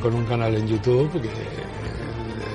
con 0.00 0.14
un 0.14 0.24
canal 0.24 0.54
en 0.54 0.66
YouTube 0.66 1.20
que 1.20 1.30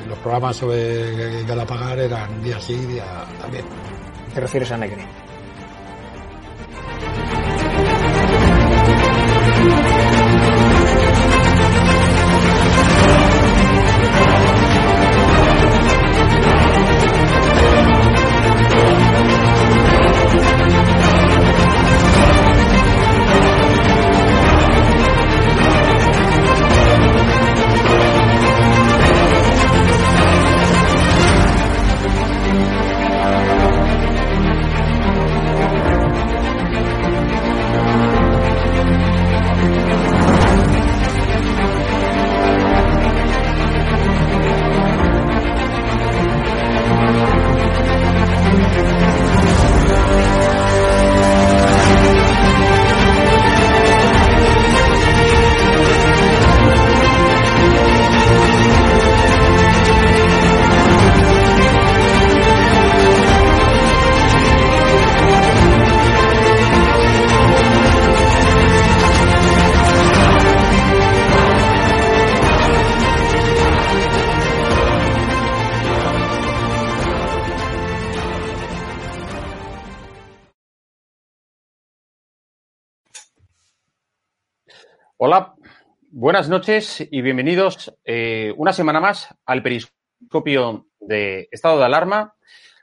los 0.08 0.18
programas 0.20 0.58
sobre 0.58 1.44
Galapagar 1.44 2.00
eran 2.00 2.42
día 2.44 2.60
sí, 2.60 2.76
día 2.76 3.06
también. 3.42 3.66
¿Te 4.34 4.40
refieres 4.42 4.72
a 4.72 4.78
Negri? 4.78 5.04
Hola, 85.22 85.54
buenas 86.12 86.48
noches 86.48 87.06
y 87.12 87.22
bienvenidos 87.22 87.94
eh, 88.06 88.54
una 88.56 88.72
semana 88.72 89.02
más 89.02 89.28
al 89.46 89.62
periscopio 89.62 90.88
de 90.98 91.50
estado 91.52 91.78
de 91.78 91.84
alarma. 91.84 92.36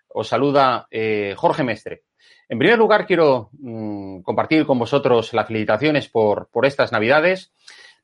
Os 0.09 0.29
saluda 0.29 0.87
eh, 0.91 1.33
Jorge 1.35 1.63
Mestre. 1.63 2.03
En 2.47 2.59
primer 2.59 2.77
lugar, 2.77 3.07
quiero 3.07 3.49
mm, 3.53 4.21
compartir 4.21 4.67
con 4.67 4.79
vosotros 4.79 5.33
las 5.33 5.47
felicitaciones 5.47 6.11
por, 6.11 6.51
por, 6.51 6.67
estas 6.67 6.93
Navidades. 6.93 7.55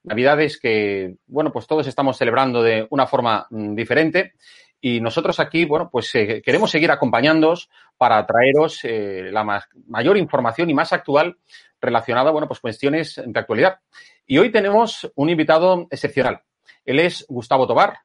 Navidades 0.02 0.58
que, 0.58 1.16
bueno, 1.26 1.52
pues 1.52 1.66
todos 1.66 1.86
estamos 1.86 2.16
celebrando 2.16 2.62
de 2.62 2.86
una 2.88 3.06
forma 3.06 3.46
mm, 3.50 3.74
diferente. 3.74 4.32
Y 4.80 5.02
nosotros 5.02 5.40
aquí, 5.40 5.66
bueno, 5.66 5.90
pues 5.92 6.12
eh, 6.14 6.40
queremos 6.42 6.70
seguir 6.70 6.90
acompañándoos 6.90 7.68
para 7.98 8.24
traeros 8.26 8.80
la 8.82 9.68
mayor 9.88 10.16
información 10.16 10.70
y 10.70 10.74
más 10.74 10.94
actual 10.94 11.36
relacionada, 11.82 12.30
bueno, 12.30 12.48
pues 12.48 12.60
cuestiones 12.60 13.20
de 13.24 13.38
actualidad. 13.38 13.78
Y 14.26 14.38
hoy 14.38 14.50
tenemos 14.52 15.10
un 15.16 15.28
invitado 15.30 15.86
excepcional. 15.90 16.42
Él 16.84 17.00
es 17.00 17.26
Gustavo 17.28 17.66
Tobar, 17.66 17.98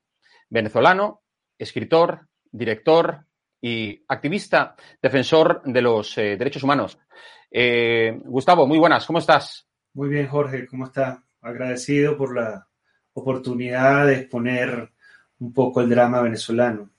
venezolano, 0.50 1.22
escritor, 1.58 2.28
director 2.52 3.26
y 3.62 4.04
activista 4.08 4.76
defensor 5.02 5.62
de 5.64 5.82
los 5.82 6.18
eh, 6.18 6.38
derechos 6.38 6.64
humanos. 6.64 6.98
Eh, 7.52 8.20
Gustavo, 8.26 8.68
muy 8.68 8.78
buenas, 8.80 9.06
¿cómo 9.06 9.20
estás? 9.20 9.68
Muy 9.94 10.10
bien, 10.10 10.28
Jorge, 10.28 10.68
¿cómo 10.68 10.86
estás? 10.86 11.20
Agradecido 11.42 12.18
por 12.18 12.36
la 12.36 12.68
oportunidad 13.14 14.08
de 14.08 14.16
exponer 14.16 14.92
un 15.40 15.54
poco 15.54 15.82
el 15.82 15.90
drama 15.90 16.22
venezolano. 16.22 16.90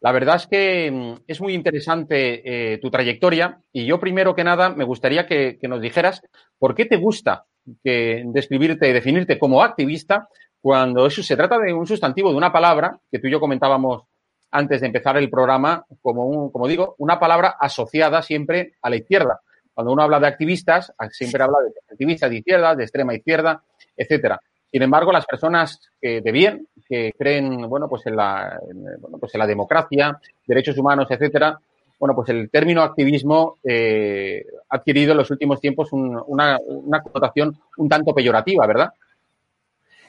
La 0.00 0.12
verdad 0.12 0.36
es 0.36 0.46
que 0.46 0.90
mm, 0.90 1.22
es 1.26 1.40
muy 1.40 1.54
interesante 1.54 2.74
eh, 2.74 2.78
tu 2.78 2.90
trayectoria 2.90 3.60
y 3.72 3.86
yo 3.86 3.98
primero 3.98 4.34
que 4.34 4.44
nada 4.44 4.70
me 4.70 4.84
gustaría 4.84 5.26
que, 5.26 5.58
que 5.58 5.68
nos 5.68 5.80
dijeras 5.80 6.22
por 6.58 6.74
qué 6.74 6.84
te 6.84 6.96
gusta 6.96 7.46
que 7.82 8.22
describirte 8.26 8.88
y 8.88 8.92
definirte 8.92 9.38
como 9.38 9.62
activista 9.62 10.28
cuando 10.60 11.06
eso 11.06 11.22
se 11.22 11.36
trata 11.36 11.58
de 11.58 11.72
un 11.72 11.86
sustantivo, 11.86 12.30
de 12.30 12.36
una 12.36 12.52
palabra 12.52 12.98
que 13.10 13.18
tú 13.18 13.26
y 13.26 13.30
yo 13.30 13.40
comentábamos 13.40 14.04
antes 14.50 14.80
de 14.80 14.86
empezar 14.86 15.16
el 15.16 15.28
programa, 15.28 15.84
como, 16.00 16.26
un, 16.26 16.50
como 16.50 16.68
digo, 16.68 16.94
una 16.98 17.18
palabra 17.18 17.56
asociada 17.58 18.22
siempre 18.22 18.74
a 18.80 18.88
la 18.88 18.96
izquierda. 18.96 19.40
Cuando 19.74 19.92
uno 19.92 20.02
habla 20.02 20.20
de 20.20 20.28
activistas, 20.28 20.92
siempre 21.10 21.42
habla 21.42 21.58
de 21.60 21.72
activistas 21.90 22.30
de 22.30 22.36
izquierda, 22.36 22.76
de 22.76 22.84
extrema 22.84 23.14
izquierda, 23.14 23.62
etcétera. 23.96 24.40
Sin 24.70 24.82
embargo, 24.82 25.12
las 25.12 25.26
personas 25.26 25.80
que, 26.00 26.20
de 26.20 26.32
bien, 26.32 26.68
que 26.88 27.12
creen, 27.18 27.68
bueno, 27.68 27.88
pues 27.88 28.06
en 28.06 28.16
la, 28.16 28.58
bueno, 29.00 29.18
pues 29.18 29.34
en 29.34 29.40
la 29.40 29.46
democracia, 29.46 30.18
derechos 30.46 30.78
humanos, 30.78 31.08
etcétera, 31.10 31.58
bueno, 32.04 32.16
pues 32.16 32.28
el 32.28 32.50
término 32.50 32.82
activismo 32.82 33.56
eh, 33.64 34.44
ha 34.68 34.76
adquirido 34.76 35.12
en 35.12 35.16
los 35.16 35.30
últimos 35.30 35.58
tiempos 35.58 35.90
un, 35.94 36.20
una, 36.26 36.58
una, 36.66 37.02
connotación 37.02 37.58
un 37.78 37.88
tanto 37.88 38.14
peyorativa, 38.14 38.66
¿verdad? 38.66 38.90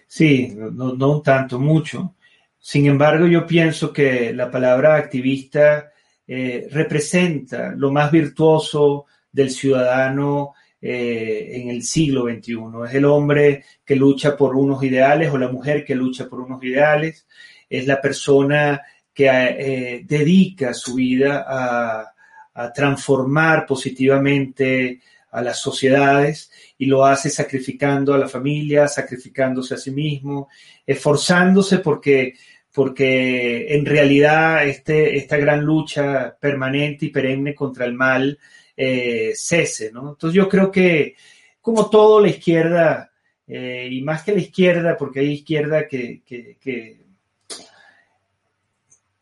Sí, 0.06 0.54
no, 0.58 0.92
no, 0.94 1.12
un 1.12 1.24
tanto, 1.24 1.58
mucho. 1.58 2.16
Sin 2.60 2.86
embargo, 2.88 3.28
yo 3.28 3.48
pienso 3.48 3.94
que 3.94 4.34
la 4.34 4.52
palabra 4.52 4.96
activista 4.96 5.94
eh, 6.28 6.68
representa 6.70 7.72
lo 7.78 7.94
más 7.94 8.12
virtuoso 8.12 9.06
del 9.32 9.50
ciudadano 9.50 10.54
eh, 10.82 11.62
en 11.62 11.70
el 11.70 11.82
siglo 11.82 12.24
XXI. 12.24 12.58
Es 12.90 12.94
el 12.94 13.06
hombre 13.06 13.64
que 13.86 13.96
lucha 13.96 14.36
por 14.36 14.54
unos 14.58 14.84
ideales 14.84 15.32
o 15.32 15.38
la 15.38 15.48
mujer 15.48 15.86
que 15.86 15.96
lucha 15.96 16.28
por 16.28 16.42
unos 16.42 16.62
ideales. 16.62 17.26
Es 17.70 17.88
la 17.88 18.02
persona 18.02 18.82
que 19.16 19.30
eh, 19.30 20.02
dedica 20.06 20.74
su 20.74 20.96
vida 20.96 21.46
a, 21.48 22.12
transformar 22.74 23.66
positivamente 23.66 25.02
a 25.32 25.42
las 25.42 25.60
sociedades 25.60 26.50
y 26.78 26.86
lo 26.86 27.06
hace 27.06 27.30
sacrificando 27.30 28.14
a 28.14 28.18
la 28.18 28.30
familia, 28.30 28.88
sacrificándose 28.88 29.74
a 29.74 29.78
sí 29.78 29.92
mismo, 29.92 30.48
esforzándose 30.86 31.80
porque, 31.80 32.36
porque 32.72 33.76
en 33.76 33.86
realidad 33.86 34.66
este, 34.66 35.18
esta 35.18 35.36
gran 35.36 35.66
lucha 35.66 36.34
permanente 36.40 37.08
y 37.08 37.10
perenne 37.10 37.54
contra 37.54 37.84
el 37.84 37.94
mal 37.94 38.40
eh, 38.78 39.34
cese. 39.36 39.92
¿no? 39.92 40.12
Entonces 40.12 40.34
yo 40.34 40.48
creo 40.48 40.72
que 40.72 41.14
como 41.60 41.90
todo 41.90 42.22
la 42.22 42.30
izquierda, 42.30 43.12
eh, 43.46 43.90
y 43.92 44.02
más 44.02 44.24
que 44.24 44.32
la 44.32 44.40
izquierda, 44.40 44.96
porque 44.96 45.20
hay 45.20 45.32
izquierda 45.34 45.90
que 45.90 46.22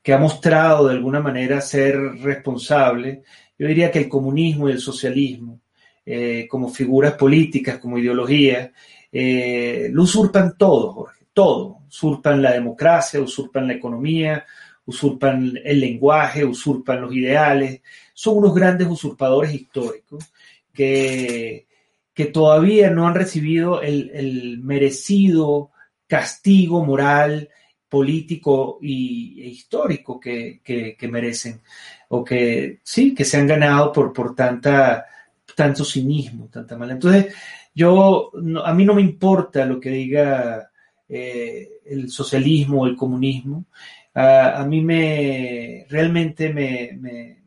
que 0.03 0.13
ha 0.13 0.17
mostrado 0.17 0.87
de 0.87 0.93
alguna 0.93 1.21
manera 1.21 1.61
ser 1.61 1.97
responsable, 2.19 3.23
yo 3.57 3.67
diría 3.67 3.89
que 3.89 3.99
el 3.99 4.09
comunismo 4.09 4.69
y 4.69 4.73
el 4.73 4.79
socialismo, 4.79 5.61
eh, 6.05 6.45
como 6.49 6.69
figuras 6.69 7.13
políticas, 7.13 7.79
como 7.79 7.97
ideologías, 7.97 8.69
eh, 9.11 9.89
lo 9.91 10.03
usurpan 10.03 10.57
todo, 10.57 10.91
Jorge, 10.91 11.25
todo. 11.33 11.79
Usurpan 11.87 12.41
la 12.41 12.51
democracia, 12.51 13.21
usurpan 13.21 13.67
la 13.67 13.73
economía, 13.73 14.45
usurpan 14.85 15.59
el 15.63 15.79
lenguaje, 15.79 16.43
usurpan 16.43 17.01
los 17.01 17.13
ideales. 17.13 17.81
Son 18.13 18.37
unos 18.37 18.55
grandes 18.55 18.87
usurpadores 18.87 19.53
históricos 19.53 20.25
que, 20.73 21.67
que 22.13 22.25
todavía 22.25 22.89
no 22.89 23.07
han 23.07 23.15
recibido 23.15 23.81
el, 23.81 24.59
merecido 24.63 25.71
castigo 26.07 26.83
moral, 26.85 27.49
político 27.93 28.79
y, 28.81 29.39
e 29.43 29.47
histórico 29.49 30.19
que, 30.19 30.97
merecen, 31.11 31.61
o 32.09 32.23
que 32.23 32.79
sí, 32.81 33.13
que 33.13 33.23
se 33.23 33.37
han 33.37 33.45
ganado 33.45 33.91
por, 33.91 34.11
por 34.11 34.33
tanta, 34.33 35.05
tanto 35.55 35.85
cinismo, 35.85 36.49
tanta 36.51 36.75
mala. 36.75 36.93
Entonces, 36.93 37.35
yo, 37.75 38.31
a 38.65 38.73
mí 38.73 38.83
no 38.83 38.95
me 38.95 39.03
importa 39.03 39.63
lo 39.63 39.79
que 39.79 39.91
diga 39.91 40.71
eh, 41.07 41.69
el 41.85 42.09
socialismo 42.09 42.81
o 42.81 42.87
el 42.87 42.95
comunismo, 42.95 43.65
a 44.15 44.65
mí 44.67 44.81
me, 44.81 45.85
realmente 45.89 46.51
me, 46.51 46.97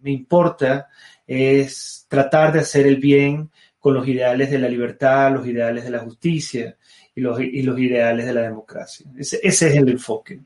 me 0.01 0.11
importa 0.11 0.89
es 1.27 2.07
tratar 2.09 2.53
de 2.53 2.61
hacer 2.61 2.87
el 2.87 2.97
bien 2.97 3.51
con 3.81 3.95
los 3.95 4.07
ideales 4.07 4.51
de 4.51 4.59
la 4.59 4.69
libertad, 4.69 5.33
los 5.33 5.47
ideales 5.47 5.85
de 5.85 5.91
la 5.91 6.01
justicia 6.01 6.77
y 7.17 7.21
los, 7.21 7.41
y 7.41 7.63
los 7.63 7.79
ideales 7.79 8.27
de 8.27 8.35
la 8.35 8.43
democracia. 8.43 9.07
Ese, 9.19 9.41
ese 9.43 9.69
es 9.69 9.77
el 9.77 9.89
enfoque. 9.89 10.39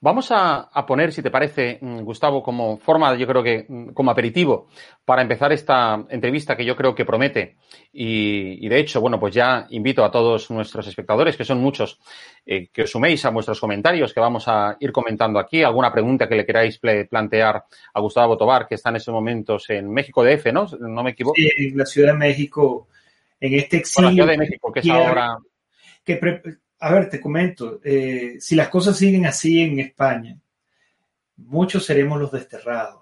Vamos 0.00 0.28
a, 0.30 0.70
poner, 0.86 1.12
si 1.12 1.22
te 1.22 1.30
parece, 1.30 1.78
mm, 1.80 2.02
Gustavo, 2.02 2.40
como 2.40 2.78
forma, 2.78 3.16
yo 3.16 3.26
creo 3.26 3.42
que 3.42 3.66
mm, 3.68 3.88
como 3.88 4.12
aperitivo 4.12 4.68
para 5.04 5.22
empezar 5.22 5.52
esta 5.52 6.06
entrevista 6.08 6.56
que 6.56 6.64
yo 6.64 6.76
creo 6.76 6.94
que 6.94 7.04
promete. 7.04 7.56
Y, 7.92 8.68
de 8.68 8.78
hecho, 8.78 9.00
bueno, 9.00 9.18
pues 9.18 9.34
ya 9.34 9.66
invito 9.70 10.04
a 10.04 10.10
todos 10.10 10.52
nuestros 10.52 10.86
espectadores, 10.86 11.36
que 11.36 11.44
son 11.44 11.58
muchos, 11.58 11.98
eh, 12.46 12.68
que 12.72 12.82
os 12.82 12.90
suméis 12.90 13.24
a 13.24 13.30
vuestros 13.30 13.58
comentarios, 13.58 14.14
que 14.14 14.20
vamos 14.20 14.44
a 14.46 14.76
ir 14.78 14.92
comentando 14.92 15.40
aquí. 15.40 15.64
Alguna 15.64 15.92
pregunta 15.92 16.28
que 16.28 16.36
le 16.36 16.46
queráis 16.46 16.78
plantear 16.78 17.64
a 17.92 18.00
Gustavo 18.00 18.36
Tobar, 18.36 18.68
que 18.68 18.76
está 18.76 18.90
en 18.90 18.96
estos 18.96 19.12
momentos 19.12 19.68
en 19.68 19.90
México 19.90 20.22
DF, 20.22 20.52
¿no? 20.52 20.68
No 20.78 21.02
me 21.02 21.10
equivoco. 21.10 21.34
Sí, 21.34 21.50
en 21.56 21.76
la 21.76 21.84
Ciudad 21.84 22.12
de 22.12 22.18
México, 22.18 22.86
en 23.40 23.54
este 23.54 23.78
exilio. 23.78 24.10
la 24.10 24.14
Ciudad 24.14 24.28
de 24.28 24.38
México, 24.38 24.72
que 24.72 24.80
es 24.80 24.88
ahora. 24.88 25.38
A 26.80 26.92
ver, 26.92 27.10
te 27.10 27.20
comento, 27.20 27.80
eh, 27.82 28.36
si 28.38 28.54
las 28.54 28.68
cosas 28.68 28.96
siguen 28.96 29.26
así 29.26 29.60
en 29.60 29.80
España, 29.80 30.38
muchos 31.36 31.84
seremos 31.84 32.20
los 32.20 32.30
desterrados. 32.30 33.00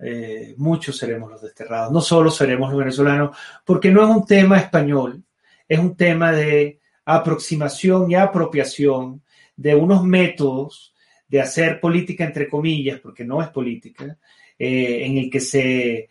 Eh, 0.00 0.54
muchos 0.58 0.98
seremos 0.98 1.30
los 1.30 1.40
desterrados. 1.40 1.92
No 1.92 2.00
solo 2.00 2.30
seremos 2.30 2.70
los 2.70 2.78
venezolanos, 2.78 3.36
porque 3.64 3.92
no 3.92 4.02
es 4.02 4.16
un 4.16 4.26
tema 4.26 4.58
español, 4.58 5.22
es 5.68 5.78
un 5.78 5.96
tema 5.96 6.32
de 6.32 6.80
aproximación 7.04 8.10
y 8.10 8.16
apropiación 8.16 9.22
de 9.56 9.74
unos 9.76 10.02
métodos 10.02 10.94
de 11.28 11.40
hacer 11.40 11.78
política, 11.80 12.24
entre 12.24 12.48
comillas, 12.48 12.98
porque 12.98 13.24
no 13.24 13.40
es 13.40 13.48
política, 13.50 14.18
eh, 14.58 15.06
en 15.06 15.18
el 15.18 15.30
que 15.30 15.40
se 15.40 16.08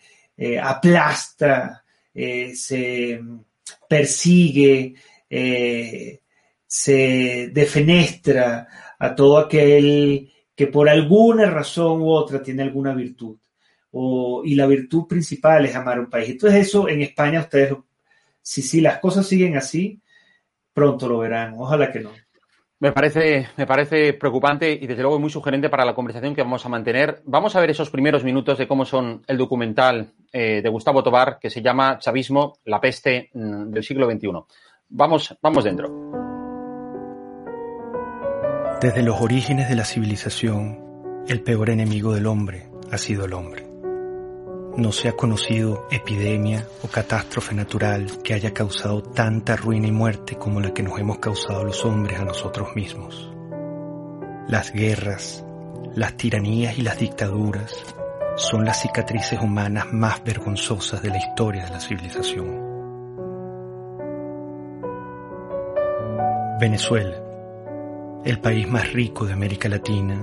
aplasta, 0.62 1.84
se 2.14 3.22
persigue, 3.88 4.96
se 6.66 7.50
defenestra 7.52 8.68
a 9.00 9.16
todo 9.16 9.38
aquel 9.38 10.32
que 10.56 10.68
por 10.68 10.90
alguna 10.90 11.50
razón 11.50 12.02
u 12.02 12.12
otra 12.12 12.42
tiene 12.42 12.64
alguna 12.64 12.94
virtud. 12.94 13.38
y 14.46 14.56
la 14.56 14.66
virtud 14.66 15.08
principal 15.08 15.66
es 15.66 15.76
amar 15.76 16.00
un 16.00 16.10
país. 16.10 16.30
Entonces 16.30 16.68
eso 16.68 16.90
en 16.90 17.02
España 17.02 17.42
ustedes, 17.42 17.76
si, 18.42 18.62
si 18.62 18.82
las 18.82 19.00
cosas 19.00 19.28
siguen 19.28 19.56
así, 19.56 20.02
pronto 20.74 21.08
lo 21.08 21.20
verán. 21.20 21.54
Ojalá 21.58 21.92
que 21.92 22.00
no. 22.00 22.12
Me 22.80 22.92
parece, 22.92 23.48
me 23.56 23.66
parece 23.66 24.14
preocupante 24.14 24.70
y 24.74 24.86
desde 24.88 25.04
luego 25.04 25.20
muy 25.20 25.30
sugerente 25.30 25.70
para 25.70 25.86
la 25.86 25.96
conversación 25.96 26.36
que 26.36 26.44
vamos 26.44 26.66
a 26.66 26.70
mantener. 26.70 27.22
Vamos 27.24 27.56
a 27.56 27.62
ver 27.62 27.70
esos 27.70 27.90
primeros 27.90 28.26
minutos 28.26 28.58
de 28.58 28.68
cómo 28.68 28.84
son 28.84 29.24
el 29.28 29.38
documental 29.38 30.12
eh, 30.34 30.62
de 30.62 30.70
Gustavo 30.70 31.02
Tobar 31.02 31.40
que 31.40 31.50
se 31.50 31.62
llama 31.62 31.98
Chavismo, 32.00 32.58
la 32.66 32.82
peste 32.82 33.30
mm, 33.34 33.70
del 33.70 33.84
siglo 33.84 34.10
XXI. 34.12 34.32
Vamos, 34.90 35.36
vamos 35.42 35.64
dentro. 35.64 35.90
Desde 38.82 39.02
los 39.02 39.22
orígenes 39.22 39.70
de 39.70 39.76
la 39.76 39.86
civilización, 39.86 41.24
el 41.28 41.42
peor 41.42 41.70
enemigo 41.70 42.14
del 42.14 42.28
hombre 42.28 42.70
ha 42.92 42.98
sido 42.98 43.26
el 43.26 43.34
hombre. 43.34 43.66
No 44.76 44.92
se 44.92 45.08
ha 45.08 45.14
conocido 45.14 45.88
epidemia 45.90 46.68
o 46.84 46.88
catástrofe 46.88 47.56
natural 47.56 48.22
que 48.24 48.34
haya 48.34 48.54
causado 48.54 49.02
tanta 49.02 49.56
ruina 49.56 49.88
y 49.88 49.92
muerte 49.92 50.36
como 50.36 50.60
la 50.60 50.74
que 50.74 50.84
nos 50.84 51.00
hemos 51.00 51.20
causado 51.20 51.64
los 51.64 51.86
hombres 51.86 52.20
a 52.20 52.26
nosotros 52.26 52.76
mismos. 52.76 53.32
Las 54.48 54.74
guerras, 54.74 55.46
las 55.96 56.18
tiranías 56.18 56.78
y 56.78 56.82
las 56.82 57.00
dictaduras 57.00 57.74
son 58.36 58.66
las 58.66 58.82
cicatrices 58.82 59.40
humanas 59.40 59.94
más 59.94 60.24
vergonzosas 60.24 61.02
de 61.02 61.10
la 61.10 61.20
historia 61.20 61.66
de 61.66 61.72
la 61.72 61.80
civilización. 61.80 62.63
Venezuela 66.64 67.14
el 68.24 68.40
país 68.40 68.66
más 68.70 68.94
rico 68.94 69.26
de 69.26 69.34
América 69.34 69.68
Latina, 69.68 70.16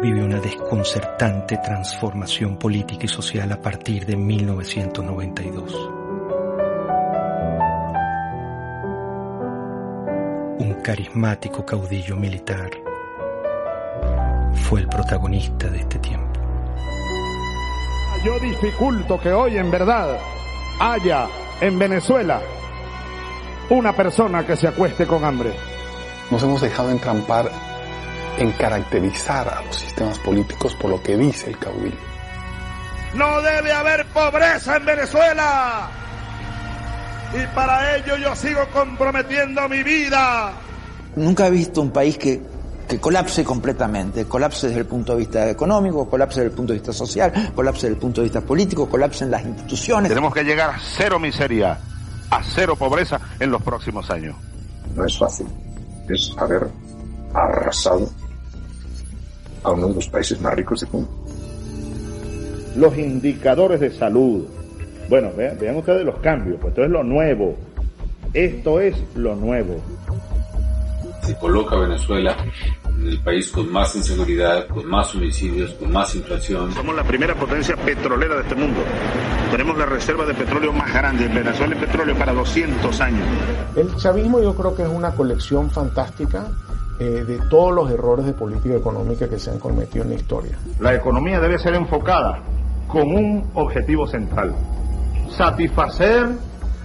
vive 0.00 0.22
una 0.22 0.38
desconcertante 0.38 1.56
transformación 1.56 2.56
política 2.56 3.06
y 3.06 3.08
social 3.08 3.50
a 3.50 3.60
partir 3.60 4.06
de 4.06 4.16
1992. 4.16 5.90
Un 10.60 10.74
carismático 10.84 11.66
caudillo 11.66 12.14
militar 12.14 12.70
fue 14.52 14.82
el 14.82 14.86
protagonista 14.86 15.68
de 15.68 15.80
este 15.80 15.98
tiempo. 15.98 16.40
Yo 18.24 18.38
dificulto 18.38 19.18
que 19.18 19.32
hoy 19.32 19.58
en 19.58 19.68
verdad 19.68 20.16
haya 20.78 21.26
en 21.60 21.76
Venezuela 21.76 22.40
una 23.70 23.94
persona 23.94 24.46
que 24.46 24.56
se 24.56 24.68
acueste 24.68 25.06
con 25.06 25.24
hambre 25.24 25.52
nos 26.30 26.42
hemos 26.42 26.60
dejado 26.60 26.90
entrampar 26.90 27.50
en 28.38 28.52
caracterizar 28.52 29.48
a 29.48 29.62
los 29.62 29.76
sistemas 29.76 30.18
políticos 30.20 30.74
por 30.80 30.90
lo 30.90 31.02
que 31.02 31.16
dice 31.16 31.50
el 31.50 31.58
caudillo. 31.58 31.96
No 33.14 33.40
debe 33.40 33.72
haber 33.72 34.06
pobreza 34.06 34.76
en 34.76 34.84
Venezuela. 34.84 35.88
Y 37.34 37.54
para 37.54 37.96
ello 37.96 38.16
yo 38.16 38.34
sigo 38.36 38.60
comprometiendo 38.72 39.68
mi 39.68 39.82
vida. 39.82 40.52
Nunca 41.16 41.46
he 41.46 41.50
visto 41.50 41.82
un 41.82 41.90
país 41.90 42.16
que, 42.16 42.40
que 42.88 42.98
colapse 43.00 43.42
completamente. 43.44 44.24
Colapse 44.26 44.68
desde 44.68 44.80
el 44.80 44.86
punto 44.86 45.12
de 45.12 45.18
vista 45.18 45.48
económico, 45.48 46.08
colapse 46.08 46.40
desde 46.40 46.50
el 46.50 46.56
punto 46.56 46.72
de 46.72 46.78
vista 46.78 46.92
social, 46.92 47.52
colapse 47.54 47.86
desde 47.86 47.94
el 47.94 48.00
punto 48.00 48.20
de 48.20 48.26
vista 48.26 48.40
político, 48.40 48.88
colapse 48.88 49.24
en 49.24 49.30
las 49.30 49.44
instituciones. 49.44 50.08
Tenemos 50.10 50.32
que 50.32 50.44
llegar 50.44 50.70
a 50.70 50.78
cero 50.78 51.18
miseria, 51.18 51.78
a 52.30 52.42
cero 52.42 52.76
pobreza 52.76 53.20
en 53.40 53.50
los 53.50 53.62
próximos 53.62 54.10
años. 54.10 54.36
No 54.94 55.04
es 55.04 55.18
fácil 55.18 55.46
es 56.08 56.34
haber 56.38 56.68
arrasado 57.34 58.08
a 59.62 59.72
uno 59.72 59.88
de 59.88 59.94
los 59.94 60.08
países 60.08 60.40
más 60.40 60.54
ricos 60.54 60.80
del 60.80 60.90
mundo. 60.90 61.10
Los 62.76 62.96
indicadores 62.96 63.80
de 63.80 63.90
salud. 63.90 64.46
Bueno, 65.08 65.30
vean, 65.36 65.76
ustedes 65.76 66.04
los 66.04 66.18
cambios, 66.20 66.58
pues 66.60 66.72
esto 66.72 66.84
es 66.84 66.90
lo 66.90 67.02
nuevo. 67.02 67.56
Esto 68.34 68.80
es 68.80 68.96
lo 69.14 69.34
nuevo. 69.34 69.80
Se 71.22 71.34
coloca 71.36 71.76
Venezuela 71.76 72.36
en 72.40 72.77
el 73.08 73.20
país 73.20 73.50
con 73.50 73.72
más 73.72 73.94
inseguridad, 73.96 74.66
con 74.66 74.86
más 74.86 75.14
homicidios, 75.14 75.72
con 75.74 75.92
más 75.92 76.14
inflación. 76.14 76.72
Somos 76.72 76.94
la 76.94 77.04
primera 77.04 77.34
potencia 77.34 77.74
petrolera 77.76 78.36
de 78.36 78.42
este 78.42 78.54
mundo. 78.54 78.80
Tenemos 79.50 79.78
la 79.78 79.86
reserva 79.86 80.26
de 80.26 80.34
petróleo 80.34 80.72
más 80.72 80.92
grande. 80.92 81.24
En 81.24 81.34
Venezuela 81.34 81.74
hay 81.74 81.80
petróleo 81.80 82.16
para 82.16 82.32
200 82.32 83.00
años. 83.00 83.26
El 83.76 83.96
chavismo 83.96 84.40
yo 84.40 84.54
creo 84.54 84.74
que 84.74 84.82
es 84.82 84.88
una 84.88 85.12
colección 85.12 85.70
fantástica 85.70 86.48
eh, 87.00 87.24
de 87.26 87.38
todos 87.48 87.74
los 87.74 87.90
errores 87.90 88.26
de 88.26 88.34
política 88.34 88.74
económica 88.74 89.28
que 89.28 89.38
se 89.38 89.50
han 89.50 89.58
cometido 89.58 90.04
en 90.04 90.10
la 90.10 90.16
historia. 90.16 90.58
La 90.78 90.94
economía 90.94 91.40
debe 91.40 91.58
ser 91.58 91.74
enfocada 91.74 92.42
con 92.86 93.10
un 93.10 93.50
objetivo 93.54 94.06
central. 94.06 94.54
Satisfacer 95.30 96.26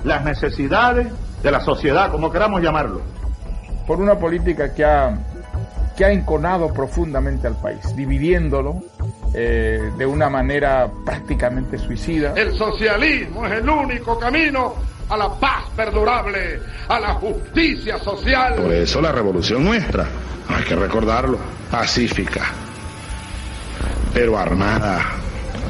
las 0.05 0.23
necesidades 0.23 1.11
de 1.41 1.51
la 1.51 1.59
sociedad, 1.59 2.11
como 2.11 2.31
queramos 2.31 2.61
llamarlo. 2.61 3.01
Por 3.85 3.99
una 3.99 4.17
política 4.17 4.73
que 4.73 4.85
ha 4.85 5.17
que 5.95 6.05
ha 6.05 6.11
enconado 6.11 6.73
profundamente 6.73 7.47
al 7.47 7.55
país, 7.55 7.95
dividiéndolo 7.95 8.81
eh, 9.33 9.91
de 9.97 10.05
una 10.05 10.29
manera 10.29 10.89
prácticamente 11.05 11.77
suicida. 11.77 12.33
El 12.35 12.55
socialismo 12.55 13.45
es 13.45 13.53
el 13.53 13.69
único 13.69 14.17
camino 14.17 14.75
a 15.09 15.17
la 15.17 15.29
paz 15.39 15.65
perdurable, 15.75 16.59
a 16.87 16.99
la 16.99 17.13
justicia 17.15 17.97
social. 17.99 18.55
Por 18.55 18.73
eso 18.73 19.01
la 19.01 19.11
revolución 19.11 19.63
nuestra, 19.63 20.07
hay 20.47 20.63
que 20.63 20.75
recordarlo, 20.75 21.37
pacífica, 21.69 22.45
pero 24.13 24.37
armada. 24.37 25.01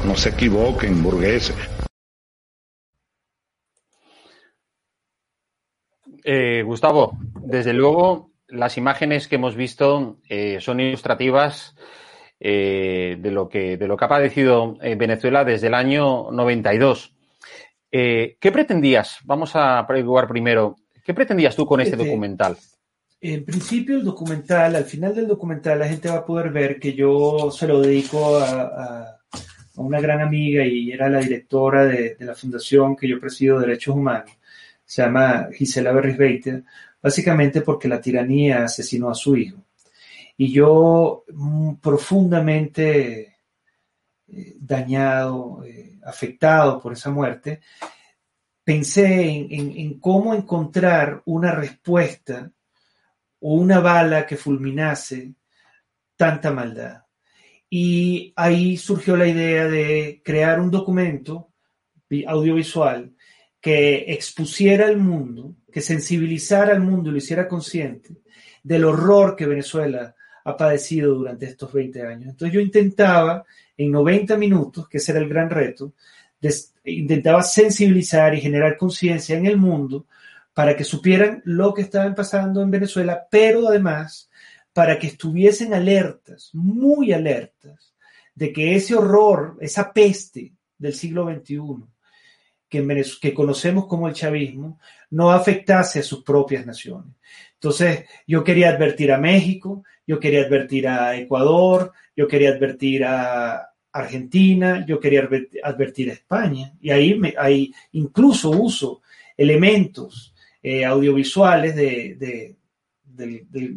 No 0.06 0.14
se 0.14 0.28
equivoquen, 0.30 1.02
burgueses. 1.02 1.56
Eh, 6.22 6.62
Gustavo, 6.62 7.18
desde 7.40 7.72
luego 7.72 8.33
las 8.54 8.76
imágenes 8.78 9.28
que 9.28 9.36
hemos 9.36 9.56
visto 9.56 10.18
eh, 10.28 10.58
son 10.60 10.80
ilustrativas 10.80 11.74
eh, 12.40 13.16
de, 13.18 13.30
lo 13.30 13.48
que, 13.48 13.76
de 13.76 13.86
lo 13.86 13.96
que 13.96 14.04
ha 14.04 14.08
padecido 14.08 14.76
Venezuela 14.96 15.44
desde 15.44 15.68
el 15.68 15.74
año 15.74 16.30
92. 16.30 17.12
¿Qué 17.90 18.50
pretendías? 18.52 19.18
Vamos 19.24 19.52
a 19.54 19.84
preguntar 19.86 20.26
primero. 20.26 20.76
¿Qué 21.04 21.14
pretendías 21.14 21.54
tú 21.54 21.64
con 21.64 21.80
este, 21.80 21.94
este 21.94 22.06
documental? 22.06 22.56
En 23.20 23.44
principio, 23.44 23.96
el 23.96 24.04
documental, 24.04 24.74
al 24.74 24.84
final 24.84 25.14
del 25.14 25.28
documental, 25.28 25.78
la 25.78 25.88
gente 25.88 26.08
va 26.08 26.16
a 26.16 26.26
poder 26.26 26.50
ver 26.50 26.80
que 26.80 26.92
yo 26.92 27.50
se 27.52 27.68
lo 27.68 27.80
dedico 27.80 28.36
a, 28.36 29.18
una 29.76 30.00
gran 30.00 30.20
amiga 30.20 30.64
y 30.64 30.90
era 30.92 31.08
la 31.08 31.20
directora 31.20 31.84
de, 31.84 32.16
de 32.16 32.24
la 32.24 32.34
fundación 32.34 32.96
que 32.96 33.08
yo 33.08 33.20
presido, 33.20 33.60
Derechos 33.60 33.94
Humanos 33.94 34.30
se 34.84 35.02
llama 35.02 35.48
Gisela 35.52 35.92
Berrisbeiter, 35.92 36.64
básicamente 37.04 37.60
porque 37.60 37.86
la 37.86 38.00
tiranía 38.00 38.64
asesinó 38.64 39.10
a 39.10 39.14
su 39.14 39.36
hijo. 39.36 39.62
Y 40.38 40.50
yo, 40.50 41.24
mm, 41.30 41.74
profundamente 41.74 43.36
eh, 44.26 44.56
dañado, 44.58 45.62
eh, 45.66 45.98
afectado 46.02 46.80
por 46.80 46.94
esa 46.94 47.10
muerte, 47.10 47.60
pensé 48.64 49.46
en, 49.50 50.00
cómo 50.00 50.34
encontrar 50.34 51.20
una 51.26 51.52
respuesta 51.52 52.50
o 53.40 53.52
una 53.52 53.80
bala 53.80 54.26
que 54.26 54.38
fulminase 54.38 55.34
tanta 56.16 56.50
maldad. 56.52 57.02
Y 57.68 58.32
ahí 58.34 58.78
surgió 58.78 59.14
la 59.14 59.26
idea 59.26 59.66
de 59.66 60.22
crear 60.24 60.58
un 60.58 60.70
documento 60.70 61.52
audiovisual 62.26 63.13
que 63.64 64.12
expusiera 64.12 64.88
al 64.88 64.98
mundo, 64.98 65.54
que 65.72 65.80
sensibilizara 65.80 66.72
al 66.72 66.82
mundo 66.82 67.08
y 67.08 67.12
lo 67.12 67.16
hiciera 67.16 67.48
consciente 67.48 68.10
del 68.62 68.84
horror 68.84 69.34
que 69.34 69.46
Venezuela 69.46 70.14
ha 70.44 70.54
padecido 70.54 71.14
durante 71.14 71.46
estos 71.46 71.72
20 71.72 72.02
años. 72.02 72.28
Entonces 72.28 72.52
yo 72.52 72.60
intentaba 72.60 73.42
en 73.74 73.90
90 73.90 74.36
minutos, 74.36 74.86
que 74.86 74.98
ese 74.98 75.12
era 75.12 75.22
el 75.22 75.30
gran 75.30 75.48
reto, 75.48 75.94
intentaba 76.84 77.42
sensibilizar 77.42 78.34
y 78.34 78.42
generar 78.42 78.76
conciencia 78.76 79.34
en 79.34 79.46
el 79.46 79.56
mundo 79.56 80.08
para 80.52 80.76
que 80.76 80.84
supieran 80.84 81.40
lo 81.46 81.72
que 81.72 81.80
estaba 81.80 82.14
pasando 82.14 82.60
en 82.60 82.70
Venezuela, 82.70 83.26
pero 83.30 83.68
además 83.68 84.28
para 84.74 84.98
que 84.98 85.06
estuviesen 85.06 85.72
alertas, 85.72 86.50
muy 86.52 87.14
alertas, 87.14 87.94
de 88.34 88.52
que 88.52 88.74
ese 88.74 88.94
horror, 88.94 89.56
esa 89.62 89.90
peste 89.90 90.52
del 90.76 90.92
siglo 90.92 91.24
XXI, 91.32 91.93
que, 93.20 93.34
conocemos 93.34 93.86
como 93.86 94.08
el 94.08 94.14
chavismo 94.14 94.80
no 95.10 95.30
afectase 95.30 96.00
a 96.00 96.02
sus 96.02 96.24
propias 96.24 96.66
naciones. 96.66 97.14
Entonces, 97.54 98.04
yo 98.26 98.42
quería 98.42 98.70
advertir 98.70 99.12
a 99.12 99.18
México, 99.18 99.84
yo 100.06 100.18
quería 100.18 100.42
advertir 100.42 100.88
a 100.88 101.16
Ecuador, 101.16 101.92
yo 102.16 102.26
quería 102.26 102.50
advertir 102.50 103.04
a 103.04 103.70
Argentina, 103.92 104.84
yo 104.86 104.98
quería 104.98 105.28
advertir 105.62 106.10
a 106.10 106.14
España. 106.14 106.72
Y 106.80 106.90
ahí, 106.90 107.14
me, 107.18 107.34
ahí 107.38 107.72
incluso 107.92 108.50
uso 108.50 109.02
elementos 109.36 110.34
eh, 110.62 110.84
audiovisuales 110.84 111.76
de, 111.76 112.56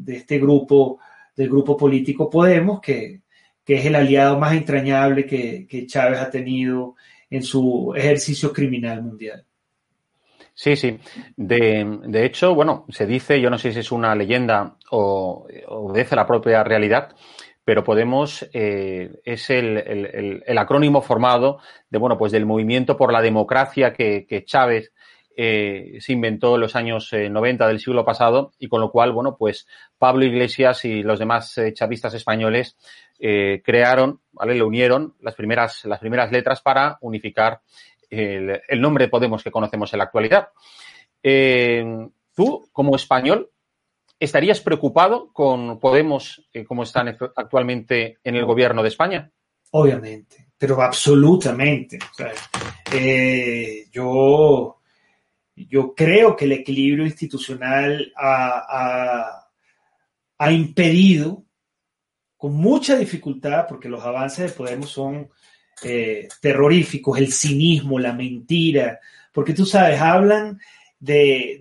este 0.07 0.39
grupo, 0.39 0.99
del 1.35 1.49
grupo 1.49 1.77
político 1.77 2.29
Podemos, 2.29 2.81
que, 2.81 3.21
es 3.65 3.85
el 3.85 3.95
aliado 3.95 4.39
más 4.39 4.53
entrañable 4.53 5.25
que, 5.25 5.67
que 5.67 5.85
Chávez 5.85 6.19
ha 6.19 6.29
tenido 6.29 6.95
en 7.29 7.43
su 7.43 7.93
ejercicio 7.95 8.51
criminal 8.53 9.03
mundial. 9.03 9.45
Sí, 10.53 10.75
sí. 10.75 10.99
De, 11.35 12.25
hecho, 12.25 12.55
bueno, 12.55 12.85
se 12.89 13.05
dice, 13.05 13.39
yo 13.39 13.49
no 13.49 13.59
sé 13.59 13.71
si 13.71 13.79
es 13.79 13.91
una 13.91 14.15
leyenda 14.15 14.77
o 14.89 15.47
obedece 15.67 16.15
la 16.15 16.25
propia 16.25 16.63
realidad, 16.63 17.15
pero 17.67 17.83
Podemos 17.83 18.47
eh, 18.53 19.19
es 19.25 19.49
el, 19.49 20.41
acrónimo 20.57 21.01
formado 21.01 21.59
de, 21.89 21.99
bueno, 21.99 22.17
pues 22.17 22.31
del 22.31 22.45
movimiento 22.45 22.95
por 22.95 23.11
la 23.11 23.21
democracia 23.21 23.91
que, 23.91 24.43
Chávez 24.45 24.93
eh, 25.39 25.97
se 25.99 26.13
inventó 26.13 26.55
en 26.55 26.61
los 26.61 26.75
años 26.75 27.11
90 27.13 27.63
eh, 27.63 27.67
del 27.67 27.79
siglo 27.79 28.03
pasado 28.03 28.51
y 28.59 28.67
con 28.67 28.81
lo 28.81 28.91
cual, 28.91 29.13
bueno, 29.13 29.37
pues 29.37 29.67
Pablo 29.97 30.25
Iglesias 30.25 30.83
y 30.83 31.03
los 31.03 31.19
demás 31.19 31.55
chavistas 31.73 32.13
españoles 32.15 32.75
eh, 33.19 33.63
crearon, 33.65 34.21
¿vale? 34.31 34.53
Le 34.53 34.63
unieron 34.63 35.15
las 35.21 35.33
primeras, 35.33 35.85
las 35.85 35.99
primeras 35.99 36.31
letras 36.31 36.61
para 36.61 36.99
unificar 37.01 37.61
el, 38.09 38.61
nombre 38.79 39.05
de 39.05 39.09
Podemos 39.09 39.43
que 39.43 39.51
conocemos 39.51 39.91
en 39.91 39.97
la 39.97 40.03
actualidad. 40.05 40.49
Eh, 41.23 41.83
tú, 42.35 42.69
como 42.71 42.95
español, 42.95 43.49
¿estarías 44.19 44.61
preocupado 44.61 45.33
con 45.33 45.79
Podemos 45.79 46.47
eh, 46.53 46.63
como 46.63 46.83
están 46.83 47.17
actualmente 47.35 48.19
en 48.23 48.35
el 48.35 48.45
gobierno 48.45 48.83
de 48.83 48.89
España? 48.89 49.31
Obviamente, 49.71 50.49
pero 50.57 50.81
absolutamente. 50.81 51.97
yo, 53.91 54.76
yo 55.65 55.95
creo 55.95 56.35
que 56.35 56.45
el 56.45 56.51
equilibrio 56.51 57.05
institucional 57.05 58.13
ha, 58.15 59.47
ha 60.37 60.51
impedido 60.51 61.43
con 62.37 62.53
mucha 62.53 62.95
dificultad, 62.95 63.65
porque 63.67 63.89
los 63.89 64.03
avances 64.03 64.51
de 64.51 64.55
Podemos 64.55 64.91
son 64.91 65.29
eh, 65.83 66.27
terroríficos, 66.39 67.17
el 67.17 67.33
cinismo, 67.33 67.99
la 67.99 68.13
mentira, 68.13 68.99
porque 69.31 69.53
tú 69.53 69.65
sabes, 69.65 69.99
hablan 69.99 70.59
de, 70.99 71.59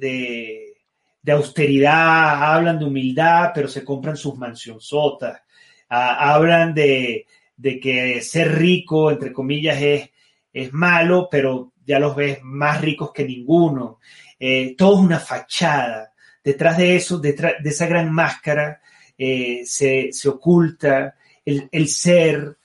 de, 1.22 1.32
austeridad, 1.32 2.54
hablan 2.54 2.78
de 2.78 2.84
humildad, 2.84 3.50
pero 3.54 3.68
se 3.68 3.84
compran 3.84 4.16
sus 4.16 4.36
mansionzotas, 4.36 5.42
ah, 5.88 6.34
hablan 6.34 6.72
de, 6.74 7.26
de, 7.56 7.80
que 7.80 8.20
ser 8.20 8.56
rico, 8.56 9.10
entre 9.10 9.32
comillas, 9.32 9.80
es, 9.80 10.10
es 10.52 10.72
malo, 10.72 11.28
pero 11.30 11.72
ya 11.86 11.98
los 11.98 12.16
ves 12.16 12.40
más 12.42 12.80
ricos 12.80 13.12
que 13.12 13.24
ninguno. 13.24 14.00
Eh, 14.38 14.74
todo 14.76 14.98
es 14.98 15.04
una 15.04 15.20
fachada. 15.20 16.12
Detrás 16.42 16.76
de 16.76 16.96
eso, 16.96 17.18
detrás 17.18 17.54
de 17.62 17.70
esa 17.70 17.86
gran 17.86 18.12
máscara, 18.12 18.80
eh, 19.16 19.62
se, 19.64 20.10
oculta 20.28 21.16
el, 21.44 21.88
ser 21.88 22.58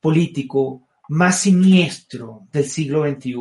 político 0.00 0.88
más 1.08 1.40
siniestro 1.40 2.46
del 2.52 2.64
siglo 2.64 3.08
XXI 3.08 3.34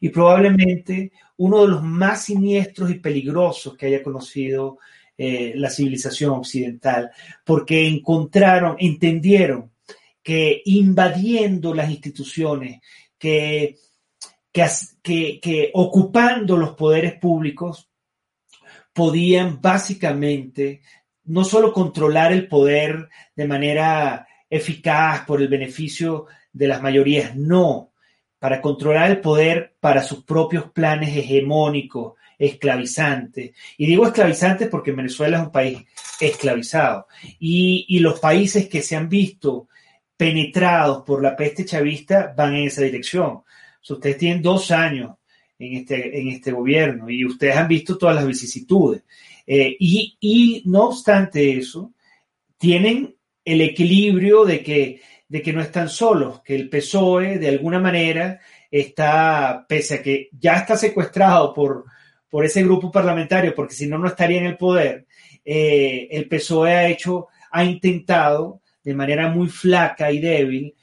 y 0.00 0.08
probablemente 0.08 1.12
uno 1.38 1.62
de 1.62 1.68
los 1.68 1.82
más 1.82 2.24
siniestros 2.24 2.90
y 2.90 2.94
peligrosos 2.94 3.76
que 3.76 3.86
haya 3.86 4.02
conocido 4.02 4.78
eh, 5.16 5.52
la 5.56 5.68
civilización 5.68 6.30
occidental, 6.30 7.10
porque 7.44 7.86
encontraron, 7.86 8.76
entendieron 8.78 9.70
que 10.22 10.62
invadiendo 10.64 11.74
las 11.74 11.90
instituciones, 11.90 12.80
que, 13.18 13.76
que 14.52 15.70
ocupando 15.74 16.56
los 16.56 16.70
poderes 16.70 17.14
públicos, 17.14 17.90
podían 18.92 19.60
básicamente 19.60 20.80
no 21.24 21.44
solo 21.44 21.72
controlar 21.72 22.32
el 22.32 22.48
poder 22.48 23.08
de 23.36 23.46
manera 23.46 24.26
eficaz 24.48 25.24
por 25.24 25.40
el 25.40 25.48
beneficio 25.48 26.26
de 26.52 26.66
las 26.66 26.82
mayorías, 26.82 27.36
no, 27.36 27.92
para 28.38 28.60
controlar 28.60 29.10
el 29.10 29.20
poder 29.20 29.76
para 29.80 30.02
sus 30.02 30.24
propios 30.24 30.70
planes 30.72 31.16
hegemónicos, 31.16 32.14
esclavizantes. 32.38 33.52
Y 33.76 33.86
digo 33.86 34.06
esclavizantes 34.06 34.68
porque 34.68 34.92
Venezuela 34.92 35.38
es 35.38 35.44
un 35.44 35.52
país 35.52 35.78
esclavizado. 36.18 37.06
Y, 37.38 37.98
los 38.00 38.18
países 38.18 38.68
que 38.68 38.82
se 38.82 38.96
han 38.96 39.08
visto 39.08 39.68
penetrados 40.16 41.02
por 41.04 41.22
la 41.22 41.36
peste 41.36 41.64
chavista 41.64 42.34
van 42.36 42.56
en 42.56 42.66
esa 42.66 42.82
dirección. 42.82 43.42
Ustedes 43.88 44.18
tienen 44.18 44.42
dos 44.42 44.70
años 44.70 45.16
en 45.58 45.76
este, 45.76 46.20
en 46.20 46.28
este 46.28 46.52
gobierno 46.52 47.10
y 47.10 47.24
ustedes 47.24 47.56
han 47.56 47.68
visto 47.68 47.98
todas 47.98 48.16
las 48.16 48.26
vicisitudes. 48.26 49.02
Eh, 49.46 49.76
y, 49.78 50.62
no 50.66 50.88
obstante 50.88 51.58
eso, 51.58 51.92
tienen 52.58 53.14
el 53.44 53.60
equilibrio 53.60 54.44
de 54.44 54.62
que, 54.62 55.00
de 55.28 55.42
que 55.42 55.52
no 55.52 55.60
están 55.60 55.88
solos, 55.88 56.40
que 56.42 56.54
el 56.54 56.68
PSOE 56.68 57.38
de 57.38 57.48
alguna 57.48 57.78
manera 57.78 58.40
está, 58.70 59.66
pese 59.68 59.94
a 59.94 60.02
que 60.02 60.28
ya 60.32 60.56
está 60.56 60.76
secuestrado 60.76 61.52
por, 61.52 61.84
por 62.28 62.44
ese 62.44 62.62
grupo 62.62 62.90
parlamentario, 62.92 63.54
porque 63.54 63.74
si 63.74 63.86
no, 63.86 63.98
no 63.98 64.06
estaría 64.06 64.38
en 64.38 64.46
el 64.46 64.56
poder, 64.56 65.06
eh, 65.44 66.08
el 66.10 66.28
PSOE 66.28 66.72
ha 66.72 66.88
hecho, 66.88 67.28
ha 67.50 67.64
intentado 67.64 68.60
de 68.84 68.94
manera 68.94 69.28
muy 69.28 69.48
flaca 69.48 70.10
y 70.12 70.20
débil 70.20 70.74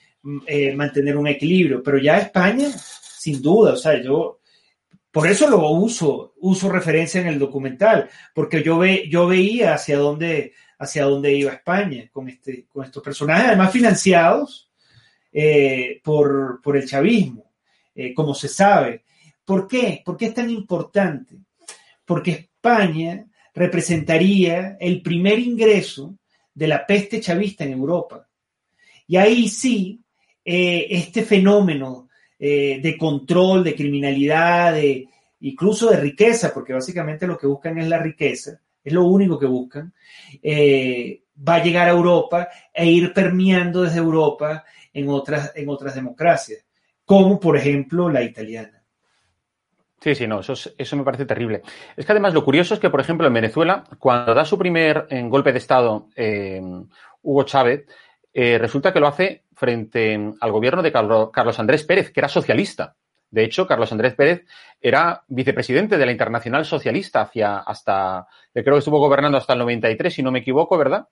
eh, 0.45 0.75
mantener 0.75 1.17
un 1.17 1.27
equilibrio, 1.27 1.81
pero 1.81 1.97
ya 1.97 2.19
España, 2.19 2.69
sin 2.69 3.41
duda, 3.41 3.73
o 3.73 3.77
sea, 3.77 4.01
yo 4.01 4.39
por 5.11 5.27
eso 5.27 5.49
lo 5.49 5.69
uso, 5.71 6.33
uso 6.41 6.69
referencia 6.69 7.21
en 7.21 7.27
el 7.27 7.39
documental, 7.39 8.09
porque 8.35 8.61
yo, 8.61 8.77
ve, 8.77 9.07
yo 9.09 9.25
veía 9.25 9.73
hacia 9.73 9.97
dónde, 9.97 10.53
hacia 10.77 11.05
dónde 11.05 11.33
iba 11.33 11.53
España 11.53 12.09
con, 12.11 12.29
este, 12.29 12.67
con 12.67 12.85
estos 12.85 13.01
personajes, 13.01 13.47
además 13.47 13.71
financiados 13.71 14.69
eh, 15.31 16.01
por, 16.03 16.61
por, 16.61 16.77
el 16.77 16.87
chavismo, 16.87 17.51
eh, 17.95 18.13
como 18.13 18.35
se 18.35 18.47
sabe. 18.47 19.05
¿Por 19.43 19.67
qué? 19.67 20.01
¿Por 20.05 20.17
qué 20.17 20.25
es 20.25 20.33
tan 20.33 20.49
importante? 20.49 21.37
Porque 22.05 22.31
España 22.31 23.25
representaría 23.55 24.77
el 24.79 25.01
primer 25.01 25.39
ingreso 25.39 26.17
de 26.53 26.67
la 26.67 26.85
peste 26.85 27.19
chavista 27.21 27.63
en 27.63 27.71
Europa. 27.71 28.27
Y 29.07 29.15
ahí 29.15 29.49
sí, 29.49 30.03
eh, 30.49 30.87
este 30.91 31.23
fenómeno 31.23 32.07
eh, 32.39 32.79
de 32.81 32.97
control, 32.97 33.65
de 33.65 33.75
criminalidad, 33.75 34.75
de, 34.75 35.05
incluso 35.41 35.89
de 35.89 35.97
riqueza, 35.97 36.53
porque 36.53 36.71
básicamente 36.71 37.27
lo 37.27 37.37
que 37.37 37.47
buscan 37.47 37.77
es 37.77 37.89
la 37.89 37.99
riqueza, 37.99 38.57
es 38.81 38.93
lo 38.93 39.03
único 39.03 39.37
que 39.37 39.45
buscan, 39.45 39.93
eh, 40.41 41.19
va 41.45 41.55
a 41.55 41.63
llegar 41.63 41.89
a 41.89 41.91
Europa 41.91 42.47
e 42.73 42.85
ir 42.85 43.11
permeando 43.11 43.81
desde 43.81 43.97
Europa 43.97 44.63
en 44.93 45.09
otras, 45.09 45.51
en 45.53 45.67
otras 45.67 45.95
democracias, 45.95 46.65
como 47.03 47.41
por 47.41 47.57
ejemplo 47.57 48.09
la 48.09 48.23
italiana. 48.23 48.81
Sí, 49.99 50.15
sí, 50.15 50.27
no, 50.27 50.39
eso, 50.39 50.53
eso 50.77 50.95
me 50.95 51.03
parece 51.03 51.25
terrible. 51.25 51.61
Es 51.97 52.05
que 52.05 52.11
además 52.13 52.33
lo 52.33 52.45
curioso 52.45 52.73
es 52.73 52.79
que, 52.79 52.89
por 52.89 53.01
ejemplo, 53.01 53.27
en 53.27 53.33
Venezuela, 53.33 53.83
cuando 53.99 54.33
da 54.33 54.45
su 54.45 54.57
primer 54.57 55.07
golpe 55.27 55.51
de 55.51 55.57
Estado 55.57 56.07
Hugo 57.21 57.43
Chávez, 57.43 57.85
resulta 58.59 58.93
que 58.93 58.99
lo 58.99 59.07
hace 59.07 59.45
frente 59.55 60.33
al 60.39 60.51
gobierno 60.51 60.83
de 60.83 60.91
Carlos 60.91 61.59
Andrés 61.59 61.83
Pérez, 61.83 62.11
que 62.11 62.19
era 62.19 62.29
socialista. 62.29 62.95
De 63.29 63.43
hecho, 63.43 63.67
Carlos 63.67 63.91
Andrés 63.91 64.13
Pérez 64.13 64.45
era 64.79 65.23
vicepresidente 65.27 65.97
de 65.97 66.05
la 66.05 66.11
Internacional 66.11 66.63
Socialista 66.63 67.21
hacia 67.21 67.57
hasta, 67.57 68.27
creo 68.53 68.75
que 68.75 68.79
estuvo 68.79 68.99
gobernando 68.99 69.37
hasta 69.37 69.53
el 69.53 69.59
93, 69.59 70.13
si 70.13 70.23
no 70.23 70.31
me 70.31 70.39
equivoco, 70.39 70.77
¿verdad? 70.77 71.07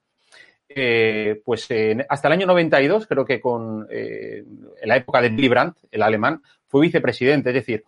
Eh, 0.67 1.41
pues 1.43 1.67
hasta 2.09 2.27
el 2.27 2.33
año 2.33 2.47
92, 2.47 3.07
creo 3.07 3.25
que 3.25 3.39
con 3.39 3.87
eh, 3.89 4.43
en 4.81 4.89
la 4.89 4.97
época 4.97 5.21
de 5.21 5.29
Willy 5.29 5.47
Brandt, 5.47 5.77
el 5.91 6.01
alemán, 6.01 6.41
fue 6.67 6.81
vicepresidente. 6.81 7.49
Es 7.49 7.55
decir, 7.55 7.83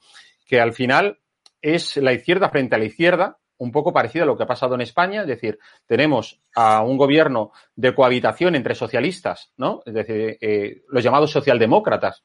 que 0.45 0.59
al 0.59 0.73
final 0.73 1.19
es 1.61 1.97
la 1.97 2.13
izquierda 2.13 2.49
frente 2.49 2.75
a 2.75 2.79
la 2.79 2.85
izquierda, 2.85 3.37
un 3.59 3.71
poco 3.71 3.93
parecido 3.93 4.23
a 4.23 4.25
lo 4.27 4.37
que 4.37 4.43
ha 4.43 4.47
pasado 4.47 4.75
en 4.75 4.81
España, 4.81 5.21
es 5.21 5.27
decir, 5.27 5.59
tenemos 5.85 6.39
a 6.55 6.83
un 6.83 6.97
gobierno 6.97 7.51
de 7.75 7.93
cohabitación 7.93 8.55
entre 8.55 8.75
socialistas, 8.75 9.51
¿no? 9.57 9.81
Es 9.85 9.93
decir, 9.93 10.37
eh, 10.41 10.83
los 10.89 11.03
llamados 11.03 11.31
socialdemócratas 11.31 12.23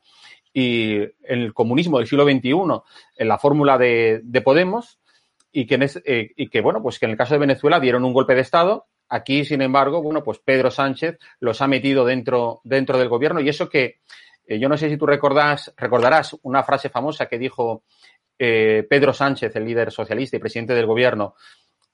y 0.53 0.99
el 1.23 1.55
comunismo 1.55 1.99
del 1.99 2.07
siglo 2.07 2.25
XXI 2.25 2.53
en 3.17 3.29
la 3.29 3.39
fórmula 3.39 3.79
de, 3.79 4.43
Podemos 4.45 5.01
y 5.51 5.67
que, 5.67 5.91
eh, 6.05 6.31
y 6.37 6.49
que, 6.49 6.61
bueno, 6.61 6.83
pues 6.83 6.99
que 6.99 7.07
en 7.07 7.13
el 7.13 7.17
caso 7.17 7.35
de 7.35 7.41
Venezuela 7.41 7.81
dieron 7.81 8.05
un 8.05 8.13
golpe 8.13 8.35
de 8.35 8.43
Estado. 8.43 8.87
Aquí, 9.09 9.45
sin 9.45 9.61
embargo, 9.63 10.03
bueno, 10.03 10.23
pues 10.23 10.39
Pedro 10.39 10.71
Sánchez 10.71 11.19
los 11.41 11.61
ha 11.61 11.67
metido 11.67 12.05
dentro, 12.05 12.61
dentro 12.65 12.99
del 12.99 13.09
gobierno 13.09 13.41
y 13.41 13.49
eso 13.49 13.69
que 13.69 14.01
eh, 14.47 14.59
yo 14.59 14.69
no 14.69 14.77
sé 14.77 14.89
si 14.89 14.97
tú 14.97 15.07
recordás, 15.07 15.73
recordarás 15.77 16.37
una 16.43 16.63
frase 16.63 16.89
famosa 16.89 17.27
que 17.27 17.39
dijo 17.39 17.85
eh, 18.45 18.85
Pedro 18.91 19.13
Sánchez, 19.13 19.55
el 19.55 19.65
líder 19.65 19.93
socialista 19.93 20.37
y 20.37 20.41
presidente 20.41 20.75
del 20.75 20.87
gobierno, 20.87 21.37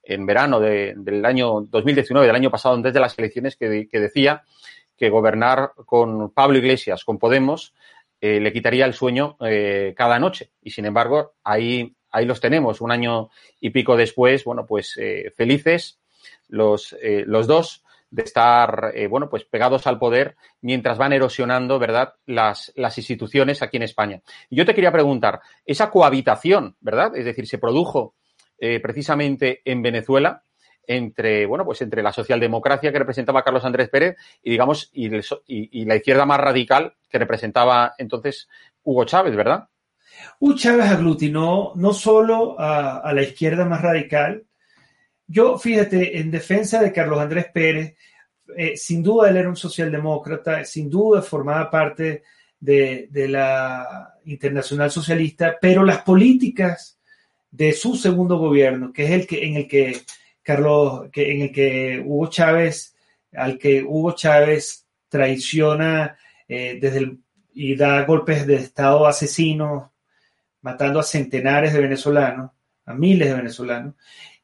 en 0.01 0.25
verano 0.25 0.59
del 0.59 1.23
año 1.23 1.61
2019, 1.61 2.25
del 2.25 2.35
año 2.35 2.49
pasado, 2.49 2.73
antes 2.73 2.91
de 2.91 2.99
las 2.99 3.19
elecciones, 3.19 3.55
que, 3.55 3.87
decía 3.91 4.41
que 4.97 5.11
gobernar 5.11 5.73
con 5.85 6.31
Pablo 6.31 6.57
Iglesias, 6.57 7.05
con 7.05 7.19
Podemos, 7.19 7.75
eh, 8.19 8.39
le 8.39 8.51
quitaría 8.51 8.85
el 8.85 8.95
sueño 8.95 9.37
eh, 9.41 9.93
cada 9.95 10.17
noche. 10.17 10.49
Y 10.63 10.71
sin 10.71 10.85
embargo, 10.85 11.33
ahí, 11.43 11.95
ahí 12.09 12.25
los 12.25 12.41
tenemos, 12.41 12.81
un 12.81 12.91
año 12.91 13.29
y 13.59 13.69
pico 13.69 13.95
después, 13.95 14.43
bueno, 14.43 14.65
pues 14.65 14.99
felices 15.35 15.99
los, 16.47 16.97
los 17.27 17.45
dos 17.45 17.83
de 18.11 18.23
estar, 18.23 18.91
eh, 18.95 19.07
bueno, 19.07 19.29
pues 19.29 19.45
pegados 19.45 19.85
al 19.87 19.99
poder 19.99 20.35
mientras 20.61 20.97
van 20.97 21.13
erosionando, 21.13 21.79
¿verdad?, 21.79 22.13
las, 22.25 22.71
las 22.75 22.97
instituciones 22.97 23.61
aquí 23.61 23.77
en 23.77 23.83
España. 23.83 24.21
Y 24.49 24.57
yo 24.57 24.65
te 24.65 24.73
quería 24.73 24.91
preguntar, 24.91 25.41
esa 25.65 25.89
cohabitación, 25.89 26.75
¿verdad? 26.79 27.15
Es 27.15 27.25
decir, 27.25 27.47
se 27.47 27.59
produjo 27.59 28.15
eh, 28.57 28.79
precisamente 28.79 29.61
en 29.63 29.81
Venezuela 29.81 30.43
entre, 30.87 31.45
bueno, 31.45 31.65
pues 31.65 31.81
entre 31.83 32.01
la 32.01 32.11
socialdemocracia 32.11 32.91
que 32.91 32.99
representaba 32.99 33.43
Carlos 33.43 33.63
Andrés 33.63 33.89
Pérez 33.89 34.17
y, 34.41 34.49
digamos, 34.49 34.89
y, 34.91 35.85
la 35.85 35.95
izquierda 35.95 36.25
más 36.25 36.39
radical 36.39 36.95
que 37.09 37.19
representaba 37.19 37.93
entonces 37.99 38.49
Hugo 38.83 39.05
Chávez, 39.05 39.35
¿verdad? 39.35 39.69
Hugo 40.39 40.55
Chávez 40.55 40.87
aglutinó 40.89 41.73
no 41.75 41.93
solo 41.93 42.59
a 42.59 43.13
la 43.13 43.21
izquierda 43.21 43.65
más 43.65 43.83
radical, 43.83 44.48
yo, 45.29 45.59
fíjate, 45.59 46.19
en 46.19 46.31
defensa 46.31 46.81
de 46.81 46.91
Carlos 46.91 47.19
Andrés 47.19 47.45
Pérez, 47.53 47.95
eh, 48.57 48.75
sin 48.75 49.03
duda 49.03 49.29
él 49.29 49.37
era 49.37 49.47
un 49.47 49.55
socialdemócrata, 49.55 50.65
sin 50.65 50.89
duda 50.89 51.21
formaba 51.21 51.69
parte 51.69 52.23
de, 52.59 53.07
la 53.29 54.15
Internacional 54.25 54.89
Socialista, 54.89 55.57
pero 55.61 55.83
las 55.83 56.01
políticas 56.01 56.99
de 57.51 57.73
su 57.73 57.95
segundo 57.95 58.39
gobierno, 58.39 58.91
que 58.91 59.05
es 59.05 59.11
el 59.11 59.27
que 59.27 59.45
en 59.45 59.55
el 59.55 59.67
que 59.67 60.01
Carlos, 60.41 61.09
que, 61.11 61.31
en 61.31 61.41
el 61.43 61.51
que 61.51 62.03
Hugo 62.03 62.27
Chávez, 62.27 62.95
al 63.33 63.59
que 63.59 63.83
Hugo 63.83 64.13
Chávez 64.13 64.87
traiciona 65.09 66.17
eh, 66.47 66.79
desde 66.81 66.97
el, 66.97 67.19
y 67.53 67.75
da 67.75 68.03
golpes 68.03 68.47
de 68.47 68.55
Estado 68.55 69.05
asesinos, 69.05 69.91
matando 70.61 70.99
a 70.99 71.03
centenares 71.03 71.71
de 71.71 71.81
venezolanos, 71.81 72.49
a 72.85 72.95
miles 72.95 73.27
de 73.29 73.35
venezolanos. 73.35 73.93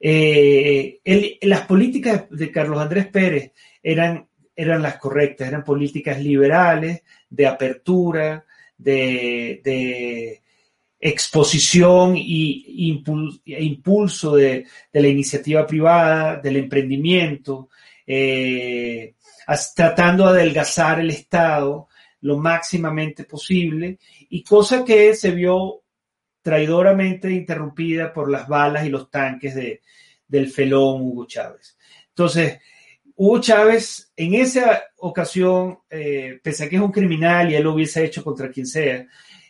Eh, 0.07 0.99
las 1.41 1.61
políticas 1.61 2.25
de 2.29 2.51
Carlos 2.51 2.79
Andrés 2.79 3.07
Pérez 3.07 3.53
eran, 3.81 4.27
eran 4.55 4.83
las 4.83 4.97
correctas, 4.97 5.47
eran 5.47 5.63
políticas 5.63 6.21
liberales, 6.21 7.01
de 7.27 7.47
apertura, 7.47 8.45
de, 8.77 10.43
exposición 10.99 12.15
y 12.17 13.03
impulso 13.47 14.35
de, 14.35 14.67
la 14.93 15.07
iniciativa 15.07 15.65
privada, 15.65 16.35
del 16.35 16.57
emprendimiento, 16.57 17.69
eh, 18.05 19.15
tratando 19.75 20.31
de 20.31 20.41
adelgazar 20.41 20.99
el 20.99 21.09
Estado 21.09 21.87
lo 22.21 22.37
máximamente 22.37 23.23
posible, 23.23 23.97
y 24.29 24.43
cosa 24.43 24.85
que 24.85 25.15
se 25.15 25.31
vio 25.31 25.81
traidoramente 26.45 27.31
interrumpida 27.31 28.13
por 28.13 28.29
las 28.29 28.47
balas 28.47 28.85
y 28.85 28.89
los 28.89 29.09
tanques 29.09 29.55
de, 29.55 29.81
del 30.27 30.51
felón 30.51 31.01
Hugo 31.01 31.25
Chávez. 31.25 31.75
Entonces, 32.09 32.59
Hugo 33.15 33.41
Chávez 33.41 34.11
en 34.15 34.35
esa 34.35 34.83
ocasión, 34.97 35.79
eh, 35.89 36.39
pese 36.43 36.65
a 36.65 36.69
que 36.69 36.75
es 36.75 36.81
un 36.83 36.91
criminal 36.91 37.49
y 37.49 37.55
él 37.55 37.63
lo 37.63 37.73
hubiese 37.73 38.05
hecho 38.05 38.23
contra 38.23 38.51
quien 38.51 38.67
sea, 38.67 39.07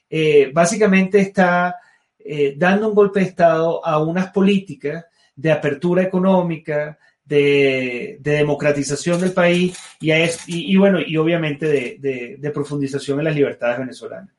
eh, 0.09 0.51
básicamente 0.53 1.19
está 1.19 1.75
eh, 2.17 2.53
dando 2.55 2.87
un 2.87 2.95
golpe 2.95 3.19
de 3.19 3.25
Estado 3.25 3.85
a 3.85 4.01
unas 4.01 4.31
políticas 4.31 5.03
de 5.35 5.51
apertura 5.51 6.01
económica, 6.01 6.97
de, 7.25 8.19
democratización 8.21 9.19
del 9.19 9.33
país 9.33 9.77
y, 9.99 10.77
bueno, 10.77 11.01
y 11.05 11.17
obviamente 11.17 11.97
de, 11.99 12.37
de, 12.39 12.51
profundización 12.51 13.19
en 13.19 13.25
las 13.25 13.35
libertades 13.35 13.79
venezolanas. 13.79 14.33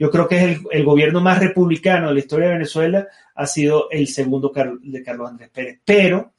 Yo 0.00 0.10
creo 0.10 0.26
que 0.26 0.36
es 0.52 0.60
el, 0.70 0.82
gobierno 0.82 1.20
más 1.20 1.40
republicano 1.40 2.08
de 2.08 2.14
la 2.14 2.20
historia 2.20 2.46
de 2.46 2.54
Venezuela, 2.54 3.06
ha 3.34 3.46
sido 3.46 3.90
el 3.90 4.08
segundo 4.08 4.50
de 4.82 5.02
Carlos 5.02 5.28
Andrés 5.28 5.50
Pérez. 5.50 5.78
Pero, 5.84 6.32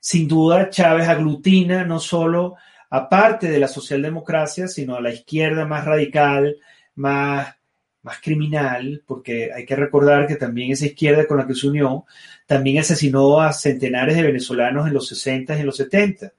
sin 0.00 0.26
duda, 0.26 0.70
Chávez 0.70 1.06
aglutina 1.06 1.84
no 1.84 2.00
solo 2.00 2.54
a 2.88 3.10
parte 3.10 3.50
de 3.50 3.58
la 3.58 3.68
socialdemocracia, 3.68 4.68
sino 4.68 4.96
a 4.96 5.02
la 5.02 5.12
izquierda 5.12 5.66
más 5.66 5.84
radical, 5.84 6.56
más, 6.94 7.54
más 8.00 8.20
criminal, 8.22 9.02
porque 9.06 9.52
hay 9.52 9.66
que 9.66 9.76
recordar 9.76 10.26
que 10.26 10.36
también 10.36 10.72
esa 10.72 10.86
izquierda 10.86 11.26
con 11.26 11.36
la 11.36 11.46
que 11.46 11.54
se 11.54 11.68
unió, 11.68 12.06
también 12.46 12.78
asesinó 12.78 13.38
a 13.42 13.52
centenares 13.52 14.16
de 14.16 14.22
venezolanos 14.22 14.86
en 14.86 14.94
los 14.94 15.08
60 15.08 15.58
y 15.58 15.60
en 15.60 15.66
los 15.66 15.76
70. 15.76 16.32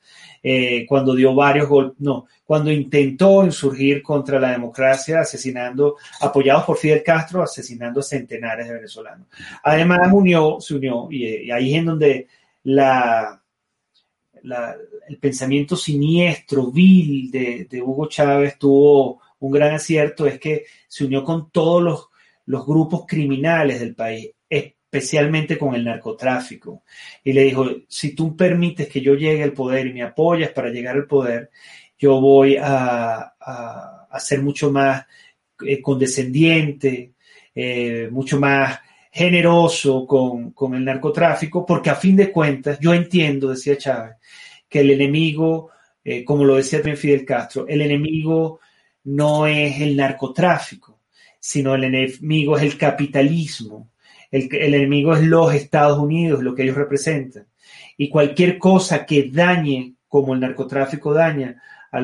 Eh, 0.46 0.86
cuando 0.86 1.16
dio 1.16 1.34
varios 1.34 1.70
golpes, 1.70 2.02
no, 2.02 2.28
cuando 2.44 2.70
intentó 2.70 3.46
insurgir 3.46 4.04
contra 4.04 4.42
la 4.42 4.52
democracia, 4.52 5.22
asesinando, 5.22 5.96
apoyados 6.20 6.66
por 6.66 6.78
Fidel 6.78 7.02
Castro, 7.02 7.42
asesinando 7.42 8.02
a 8.02 8.04
centenares 8.04 8.68
de 8.68 8.74
venezolanos. 8.74 9.28
Además, 9.64 10.00
se 10.60 10.76
unió, 10.76 11.08
y, 11.10 11.50
ahí 11.50 11.72
es 11.72 11.80
en 11.80 11.86
donde 11.86 12.28
la, 12.64 13.42
el 15.08 15.18
pensamiento 15.18 15.78
siniestro, 15.78 16.70
vil 16.72 17.32
de, 17.32 17.66
de, 17.70 17.82
Hugo 17.82 18.08
Chávez 18.08 18.60
tuvo 18.60 19.22
un 19.40 19.52
gran 19.52 19.76
acierto, 19.76 20.28
es 20.28 20.40
que 20.40 20.66
se 20.90 21.06
unió 21.06 21.24
con 21.24 21.52
todos 21.52 21.82
los, 21.82 22.08
los 22.48 22.66
grupos 22.66 23.06
criminales 23.08 23.80
del 23.80 23.96
país, 23.96 24.32
especialmente 24.94 25.58
con 25.58 25.74
el 25.74 25.84
narcotráfico. 25.84 26.84
Y 27.24 27.34
le 27.34 27.46
dijo, 27.46 27.68
si 27.88 28.14
tú 28.14 28.38
permites 28.38 28.88
que 28.88 29.02
yo 29.02 29.16
llegue 29.16 29.42
al 29.42 29.54
poder 29.54 29.88
y 29.88 29.94
me 29.94 30.04
apoyas 30.04 30.52
para 30.52 30.70
llegar 30.70 30.96
al 30.96 31.08
poder, 31.08 31.50
yo 31.98 32.22
voy 32.22 32.58
a, 32.58 33.34
a, 33.40 34.20
ser 34.20 34.44
mucho 34.44 34.72
más 34.72 35.04
eh, 35.66 35.82
condescendiente, 35.82 37.14
eh, 37.56 38.08
mucho 38.12 38.40
más 38.40 38.80
generoso 39.12 40.06
con, 40.06 40.52
con, 40.52 40.76
el 40.76 40.86
narcotráfico, 40.86 41.66
porque 41.66 41.90
a 41.90 41.96
fin 41.96 42.16
de 42.16 42.32
cuentas, 42.32 42.80
yo 42.80 42.94
entiendo, 42.94 43.50
decía 43.50 43.78
Chávez, 43.78 44.18
que 44.70 44.82
el 44.82 44.92
enemigo, 44.92 45.72
eh, 46.04 46.24
como 46.24 46.46
lo 46.46 46.56
decía 46.56 46.80
también 46.80 46.98
Fidel 46.98 47.26
Castro, 47.26 47.66
el 47.68 47.82
enemigo 47.82 48.60
no 49.06 49.48
es 49.48 49.82
el 49.82 49.96
narcotráfico, 49.96 51.00
sino 51.40 51.74
el 51.74 51.86
enemigo 51.86 52.58
es 52.58 52.64
el 52.64 52.78
capitalismo, 52.78 53.93
el, 54.34 54.74
enemigo 54.74 55.14
es 55.14 55.24
los 55.24 55.54
Estados 55.54 56.00
Unidos, 56.00 56.44
lo 56.44 56.56
que 56.56 56.64
ellos 56.64 56.76
representan. 56.76 57.48
Y 57.98 58.10
cualquier 58.10 58.58
cosa 58.58 59.06
que 59.06 59.30
dañe, 59.32 59.94
como 60.08 60.34
el 60.34 60.40
narcotráfico 60.40 61.14
daña, 61.14 61.62
a, 61.92 62.02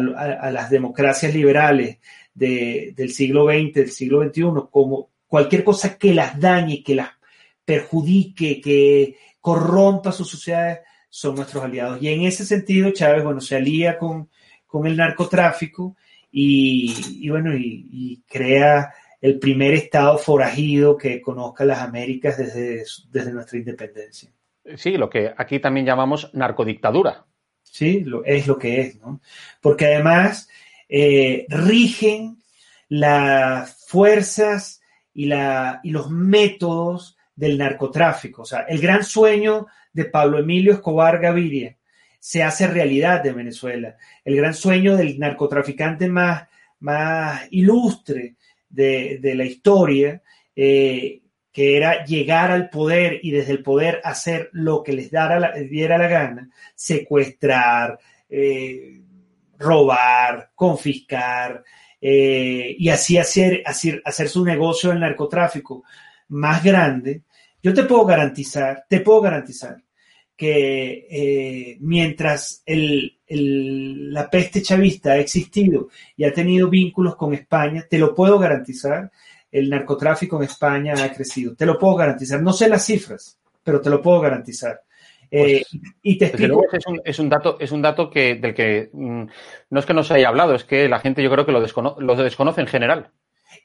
las 0.51 0.69
democracias 0.69 1.33
liberales 1.33 1.97
de, 2.33 2.93
del 2.95 3.11
siglo 3.11 3.45
XX, 3.47 3.73
del 3.73 3.89
siglo 3.89 4.23
XXI, 4.23 4.43
como 4.69 5.09
cualquier 5.27 5.63
cosa 5.63 5.97
que 5.97 6.13
las 6.13 6.39
dañe, 6.39 6.83
que 6.83 6.95
las 6.95 7.09
perjudique, 7.65 8.61
que 8.61 9.15
corrompa 9.41 10.11
sus 10.11 10.29
sociedades, 10.29 10.79
son 11.09 11.35
nuestros 11.35 11.63
aliados. 11.63 12.01
Y 12.01 12.09
en 12.09 12.21
ese 12.21 12.45
sentido, 12.45 12.91
Chávez, 12.91 13.23
bueno, 13.23 13.41
se 13.41 13.55
alía 13.55 13.97
con, 13.97 14.29
con 14.67 14.85
el 14.85 14.95
narcotráfico 14.95 15.95
y, 16.31 17.27
bueno, 17.29 17.55
y, 17.55 18.21
crea 18.27 18.93
el 19.21 19.39
primer 19.39 19.73
estado 19.73 20.17
forajido 20.17 20.97
que 20.97 21.21
conozca 21.21 21.65
las 21.65 21.79
Américas 21.79 22.37
desde, 22.37 22.83
desde 23.11 23.33
nuestra 23.33 23.57
independencia. 23.57 24.31
Sí, 24.75 24.97
lo 24.97 25.09
que 25.09 25.33
aquí 25.35 25.59
también 25.59 25.85
llamamos 25.85 26.33
narcodictadura. 26.33 27.25
Sí, 27.63 28.01
lo, 28.01 28.23
es 28.23 28.47
lo 28.47 28.57
que 28.57 28.81
es, 28.81 28.99
¿no? 28.99 29.21
Porque 29.61 29.85
además 29.85 30.49
eh, 30.87 31.45
rigen 31.49 32.39
las 32.87 33.85
fuerzas 33.87 34.81
y, 35.13 35.25
la, 35.25 35.79
y 35.83 35.91
los 35.91 36.09
métodos 36.09 37.17
del 37.35 37.57
narcotráfico. 37.57 38.43
O 38.43 38.45
sea, 38.45 38.61
el 38.61 38.79
gran 38.79 39.03
sueño 39.03 39.67
de 39.93 40.05
Pablo 40.05 40.39
Emilio 40.39 40.73
Escobar 40.73 41.19
Gaviria 41.19 41.77
se 42.19 42.43
hace 42.43 42.67
realidad 42.67 43.23
de 43.23 43.33
Venezuela. 43.33 43.95
El 44.25 44.35
gran 44.35 44.53
sueño 44.53 44.97
del 44.97 45.19
narcotraficante 45.19 46.09
más, 46.09 46.47
más 46.79 47.47
ilustre 47.51 48.35
de, 48.69 49.19
de 49.21 49.35
la 49.35 49.45
historia, 49.45 50.21
eh, 50.55 51.21
que 51.51 51.77
era 51.77 52.05
llegar 52.05 52.51
al 52.51 52.69
poder 52.69 53.19
y 53.23 53.31
desde 53.31 53.53
el 53.53 53.63
poder 53.63 54.01
hacer 54.03 54.49
lo 54.53 54.83
que 54.83 54.93
les 54.93 55.09
diera 55.09 55.97
la, 55.97 56.07
gana, 56.07 56.49
secuestrar, 56.75 57.99
eh, 58.29 59.01
robar, 59.57 60.51
confiscar, 60.55 61.63
eh, 61.99 62.75
y 62.77 62.89
así 62.89 63.17
hacer, 63.17 63.63
hacer, 63.65 64.01
hacer 64.05 64.29
su 64.29 64.45
negocio 64.45 64.91
del 64.91 64.99
narcotráfico 64.99 65.83
más 66.29 66.63
grande, 66.63 67.23
yo 67.61 67.73
te 67.73 67.83
puedo 67.83 68.05
garantizar, 68.05 68.85
te 68.87 69.01
puedo 69.01 69.21
garantizar 69.21 69.83
que 70.37 71.77
mientras 71.81 72.63
el, 72.65 73.18
el, 73.29 74.11
la 74.11 74.29
peste 74.29 74.61
chavista 74.61 75.13
ha 75.13 75.17
existido 75.17 75.89
y 76.17 76.25
ha 76.25 76.33
tenido 76.33 76.67
vínculos 76.67 77.15
con 77.15 77.33
España, 77.33 77.85
te 77.89 77.99
lo 77.99 78.13
puedo 78.13 78.39
garantizar, 78.39 79.11
el 79.51 79.69
narcotráfico 79.69 80.37
en 80.37 80.43
España 80.43 80.93
ha 81.03 81.11
crecido. 81.13 81.55
Te 81.55 81.65
lo 81.65 81.77
puedo 81.77 81.95
garantizar. 81.95 82.41
No 82.41 82.53
sé 82.53 82.67
las 82.67 82.85
cifras, 82.85 83.39
pero 83.63 83.81
te 83.81 83.89
lo 83.89 84.01
puedo 84.01 84.19
garantizar. 84.19 84.81
Eh, 85.31 85.63
pues, 85.69 85.83
y 86.01 86.17
te 86.17 86.25
explico. 86.25 86.63
Es 86.71 86.87
un, 86.87 87.01
es 87.03 87.19
un, 87.19 87.29
dato, 87.29 87.57
es 87.59 87.71
un 87.71 87.81
dato 87.81 88.09
que, 88.09 88.35
del 88.35 88.53
que 88.53 88.89
mmm, 88.91 89.23
no 89.69 89.79
es 89.79 89.85
que 89.85 89.93
no 89.93 90.03
se 90.03 90.15
haya 90.15 90.29
hablado, 90.29 90.55
es 90.55 90.63
que 90.63 90.89
la 90.89 90.99
gente 90.99 91.21
yo 91.21 91.29
creo 91.31 91.45
que 91.45 91.51
lo, 91.51 91.61
descono 91.61 91.95
lo 91.99 92.15
desconoce 92.15 92.61
en 92.61 92.67
general. 92.67 93.11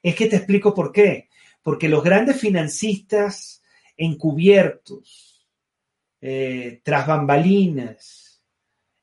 Es 0.02 0.14
que 0.14 0.26
te 0.26 0.36
explico 0.36 0.74
por 0.74 0.92
qué. 0.92 1.28
Porque 1.62 1.88
los 1.88 2.04
grandes 2.04 2.38
financistas 2.38 3.62
encubiertos, 3.96 5.48
eh, 6.20 6.80
tras 6.82 7.06
bambalinas, 7.06 8.23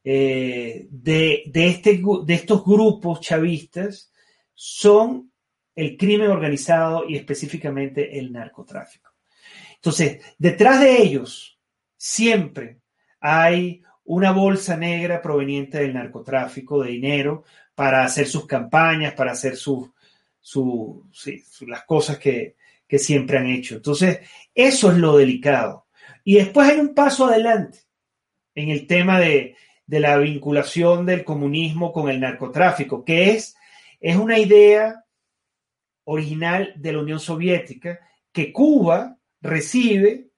eh, 0.03 0.87
de, 0.89 1.43
de, 1.45 1.67
este, 1.67 2.01
de 2.25 2.33
estos 2.33 2.65
grupos 2.65 3.21
chavistas 3.21 4.11
son 4.53 5.31
el 5.75 5.97
crimen 5.97 6.29
organizado 6.29 7.07
y 7.07 7.15
específicamente 7.15 8.17
el 8.19 8.31
narcotráfico. 8.31 9.11
Entonces, 9.75 10.21
detrás 10.37 10.79
de 10.79 11.01
ellos 11.01 11.59
siempre 11.97 12.79
hay 13.19 13.83
una 14.03 14.31
bolsa 14.31 14.75
negra 14.75 15.21
proveniente 15.21 15.79
del 15.79 15.93
narcotráfico 15.93 16.83
de 16.83 16.91
dinero 16.91 17.43
para 17.75 18.03
hacer 18.03 18.27
sus 18.27 18.45
campañas, 18.45 19.13
para 19.13 19.31
hacer 19.31 19.55
sus, 19.55 19.89
las 21.61 21.83
cosas 21.85 22.17
que, 22.17 22.55
que 22.87 22.99
siempre 22.99 23.37
han 23.37 23.47
hecho. 23.47 23.75
Entonces, 23.75 24.19
eso 24.53 24.91
es 24.91 24.97
lo 24.97 25.17
delicado. 25.17 25.87
Y 26.23 26.35
después 26.35 26.67
hay 26.69 26.79
un 26.79 26.93
paso 26.93 27.25
adelante 27.25 27.79
en 28.53 28.69
el 28.69 28.85
tema 28.85 29.19
de, 29.19 29.55
de 29.91 29.99
la 29.99 30.15
vinculación 30.15 31.05
del 31.05 31.25
comunismo 31.25 31.91
con 31.91 32.09
el 32.09 32.21
narcotráfico, 32.21 33.03
que 33.03 33.31
es, 33.31 33.57
es 33.99 34.15
una 34.15 34.39
idea 34.39 35.03
original 36.05 36.71
de 36.77 36.93
la 36.93 36.99
Unión 36.99 37.19
Soviética 37.19 37.99
que 38.31 38.53
Cuba 38.53 39.17
recibe 39.41 40.29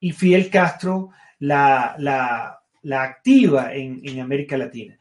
y 0.00 0.12
Fidel 0.12 0.50
Castro 0.50 1.12
la, 1.38 1.94
la, 1.96 3.02
activa 3.02 3.74
en, 3.74 4.02
en, 4.04 4.20
América 4.20 4.58
Latina. 4.58 4.98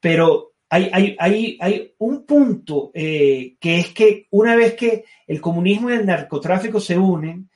Pero 0.00 0.54
hay, 0.68 0.90
hay, 0.92 1.16
hay, 1.16 1.56
hay 1.60 1.94
un 1.98 2.26
punto 2.26 2.90
eh, 2.94 3.54
que 3.60 3.78
es 3.78 3.94
que 3.94 4.26
una 4.32 4.56
vez 4.56 4.74
que 4.74 5.04
el 5.24 5.40
comunismo 5.40 5.88
y 5.88 5.92
el 5.92 6.04
narcotráfico 6.04 6.80
se 6.80 6.98
unen, 6.98 7.48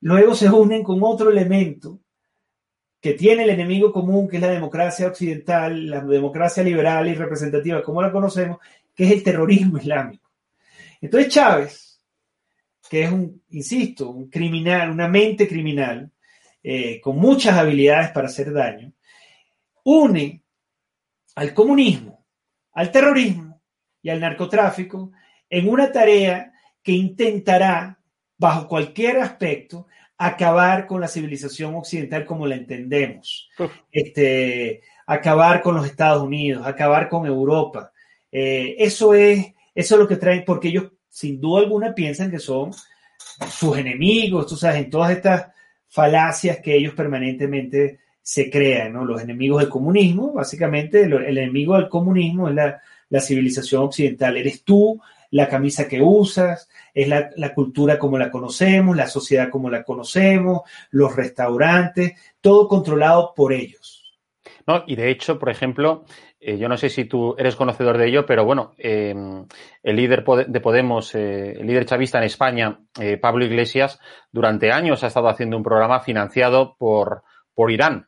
luego 0.00 0.34
se 0.34 0.50
unen 0.50 0.82
con 0.82 0.98
otro 1.04 1.30
elemento 1.30 2.00
que 3.00 3.14
tiene 3.14 3.44
el 3.44 3.50
enemigo 3.50 3.92
común, 3.92 4.28
que 4.28 4.36
es 4.36 4.42
la 4.42 4.50
democracia 4.50 5.06
occidental, 5.06 5.88
la 5.88 6.00
democracia 6.00 6.62
liberal 6.62 7.08
y 7.08 7.14
representativa, 7.14 7.82
como 7.82 8.02
la 8.02 8.12
conocemos, 8.12 8.58
que 8.94 9.04
es 9.04 9.12
el 9.12 9.22
terrorismo 9.22 9.78
islámico. 9.78 10.30
Entonces 11.00 11.32
Chávez, 11.32 12.00
que 12.88 13.04
es 13.04 13.12
un, 13.12 13.42
insisto, 13.50 14.10
un 14.10 14.28
criminal, 14.28 14.90
una 14.90 15.08
mente 15.08 15.46
criminal, 15.46 16.10
eh, 16.62 17.00
con 17.00 17.16
muchas 17.16 17.56
habilidades 17.56 18.10
para 18.10 18.26
hacer 18.26 18.52
daño, 18.52 18.92
une 19.84 20.42
al 21.36 21.54
comunismo, 21.54 22.26
al 22.72 22.90
terrorismo 22.90 23.62
y 24.02 24.10
al 24.10 24.20
narcotráfico 24.20 25.12
en 25.48 25.68
una 25.68 25.92
tarea 25.92 26.52
que 26.82 26.92
intentará, 26.92 28.00
bajo 28.38 28.68
cualquier 28.68 29.18
aspecto, 29.18 29.86
acabar 30.18 30.86
con 30.86 31.00
la 31.00 31.08
civilización 31.08 31.74
occidental 31.74 32.24
como 32.24 32.46
la 32.46 32.56
entendemos, 32.56 33.48
este, 33.92 34.82
acabar 35.06 35.62
con 35.62 35.74
los 35.74 35.86
Estados 35.86 36.22
Unidos, 36.22 36.66
acabar 36.66 37.08
con 37.08 37.26
Europa. 37.26 37.92
Eh, 38.32 38.76
eso 38.78 39.14
es 39.14 39.54
eso 39.76 39.94
es 39.94 40.00
lo 40.00 40.08
que 40.08 40.16
traen, 40.16 40.42
porque 40.44 40.68
ellos 40.68 40.90
sin 41.08 41.38
duda 41.38 41.60
alguna 41.60 41.94
piensan 41.94 42.30
que 42.30 42.38
son 42.38 42.72
sus 43.50 43.76
enemigos, 43.76 44.46
tú 44.46 44.56
sabes, 44.56 44.82
en 44.82 44.90
todas 44.90 45.10
estas 45.10 45.48
falacias 45.86 46.58
que 46.62 46.74
ellos 46.74 46.94
permanentemente 46.94 48.00
se 48.22 48.50
crean, 48.50 48.94
¿no? 48.94 49.04
Los 49.04 49.20
enemigos 49.20 49.60
del 49.60 49.68
comunismo, 49.68 50.32
básicamente 50.32 51.02
el, 51.02 51.12
el 51.12 51.38
enemigo 51.38 51.76
del 51.76 51.90
comunismo 51.90 52.48
es 52.48 52.54
la, 52.54 52.80
la, 53.10 53.20
civilización 53.20 53.82
occidental, 53.82 54.36
eres 54.38 54.64
tú, 54.64 54.98
la 55.30 55.48
camisa 55.48 55.88
que 55.88 56.00
usas, 56.00 56.68
es 56.94 57.08
la, 57.08 57.30
la, 57.36 57.54
cultura 57.54 57.98
como 57.98 58.18
la 58.18 58.30
conocemos, 58.30 58.96
la 58.96 59.06
sociedad 59.06 59.50
como 59.50 59.70
la 59.70 59.82
conocemos, 59.82 60.62
los 60.90 61.14
restaurantes, 61.14 62.12
todo 62.40 62.68
controlado 62.68 63.32
por 63.34 63.52
ellos. 63.52 64.04
No, 64.66 64.82
y 64.86 64.96
de 64.96 65.10
hecho, 65.10 65.38
por 65.38 65.48
ejemplo, 65.48 66.04
eh, 66.40 66.58
yo 66.58 66.68
no 66.68 66.76
sé 66.76 66.90
si 66.90 67.06
tú 67.06 67.34
eres 67.38 67.56
conocedor 67.56 67.98
de 67.98 68.08
ello, 68.08 68.26
pero 68.26 68.44
bueno, 68.44 68.72
eh, 68.78 69.14
el 69.82 69.96
líder 69.96 70.24
de 70.46 70.60
Podemos, 70.60 71.14
eh, 71.14 71.52
el 71.52 71.66
líder 71.66 71.86
chavista 71.86 72.18
en 72.18 72.24
España, 72.24 72.78
eh, 73.00 73.16
Pablo 73.16 73.44
Iglesias, 73.44 73.98
durante 74.30 74.70
años 74.70 75.02
ha 75.02 75.08
estado 75.08 75.28
haciendo 75.28 75.56
un 75.56 75.62
programa 75.62 76.00
financiado 76.00 76.76
por, 76.76 77.22
por 77.54 77.70
Irán. 77.70 78.06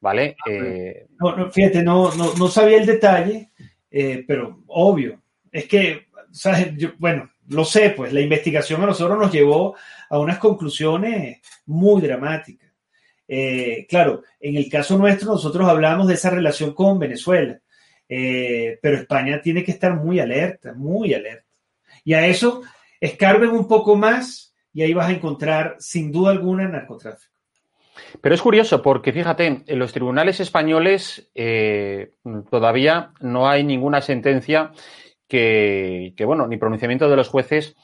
¿Vale? 0.00 0.36
Ah, 0.46 0.50
no, 1.18 1.36
no, 1.36 1.50
fíjate, 1.50 1.82
no, 1.82 2.14
no, 2.14 2.32
no, 2.38 2.48
sabía 2.48 2.78
el 2.78 2.86
detalle, 2.86 3.50
pero 4.26 4.62
obvio. 4.68 5.20
Es 5.52 5.66
que, 5.66 6.06
¿sabes? 6.32 6.74
Bueno, 6.98 7.30
lo 7.48 7.64
sé, 7.64 7.90
pues 7.90 8.12
la 8.12 8.20
investigación 8.20 8.82
a 8.82 8.86
nosotros 8.86 9.18
nos 9.18 9.32
llevó 9.32 9.76
a 10.08 10.18
unas 10.18 10.38
conclusiones 10.38 11.40
muy 11.66 12.00
dramáticas. 12.00 12.70
Eh, 13.26 13.86
claro, 13.88 14.22
en 14.40 14.56
el 14.56 14.68
caso 14.68 14.98
nuestro 14.98 15.32
nosotros 15.32 15.68
hablamos 15.68 16.08
de 16.08 16.14
esa 16.14 16.30
relación 16.30 16.74
con 16.74 16.98
Venezuela, 16.98 17.60
eh, 18.08 18.78
pero 18.82 18.96
España 18.96 19.40
tiene 19.40 19.62
que 19.62 19.70
estar 19.70 19.94
muy 19.94 20.18
alerta, 20.18 20.72
muy 20.74 21.14
alerta. 21.14 21.46
Y 22.04 22.14
a 22.14 22.26
eso 22.26 22.62
escarben 23.00 23.50
un 23.50 23.68
poco 23.68 23.94
más 23.94 24.54
y 24.72 24.82
ahí 24.82 24.94
vas 24.94 25.08
a 25.08 25.12
encontrar 25.12 25.76
sin 25.78 26.10
duda 26.10 26.32
alguna 26.32 26.68
narcotráfico. 26.68 27.30
Pero 28.20 28.34
es 28.34 28.42
curioso 28.42 28.82
porque, 28.82 29.12
fíjate, 29.12 29.62
en 29.66 29.78
los 29.78 29.92
tribunales 29.92 30.40
españoles 30.40 31.30
eh, 31.34 32.12
todavía 32.50 33.12
no 33.20 33.48
hay 33.48 33.62
ninguna 33.64 34.00
sentencia 34.00 34.72
que, 35.30 36.24
bueno, 36.26 36.46
ni 36.46 36.56
pronunciamiento 36.56 37.08
de 37.08 37.16
los 37.16 37.28
jueces 37.28 37.76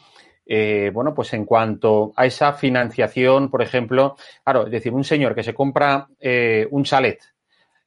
eh, 0.49 0.91
bueno, 0.95 1.13
pues 1.13 1.33
en 1.33 1.45
cuanto 1.45 2.13
a 2.15 2.25
esa 2.25 2.53
financiación, 2.53 3.51
por 3.51 3.63
ejemplo, 3.63 4.17
claro, 4.45 4.67
es 4.67 4.71
decir, 4.71 4.93
un 4.93 5.03
señor 5.03 5.35
que 5.35 5.43
se 5.43 5.55
compra 5.55 6.07
eh, 6.21 6.69
un 6.71 6.85
chalet 6.85 7.21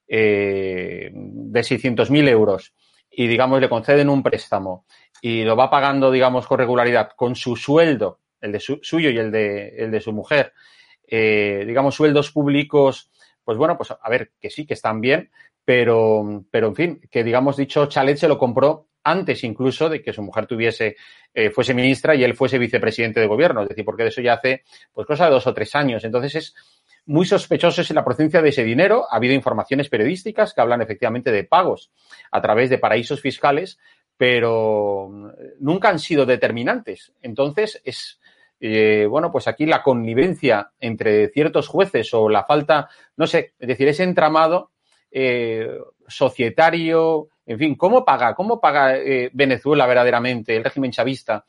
eh, 0.06 1.10
de 1.14 1.60
600.000 1.62 2.28
euros 2.28 2.74
y, 3.10 3.28
digamos, 3.28 3.62
le 3.62 3.70
conceden 3.70 4.10
un 4.10 4.22
préstamo 4.22 4.86
y 5.22 5.44
lo 5.44 5.56
va 5.56 5.70
pagando, 5.70 6.12
digamos, 6.12 6.48
con 6.48 6.58
regularidad 6.58 7.12
con 7.16 7.36
su 7.36 7.56
sueldo, 7.56 8.20
el 8.42 8.52
de 8.52 8.60
su, 8.60 8.80
suyo 8.82 9.10
y 9.10 9.18
el 9.18 9.32
de, 9.32 9.70
el 9.78 9.92
de 9.92 10.02
su 10.02 10.12
mujer, 10.12 10.52
eh, 11.08 11.64
digamos, 11.66 11.96
sueldos 11.96 12.32
públicos, 12.32 13.10
pues 13.44 13.58
bueno, 13.58 13.78
pues 13.78 13.92
a 13.92 14.10
ver, 14.10 14.32
que 14.40 14.50
sí, 14.50 14.66
que 14.66 14.74
están 14.74 15.00
bien, 15.00 15.32
pero, 15.64 16.44
pero 16.52 16.68
en 16.68 16.76
fin, 16.76 17.02
que 17.10 17.24
digamos, 17.24 17.58
dicho 17.58 17.86
chalet 17.86 18.18
se 18.18 18.28
lo 18.28 18.38
compró 18.38 18.88
antes 19.04 19.44
incluso 19.44 19.90
de 19.90 20.02
que 20.02 20.14
su 20.14 20.22
mujer 20.22 20.46
tuviese, 20.46 20.96
eh, 21.34 21.50
fuese 21.50 21.74
ministra 21.74 22.16
y 22.16 22.24
él 22.24 22.36
fuese 22.36 22.58
vicepresidente 22.58 23.20
de 23.20 23.28
gobierno, 23.28 23.64
es 23.64 23.70
decir, 23.70 23.86
porque 23.86 24.04
de 24.04 24.10
eso 24.10 24.22
ya 24.22 24.34
hace, 24.34 24.64
pues 24.94 25.08
cosa 25.08 25.26
de 25.26 25.32
dos 25.32 25.48
o 25.48 25.54
tres 25.54 25.76
años. 25.76 26.04
Entonces 26.04 26.36
es 26.36 26.56
muy 27.06 27.26
sospechoso 27.26 27.82
en 27.82 27.96
la 27.96 28.06
procedencia 28.06 28.42
de 28.42 28.50
ese 28.50 28.64
dinero. 28.64 29.06
Ha 29.10 29.16
habido 29.16 29.34
informaciones 29.34 29.90
periodísticas 29.90 30.54
que 30.54 30.62
hablan 30.62 30.82
efectivamente 30.82 31.32
de 31.32 31.44
pagos 31.44 31.92
a 32.32 32.42
través 32.42 32.70
de 32.70 32.78
paraísos 32.78 33.22
fiscales, 33.22 33.80
pero 34.16 35.10
nunca 35.60 35.90
han 35.90 36.00
sido 36.00 36.26
determinantes. 36.26 37.14
Entonces 37.22 37.82
es, 37.84 38.20
eh, 38.60 39.08
bueno, 39.10 39.32
pues 39.32 39.48
aquí 39.48 39.66
la 39.66 39.82
connivencia 39.82 40.72
entre 40.80 41.30
ciertos 41.30 41.68
jueces 41.68 42.14
o 42.14 42.30
la 42.30 42.44
falta, 42.44 42.90
no 43.16 43.26
sé, 43.26 43.54
es 43.58 43.68
decir, 43.68 43.88
ese 43.88 44.04
entramado 44.04 44.72
eh, 45.10 45.80
societario, 46.08 47.30
en 47.50 47.58
fin, 47.58 47.76
¿cómo 47.76 48.06
paga, 48.06 48.36
cómo 48.36 48.62
paga 48.62 48.96
eh, 48.96 49.32
Venezuela 49.34 49.88
verdaderamente, 49.88 50.56
el 50.56 50.64
régimen 50.64 50.92
chavista? 50.92 51.46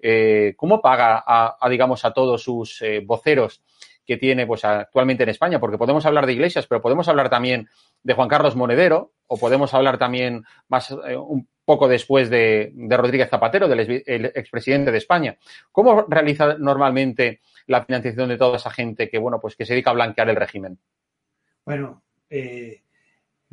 Eh, 0.00 0.52
¿Cómo 0.56 0.82
paga 0.82 1.22
a, 1.24 1.68
digamos, 1.70 2.04
a 2.04 2.12
todos 2.12 2.42
sus 2.42 2.82
eh, 2.82 3.00
voceros 3.06 3.62
que 4.04 4.16
tiene 4.16 4.48
pues 4.48 4.64
actualmente 4.64 5.22
en 5.22 5.28
España? 5.28 5.60
Porque 5.60 5.78
podemos 5.78 6.04
hablar 6.06 6.26
de 6.26 6.32
iglesias, 6.32 6.66
pero 6.66 6.82
podemos 6.82 7.06
hablar 7.06 7.30
también 7.30 7.68
de 8.02 8.14
Juan 8.14 8.28
Carlos 8.28 8.56
Monedero 8.56 9.12
o 9.28 9.38
podemos 9.38 9.72
hablar 9.74 9.96
también 9.96 10.42
más 10.66 10.90
un 10.90 11.48
poco 11.64 11.86
después 11.86 12.30
de, 12.30 12.72
Rodríguez 12.90 13.30
Zapatero, 13.30 13.68
del 13.68 14.02
el 14.06 14.24
expresidente 14.24 14.90
de 14.90 14.98
España. 14.98 15.36
¿Cómo 15.70 16.04
realiza 16.08 16.56
normalmente 16.58 17.42
la 17.68 17.84
financiación 17.84 18.28
de 18.28 18.38
toda 18.38 18.56
esa 18.56 18.70
gente 18.70 19.08
que, 19.08 19.18
bueno, 19.18 19.38
pues 19.40 19.54
que 19.54 19.64
se 19.64 19.74
dedica 19.74 19.90
a 19.90 19.94
blanquear 19.94 20.28
el 20.30 20.36
régimen? 20.36 20.76
Bueno, 21.64 22.02
eh, 22.28 22.82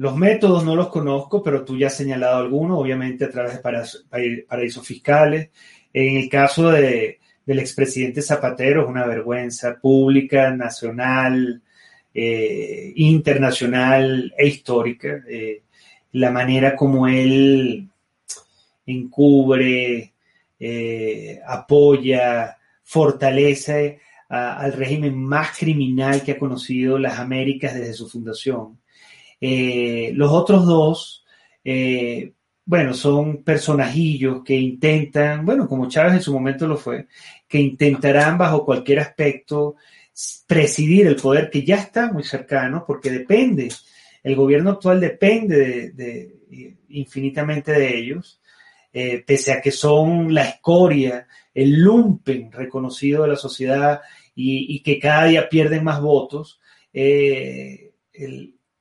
los 0.02 0.18
métodos 0.18 0.66
no 0.66 0.76
los 0.76 0.88
conozco, 0.88 1.44
pero 1.44 1.64
tú 1.64 1.78
ya 1.78 1.86
has 1.86 1.96
señalado 1.96 2.38
algunos, 2.38 2.80
obviamente 2.80 3.26
a 3.26 3.30
través 3.30 3.54
de 3.54 4.46
paraísos 4.48 4.84
fiscales. 4.84 5.52
En 5.94 6.18
el 6.18 6.28
caso 6.28 6.72
de, 6.72 7.20
del 7.46 7.60
expresidente 7.60 8.24
Zapatero 8.24 8.82
es 8.82 8.90
una 8.90 9.06
vergüenza 9.06 9.78
pública, 9.80 10.50
nacional, 10.50 11.62
eh, 12.16 12.94
internacional 12.96 14.34
e 14.36 14.48
histórica. 14.48 15.24
Eh, 15.30 15.62
la 16.14 16.32
manera 16.32 16.76
como 16.76 17.08
él 17.08 17.88
encubre, 18.88 20.14
eh, 20.60 21.40
apoya, 21.46 22.58
fortalece 22.82 24.00
al 24.30 24.74
régimen 24.74 25.16
más 25.16 25.56
criminal 25.56 26.24
que 26.24 26.32
ha 26.32 26.40
conocido 26.40 26.98
las 26.98 27.20
Américas 27.20 27.76
desde 27.76 27.94
su 27.94 28.10
fundación. 28.10 28.81
Eh, 29.44 30.12
los 30.14 30.32
otros 30.32 30.68
dos, 30.68 31.26
eh, 31.64 32.34
bueno, 32.64 32.94
son 32.94 33.44
personajillos 33.44 34.44
que 34.44 34.56
intentan, 34.56 35.44
bueno, 35.44 35.68
como 35.68 35.90
Chávez 35.90 36.14
en 36.14 36.22
su 36.22 36.32
momento 36.32 36.68
lo 36.68 36.78
fue, 36.78 37.08
que 37.48 37.60
intentarán 37.60 38.38
bajo 38.38 38.64
cualquier 38.64 39.00
aspecto 39.00 39.76
presidir 40.46 41.08
el 41.08 41.16
poder 41.16 41.50
que 41.50 41.64
ya 41.64 41.78
está 41.78 42.14
muy 42.14 42.24
cercano, 42.24 42.84
porque 42.86 43.10
depende, 43.10 43.70
el 44.22 44.36
gobierno 44.36 44.72
actual 44.72 45.00
depende 45.00 45.92
de, 45.92 46.76
infinitamente 46.90 47.72
de 47.72 47.98
ellos, 47.98 48.40
eh, 48.94 49.24
pese 49.26 49.54
a 49.54 49.62
que 49.62 49.72
son 49.72 50.34
la 50.34 50.44
escoria, 50.44 51.28
el 51.54 51.82
lumpen 51.82 52.52
reconocido 52.52 53.24
de 53.24 53.30
la 53.30 53.36
sociedad 53.38 54.02
y, 54.36 54.82
que 54.84 55.00
cada 55.00 55.26
día 55.26 55.50
pierden 55.50 55.84
más 55.84 56.02
votos, 56.02 56.60
el, 56.94 57.92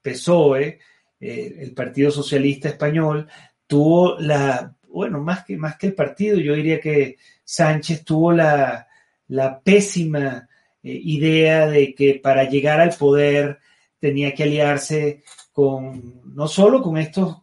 PSOE, 0.03 0.79
eh, 1.21 1.57
el 1.61 1.73
Partido 1.73 2.11
Socialista 2.11 2.69
Español, 2.69 3.29
tuvo 3.67 4.19
la, 4.19 4.75
bueno, 4.89 5.21
más 5.21 5.45
que, 5.45 5.57
más 5.57 5.77
que 5.77 5.89
el 5.89 5.95
partido, 5.95 6.39
yo 6.39 6.55
diría 6.55 6.81
que 6.81 7.17
Sánchez 7.45 8.05
tuvo 8.05 8.33
la, 8.33 8.89
la 9.29 9.61
pésima 9.61 10.49
eh, 10.83 11.01
idea 11.05 11.67
de 11.67 11.95
que 11.95 12.21
para 12.23 12.45
llegar 12.45 12.81
al 12.81 12.95
poder 12.95 13.59
tenía 13.99 14.35
que 14.35 14.45
aliarse 14.45 15.23
con, 15.53 16.23
no 16.35 16.49
solo 16.49 16.83
con 16.83 16.97
estos, 16.97 17.43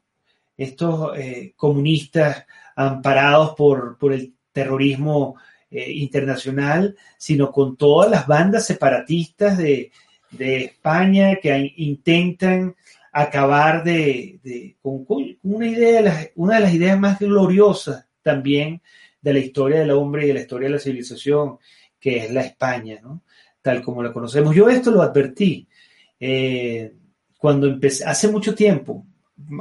estos 0.57 1.17
eh, 1.17 1.53
comunistas 1.55 2.45
amparados 2.75 3.53
por, 3.55 3.97
por 3.97 4.13
el 4.13 4.33
terrorismo 4.51 5.35
internacional, 5.69 6.95
sino 7.17 7.51
con 7.51 7.75
todas 7.75 8.09
las 8.09 8.25
bandas 8.25 8.65
separatistas 8.65 9.57
de, 9.57 9.91
de 10.31 10.65
España 10.65 11.37
que 11.41 11.73
intentan 11.77 12.75
acabar 13.11 13.83
de, 13.83 14.39
de 14.43 14.75
con, 14.81 15.05
con, 15.05 15.37
una 15.43 15.67
idea, 15.67 16.29
una 16.35 16.55
de 16.55 16.61
las 16.61 16.73
ideas 16.73 16.99
más 16.99 17.19
gloriosas 17.19 18.05
también 18.21 18.81
de 19.21 19.33
la 19.33 19.39
historia 19.39 19.79
del 19.79 19.91
hombre 19.91 20.25
y 20.25 20.27
de 20.27 20.33
la 20.35 20.41
historia 20.41 20.67
de 20.67 20.75
la 20.75 20.79
civilización, 20.79 21.57
que 21.99 22.17
es 22.17 22.31
la 22.31 22.41
España, 22.41 22.99
¿no? 23.01 23.23
tal 23.61 23.81
como 23.81 24.03
la 24.03 24.13
conocemos. 24.13 24.55
Yo 24.55 24.69
esto 24.69 24.91
lo 24.91 25.01
advertí 25.01 25.67
eh, 26.19 26.93
cuando 27.37 27.67
empecé, 27.67 28.05
hace 28.05 28.27
mucho 28.29 28.55
tiempo, 28.55 29.05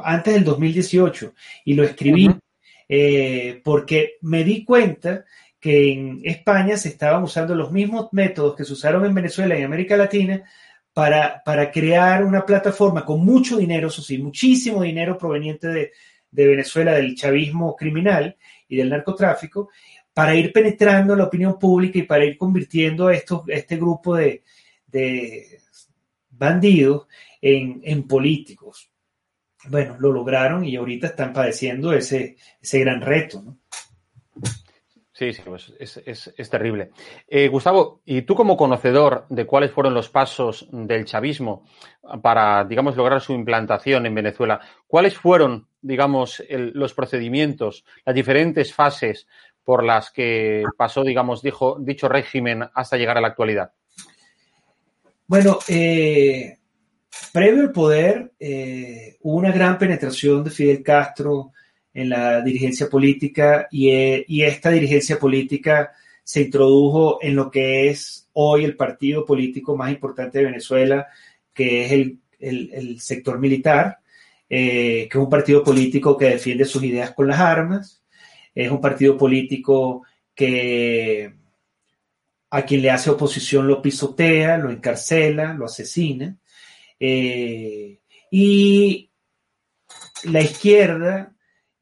antes 0.02 0.34
del 0.34 0.44
2018, 0.44 1.34
y 1.64 1.74
lo 1.74 1.84
escribí 1.84 2.28
uh 2.28 2.32
-huh. 2.32 2.40
eh, 2.88 3.60
porque 3.64 4.16
me 4.22 4.44
di 4.44 4.64
cuenta 4.64 5.24
que 5.66 5.90
en 5.92 6.20
España 6.22 6.76
se 6.76 6.90
estaban 6.90 7.24
usando 7.24 7.52
los 7.52 7.72
mismos 7.72 8.06
métodos 8.12 8.54
que 8.54 8.64
se 8.64 8.72
usaron 8.72 9.04
en 9.04 9.12
Venezuela 9.12 9.56
y 9.56 9.58
en 9.58 9.64
América 9.64 9.96
Latina 9.96 10.44
para, 10.92 11.42
para 11.44 11.72
crear 11.72 12.22
una 12.22 12.46
plataforma 12.46 13.04
con 13.04 13.24
mucho 13.24 13.56
dinero, 13.56 13.88
eso 13.88 14.00
sí, 14.00 14.16
muchísimo 14.16 14.82
dinero 14.82 15.18
proveniente 15.18 15.66
de, 15.66 15.92
de 16.30 16.46
Venezuela, 16.46 16.92
del 16.92 17.16
chavismo 17.16 17.74
criminal 17.74 18.36
y 18.68 18.76
del 18.76 18.90
narcotráfico, 18.90 19.70
para 20.14 20.36
ir 20.36 20.52
penetrando 20.52 21.16
la 21.16 21.24
opinión 21.24 21.58
pública 21.58 21.98
y 21.98 22.04
para 22.04 22.24
ir 22.24 22.38
convirtiendo 22.38 23.08
a 23.08 23.14
estos, 23.14 23.42
este 23.48 23.76
grupo 23.76 24.14
de, 24.14 24.44
de 24.86 25.62
bandidos 26.30 27.08
en, 27.42 27.80
en, 27.82 28.06
políticos. 28.06 28.88
Bueno, 29.68 29.96
lo 29.98 30.12
lograron 30.12 30.64
y 30.64 30.76
ahorita 30.76 31.08
están 31.08 31.32
padeciendo 31.32 31.92
ese, 31.92 32.36
ese 32.62 32.78
gran 32.78 33.00
reto. 33.00 33.42
¿no? 33.42 33.58
Sí, 35.16 35.32
sí, 35.32 35.40
pues 35.46 35.72
es, 35.78 36.30
es, 36.36 36.50
terrible. 36.50 36.90
Eh, 37.26 37.48
Gustavo, 37.48 38.02
y 38.04 38.20
tú 38.20 38.34
como 38.34 38.54
conocedor 38.54 39.24
de 39.30 39.46
cuáles 39.46 39.70
fueron 39.70 39.94
los 39.94 40.10
pasos 40.10 40.68
del 40.70 41.06
chavismo 41.06 41.64
para, 42.20 42.66
digamos, 42.66 42.98
lograr 42.98 43.22
su 43.22 43.32
implantación 43.32 44.04
en 44.04 44.14
Venezuela, 44.14 44.60
¿cuáles 44.86 45.16
fueron, 45.16 45.68
digamos, 45.80 46.44
los 46.50 46.92
procedimientos, 46.92 47.86
las 48.04 48.14
diferentes 48.14 48.74
fases 48.74 49.26
por 49.64 49.84
las 49.84 50.10
que 50.10 50.64
pasó, 50.76 51.02
digamos, 51.02 51.40
dijo, 51.40 51.78
dicho 51.80 52.10
régimen 52.10 52.68
hasta 52.74 52.98
llegar 52.98 53.16
a 53.16 53.22
la 53.22 53.28
actualidad? 53.28 53.72
Bueno, 55.26 55.60
eh, 55.68 56.58
previo 57.32 57.62
al 57.62 57.72
poder, 57.72 58.32
eh, 58.38 59.16
hubo 59.22 59.38
una 59.38 59.50
gran 59.50 59.78
penetración 59.78 60.44
de 60.44 60.50
Fidel 60.50 60.82
Castro 60.82 61.52
en 61.96 62.10
la 62.10 62.42
dirigencia 62.42 62.90
política 62.90 63.68
y, 63.70 63.88
eh, 63.88 64.24
y, 64.28 64.42
esta 64.42 64.70
dirigencia 64.70 65.18
política 65.18 65.92
se 66.22 66.42
introdujo 66.42 67.18
en 67.22 67.34
lo 67.34 67.50
que 67.50 67.88
es 67.88 68.28
hoy 68.34 68.64
el 68.64 68.76
partido 68.76 69.24
político 69.24 69.74
más 69.78 69.90
importante 69.90 70.38
de 70.38 70.44
Venezuela, 70.44 71.06
que 71.54 71.86
es 71.86 71.92
el, 71.92 72.20
el, 72.38 73.00
sector 73.00 73.38
militar, 73.38 74.00
eh, 74.50 75.08
que 75.10 75.18
es 75.18 75.24
un 75.24 75.30
partido 75.30 75.64
político 75.64 76.18
que 76.18 76.26
defiende 76.26 76.66
sus 76.66 76.82
ideas 76.84 77.12
con 77.12 77.28
las 77.28 77.40
armas, 77.40 78.02
es 78.54 78.70
un 78.70 78.80
partido 78.82 79.16
político 79.16 80.02
que 80.34 81.32
a 82.50 82.62
quien 82.66 82.82
le 82.82 82.90
hace 82.90 83.08
oposición 83.08 83.66
lo 83.66 83.80
pisotea, 83.80 84.58
lo 84.58 84.70
encarcela, 84.70 85.54
lo 85.54 85.64
asesina, 85.64 86.36
eh, 87.00 88.00
y 88.30 89.08
la 90.24 90.42
izquierda 90.42 91.35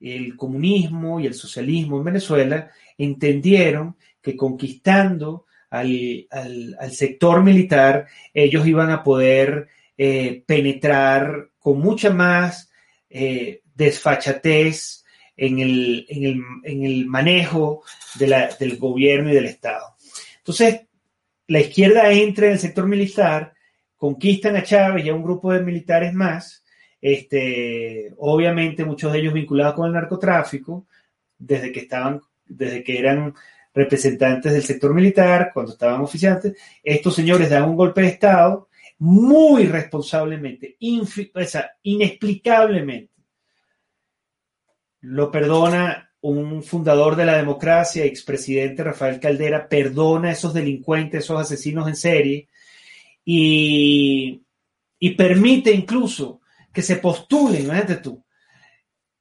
el 0.04 0.36
comunismo 0.36 1.20
y 1.20 1.26
el 1.26 1.34
socialismo 1.34 1.98
en 1.98 2.04
Venezuela 2.04 2.70
entendieron 2.98 3.96
que 4.20 4.36
conquistando 4.36 5.46
al, 5.70 6.26
al, 6.30 6.92
sector 6.92 7.42
militar, 7.42 8.06
ellos 8.32 8.66
iban 8.66 8.90
a 8.90 9.02
poder 9.02 9.68
eh, 9.98 10.42
penetrar 10.46 11.50
con 11.58 11.80
mucha 11.80 12.10
más 12.10 12.70
eh, 13.10 13.62
desfachatez 13.74 15.04
en 15.36 15.58
el, 15.58 16.06
en 16.08 16.24
el, 16.24 16.42
en 16.62 16.84
el 16.84 17.06
manejo 17.06 17.82
del 18.14 18.76
gobierno 18.78 19.30
y 19.30 19.34
del 19.34 19.46
Estado. 19.46 19.96
Entonces, 20.38 20.82
la 21.48 21.60
izquierda 21.60 22.10
entra 22.12 22.46
en 22.46 22.52
el 22.52 22.58
sector 22.58 22.86
militar, 22.86 23.54
conquistan 23.96 24.56
a 24.56 24.62
Chávez 24.62 25.04
y 25.04 25.08
a 25.08 25.14
un 25.14 25.22
grupo 25.22 25.52
de 25.52 25.60
militares 25.60 26.12
más, 26.12 26.63
este, 27.06 28.14
obviamente 28.16 28.82
muchos 28.82 29.12
de 29.12 29.18
ellos 29.18 29.34
vinculados 29.34 29.74
con 29.74 29.86
el 29.86 29.92
narcotráfico, 29.92 30.86
desde 31.36 31.70
que 31.70 31.80
estaban, 31.80 32.22
desde 32.46 32.82
que 32.82 32.98
eran 32.98 33.34
representantes 33.74 34.50
del 34.50 34.62
sector 34.62 34.94
militar, 34.94 35.50
cuando 35.52 35.72
estaban 35.72 36.00
oficiantes, 36.00 36.56
estos 36.82 37.14
señores 37.14 37.50
dan 37.50 37.64
un 37.64 37.76
golpe 37.76 38.00
de 38.00 38.06
Estado 38.06 38.70
muy 39.00 39.66
responsablemente, 39.66 40.78
inexplicablemente. 40.78 43.12
Lo 45.02 45.30
perdona 45.30 46.10
un 46.22 46.62
fundador 46.62 47.16
de 47.16 47.26
la 47.26 47.36
democracia, 47.36 48.06
expresidente 48.06 48.82
Rafael 48.82 49.20
Caldera, 49.20 49.68
perdona 49.68 50.30
a 50.30 50.32
esos 50.32 50.54
delincuentes, 50.54 51.24
esos 51.24 51.38
asesinos 51.38 51.86
en 51.86 51.96
serie, 51.96 52.48
y 53.26 54.40
permite 55.18 55.70
incluso 55.70 56.40
que 56.74 56.82
se 56.82 56.96
postulen, 56.96 57.62
imagínate 57.62 57.96
tú. 57.96 58.22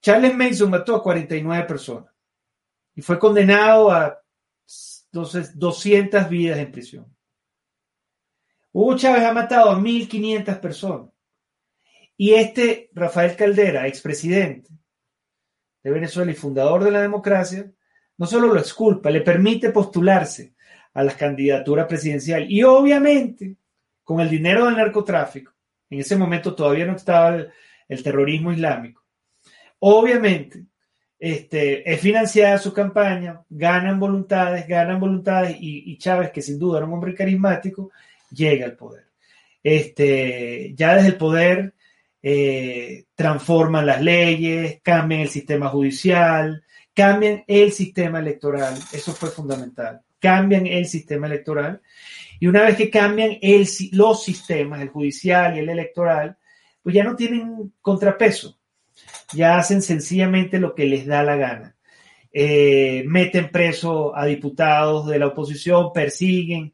Charles 0.02 0.36
Mason 0.36 0.70
mató 0.70 0.96
a 0.96 1.04
49 1.04 1.66
personas 1.66 2.12
y 2.96 3.02
fue 3.02 3.18
condenado 3.18 3.92
a 3.92 4.20
entonces, 5.14 5.58
200 5.58 6.28
vidas 6.28 6.58
en 6.58 6.72
prisión. 6.72 7.16
Hugo 8.72 8.98
Chávez 8.98 9.24
ha 9.24 9.32
matado 9.32 9.70
a 9.70 9.78
1.500 9.78 10.60
personas. 10.60 11.12
Y 12.18 12.34
este 12.34 12.90
Rafael 12.94 13.36
Caldera, 13.36 13.88
expresidente 13.88 14.72
de 15.84 15.92
Venezuela 15.92 16.32
y 16.32 16.36
fundador 16.36 16.84
de 16.84 16.90
la 16.90 17.02
democracia, 17.02 17.72
no 18.18 18.26
solo 18.26 18.48
lo 18.48 18.60
exculpa, 18.60 19.12
le 19.12 19.22
permite 19.22 19.70
postularse 19.70 20.56
a 20.94 21.04
la 21.04 21.16
candidatura 21.16 21.88
presidencial. 21.88 22.52
Y 22.52 22.64
obviamente, 22.64 23.58
con 24.04 24.20
el 24.20 24.30
dinero 24.30 24.66
del 24.66 24.78
narcotráfico, 24.78 25.54
en 25.90 26.00
ese 26.00 26.16
momento 26.16 26.56
todavía 26.56 26.86
no 26.86 26.96
estaba 26.96 27.38
el, 27.88 28.04
terrorismo 28.04 28.52
islámico, 28.52 29.04
obviamente 29.80 30.66
este, 31.20 31.90
es 31.90 32.02
financiada 32.02 32.58
su 32.58 32.74
campaña, 32.74 33.42
ganan 33.50 34.00
voluntades, 34.00 34.68
ganan 34.68 35.00
voluntades 35.00 35.56
y, 35.60 35.98
Chávez, 35.98 36.32
que 36.32 36.42
sin 36.42 36.60
duda 36.60 36.80
era 36.80 36.88
un 36.88 36.94
hombre 36.94 37.16
carismático, 37.16 37.92
llega 38.30 38.66
al 38.66 38.76
poder. 38.76 39.06
Este, 39.64 40.74
ya 40.76 40.96
desde 40.96 41.10
el 41.10 41.16
poder 41.16 41.74
eh, 42.22 43.06
transforman 43.16 43.86
las 43.86 44.02
leyes, 44.02 44.82
cambian 44.82 45.22
el 45.22 45.30
sistema 45.30 45.70
judicial, 45.70 46.64
cambian 46.94 47.44
el 47.48 47.72
sistema 47.72 48.20
electoral, 48.20 48.76
eso 48.92 49.14
fue 49.14 49.30
fundamental, 49.30 50.02
cambian 50.20 50.68
el 50.68 50.86
sistema 50.86 51.28
electoral 51.28 51.82
y 52.40 52.48
una 52.48 52.64
vez 52.64 52.76
que 52.76 52.90
cambian 52.90 53.38
los 53.92 54.24
sistemas, 54.24 54.82
el 54.82 54.90
judicial 54.90 55.56
y 55.56 55.60
el 55.60 55.70
electoral, 55.70 56.38
pues 56.82 56.96
ya 56.96 57.04
no 57.04 57.16
tienen 57.16 57.74
contrapeso 57.82 58.58
ya 59.34 59.58
hacen 59.58 59.82
sencillamente 59.82 60.60
lo 60.60 60.76
que 60.76 60.86
les 60.86 61.06
da 61.06 61.24
la 61.24 61.36
gana. 61.36 61.76
Eh, 62.32 63.04
meten 63.08 63.52
preso 63.52 64.16
a 64.16 64.26
diputados 64.26 65.08
de 65.08 65.20
la 65.20 65.28
oposición, 65.28 65.92
persiguen. 65.94 66.74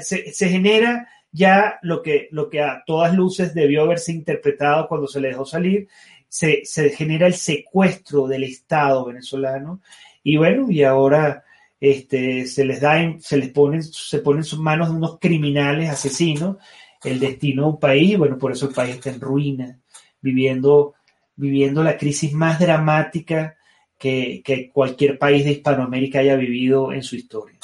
se, 0.00 0.48
genera 0.48 1.08
ya 1.30 1.78
lo 1.82 2.02
que, 2.02 2.28
lo 2.30 2.48
que 2.48 2.60
a 2.60 2.82
todas 2.86 3.14
luces 3.14 3.54
debió 3.54 3.82
haberse 3.82 4.12
interpretado 4.12 4.86
cuando 4.88 5.06
se 5.06 5.20
le 5.20 5.28
dejó 5.28 5.44
salir. 5.44 5.88
Se, 6.28 6.64
genera 6.96 7.26
el 7.26 7.34
secuestro 7.34 8.26
del 8.26 8.44
Estado 8.44 9.04
venezolano. 9.06 9.80
Y 10.22 10.36
bueno, 10.36 10.70
y 10.70 10.82
ahora 10.82 11.44
este, 11.82 12.46
se 12.46 12.64
les 12.64 12.80
da, 12.80 12.96
se 13.18 13.36
les 13.36 13.48
ponen, 13.50 13.82
se 13.82 14.20
ponen 14.20 14.38
en 14.38 14.44
sus 14.44 14.60
manos 14.60 14.88
de 14.88 14.94
unos 14.94 15.18
criminales 15.18 15.90
asesinos 15.90 16.58
el 17.02 17.18
destino 17.18 17.62
de 17.64 17.68
un 17.70 17.80
país. 17.80 18.12
Y 18.12 18.16
bueno, 18.16 18.38
por 18.38 18.52
eso 18.52 18.68
el 18.68 18.74
país 18.74 18.94
está 18.94 19.10
en 19.10 19.20
ruina, 19.20 19.80
viviendo 20.20 20.94
viviendo 21.34 21.82
la 21.82 21.96
crisis 21.96 22.32
más 22.32 22.60
dramática 22.60 23.56
que, 23.98 24.70
cualquier 24.72 25.18
país 25.18 25.44
de 25.44 25.52
Hispanoamérica 25.52 26.20
haya 26.20 26.36
vivido 26.36 26.92
en 26.92 27.02
su 27.02 27.16
historia. 27.16 27.58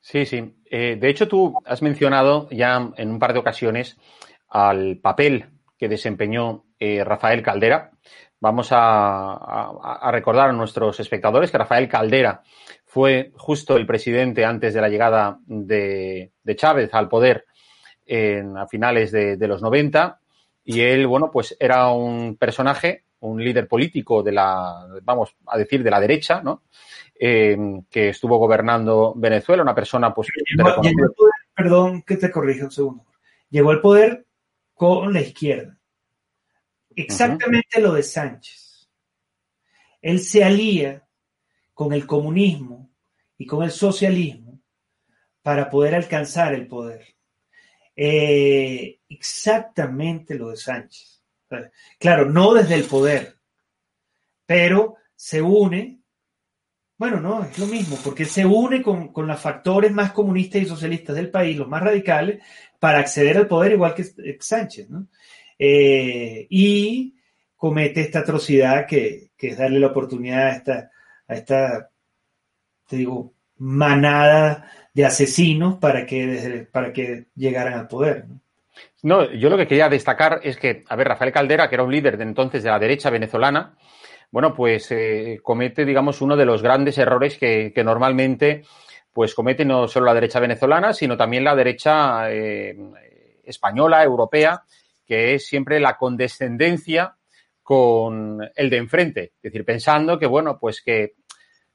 Sí, 0.00 0.24
sí. 0.24 0.54
Eh, 0.70 0.96
de 1.00 1.08
hecho, 1.08 1.28
tú 1.28 1.54
has 1.64 1.82
mencionado 1.82 2.48
ya 2.50 2.92
en 2.96 3.10
un 3.10 3.18
par 3.18 3.32
de 3.32 3.40
ocasiones 3.40 3.96
al 4.48 4.98
papel 4.98 5.46
que 5.76 5.88
desempeñó 5.88 6.64
eh, 6.78 7.04
Rafael 7.04 7.42
Caldera. 7.42 7.90
Vamos 8.40 8.68
a, 8.70 10.10
recordar 10.12 10.50
a 10.50 10.52
nuestros 10.52 11.00
espectadores 11.00 11.50
que 11.50 11.58
Rafael 11.58 11.88
Caldera 11.88 12.42
fue 12.88 13.32
justo 13.36 13.76
el 13.76 13.86
presidente 13.86 14.44
antes 14.44 14.74
de 14.74 14.80
la 14.80 14.88
llegada 14.88 15.38
de, 15.46 16.32
Chávez 16.56 16.92
al 16.92 17.08
poder 17.08 17.44
en, 18.04 18.56
a 18.56 18.66
finales 18.66 19.12
de, 19.12 19.36
de 19.36 19.48
los 19.48 19.62
90 19.62 20.18
y 20.70 20.82
él, 20.82 21.06
bueno, 21.06 21.30
pues 21.30 21.56
era 21.58 21.88
un 21.88 22.36
personaje, 22.36 23.04
un 23.20 23.42
líder 23.42 23.66
político 23.66 24.22
de 24.22 24.32
la, 24.32 24.86
vamos 25.02 25.34
a 25.46 25.56
decir, 25.56 25.82
de 25.82 25.90
la 25.90 25.98
derecha, 25.98 26.42
¿no? 26.42 26.64
Eh, 27.18 27.56
que 27.90 28.10
estuvo 28.10 28.36
gobernando 28.36 29.14
Venezuela, 29.16 29.62
una 29.62 29.74
persona, 29.74 30.12
pues. 30.12 30.28
perdón 31.54 32.02
que 32.02 32.18
te 32.18 32.30
corrija 32.30 32.66
un 32.66 32.70
segundo. 32.70 33.06
Llegó 33.48 33.70
al 33.70 33.80
poder 33.80 34.26
con 34.74 35.10
la 35.12 35.22
izquierda. 35.22 35.78
Exactamente 36.94 37.80
lo 37.80 37.94
de 37.94 38.02
Sánchez. 38.02 38.90
Él 40.02 40.20
se 40.20 40.44
alía 40.44 41.07
con 41.78 41.92
el 41.92 42.08
comunismo 42.08 42.90
y 43.36 43.46
con 43.46 43.62
el 43.62 43.70
socialismo 43.70 44.60
para 45.42 45.70
poder 45.70 45.94
alcanzar 45.94 46.52
el 46.52 46.66
poder. 46.66 47.06
Eh, 47.94 48.98
exactamente 49.08 50.34
lo 50.34 50.50
de 50.50 50.56
Sánchez. 50.56 51.22
Claro, 52.00 52.24
no 52.24 52.52
desde 52.52 52.74
el 52.74 52.82
poder, 52.82 53.36
pero 54.44 54.96
se 55.14 55.40
une, 55.40 56.00
bueno, 56.96 57.20
no, 57.20 57.44
es 57.44 57.56
lo 57.60 57.66
mismo, 57.66 57.96
porque 58.02 58.24
se 58.24 58.44
une 58.44 58.82
con, 58.82 59.12
los 59.14 59.40
factores 59.40 59.92
más 59.92 60.10
comunistas 60.10 60.62
y 60.62 60.66
socialistas 60.66 61.14
del 61.14 61.30
país, 61.30 61.56
los 61.56 61.68
más 61.68 61.84
radicales, 61.84 62.42
para 62.80 62.98
acceder 62.98 63.36
al 63.36 63.46
poder 63.46 63.70
igual 63.70 63.94
que 63.94 64.36
Sánchez, 64.40 64.90
¿no? 64.90 65.06
Eh, 65.56 66.44
y 66.50 67.14
comete 67.54 68.00
esta 68.00 68.18
atrocidad 68.18 68.84
que, 68.84 69.30
es 69.38 69.56
darle 69.56 69.78
la 69.78 69.86
oportunidad 69.86 70.48
a 70.48 70.56
esta, 70.56 70.90
a 71.28 71.34
esta, 71.34 71.90
te 72.88 72.96
digo, 72.96 73.34
manada 73.58 74.70
de 74.92 75.04
asesinos 75.04 75.76
para 75.76 76.06
que, 76.06 76.66
para 76.72 76.92
que 76.92 77.26
llegaran 77.36 77.74
al 77.74 77.88
poder. 77.88 78.26
¿no? 79.02 79.30
yo 79.32 79.50
lo 79.50 79.56
que 79.56 79.66
quería 79.66 79.88
destacar 79.88 80.40
es 80.42 80.56
que, 80.56 80.84
a 80.88 80.96
ver, 80.96 81.08
Rafael 81.08 81.32
Caldera, 81.32 81.68
que 81.68 81.76
era 81.76 81.84
un 81.84 81.92
líder 81.92 82.16
de 82.16 82.24
entonces 82.24 82.62
de 82.62 82.70
la 82.70 82.78
derecha 82.78 83.10
venezolana, 83.10 83.76
bueno, 84.30 84.54
pues 84.54 84.90
eh, 84.90 85.40
comete, 85.42 85.84
digamos, 85.84 86.20
uno 86.20 86.36
de 86.36 86.44
los 86.44 86.62
grandes 86.62 86.98
errores 86.98 87.38
que, 87.38 87.72
normalmente 87.84 88.62
pues 89.10 89.34
comete 89.34 89.64
no 89.64 89.88
solo 89.88 90.06
la 90.06 90.14
derecha 90.14 90.38
venezolana, 90.38 90.92
sino 90.92 91.16
también 91.16 91.42
la 91.42 91.56
derecha 91.56 92.30
eh, 92.30 92.76
española, 93.42 94.04
europea, 94.04 94.62
que 95.04 95.34
es 95.34 95.46
siempre 95.46 95.80
la 95.80 95.96
condescendencia 95.96 97.16
con 97.62 98.38
el 98.54 98.70
de 98.70 98.76
enfrente. 98.76 99.32
Es 99.36 99.42
decir, 99.42 99.64
pensando 99.64 100.18
que, 100.18 100.26
bueno, 100.26 100.58
pues 100.60 100.82
que 100.82 101.14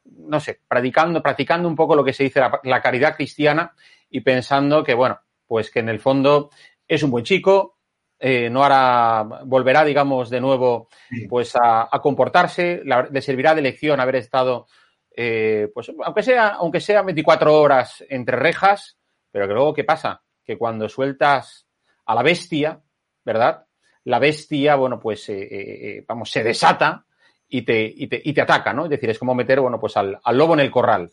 no 0.06 0.40
sé, 0.40 0.60
practicando, 0.68 1.22
practicando 1.22 1.68
un 1.68 1.76
poco 1.76 1.96
lo 1.96 2.04
que 2.04 2.14
se 2.14 2.24
dice 2.24 2.42
la, 2.64 2.82
caridad 2.82 3.16
cristiana 3.16 3.74
y 4.10 4.22
pensando 4.22 4.84
que, 4.84 4.94
bueno, 4.94 5.20
pues 5.46 5.72
que 5.72 5.80
en 5.80 5.90
el 5.90 6.00
fondo 6.00 6.50
es 6.88 7.04
un 7.04 7.12
buen 7.12 7.24
chico, 7.24 7.78
eh, 8.20 8.50
no 8.50 8.64
hará, 8.64 9.24
volverá, 9.46 9.84
digamos, 9.84 10.30
de 10.30 10.42
nuevo, 10.42 10.90
pues 11.30 11.54
a, 11.62 11.90
comportarse, 12.02 12.82
le 12.84 13.22
servirá 13.22 13.54
de 13.56 13.62
lección 13.62 14.00
haber 14.00 14.18
estado, 14.18 14.68
eh, 15.16 15.70
pues 15.74 15.92
aunque 16.04 16.24
sea, 16.24 16.50
aunque 16.50 16.80
sea 16.80 17.02
24 17.02 17.60
horas 17.60 18.04
entre 18.10 18.38
rejas, 18.38 18.98
pero 19.32 19.48
que 19.48 19.54
luego, 19.54 19.74
¿qué 19.74 19.84
pasa? 19.84 20.22
Que 20.44 20.58
cuando 20.58 20.88
sueltas 20.88 21.68
a 22.06 22.16
la 22.16 22.24
bestia, 22.24 22.82
¿verdad? 23.26 23.66
La 24.06 24.20
bestia, 24.20 24.76
bueno, 24.76 25.00
pues, 25.00 25.28
eh, 25.30 26.04
vamos, 26.08 26.30
se 26.30 26.44
desata 26.44 27.06
y 27.54 27.62
te, 27.62 27.94
y 27.96 28.08
te, 28.08 28.20
y 28.24 28.34
te 28.34 28.42
ataca, 28.42 28.74
¿no? 28.74 28.86
Es 28.86 28.90
decir, 28.90 29.12
es 29.12 29.20
como 29.20 29.36
meter, 29.36 29.60
bueno, 29.60 29.80
pues 29.80 29.96
al, 29.96 30.20
lobo 30.32 30.56
en 30.56 30.60
el 30.60 30.72
corral. 30.72 31.12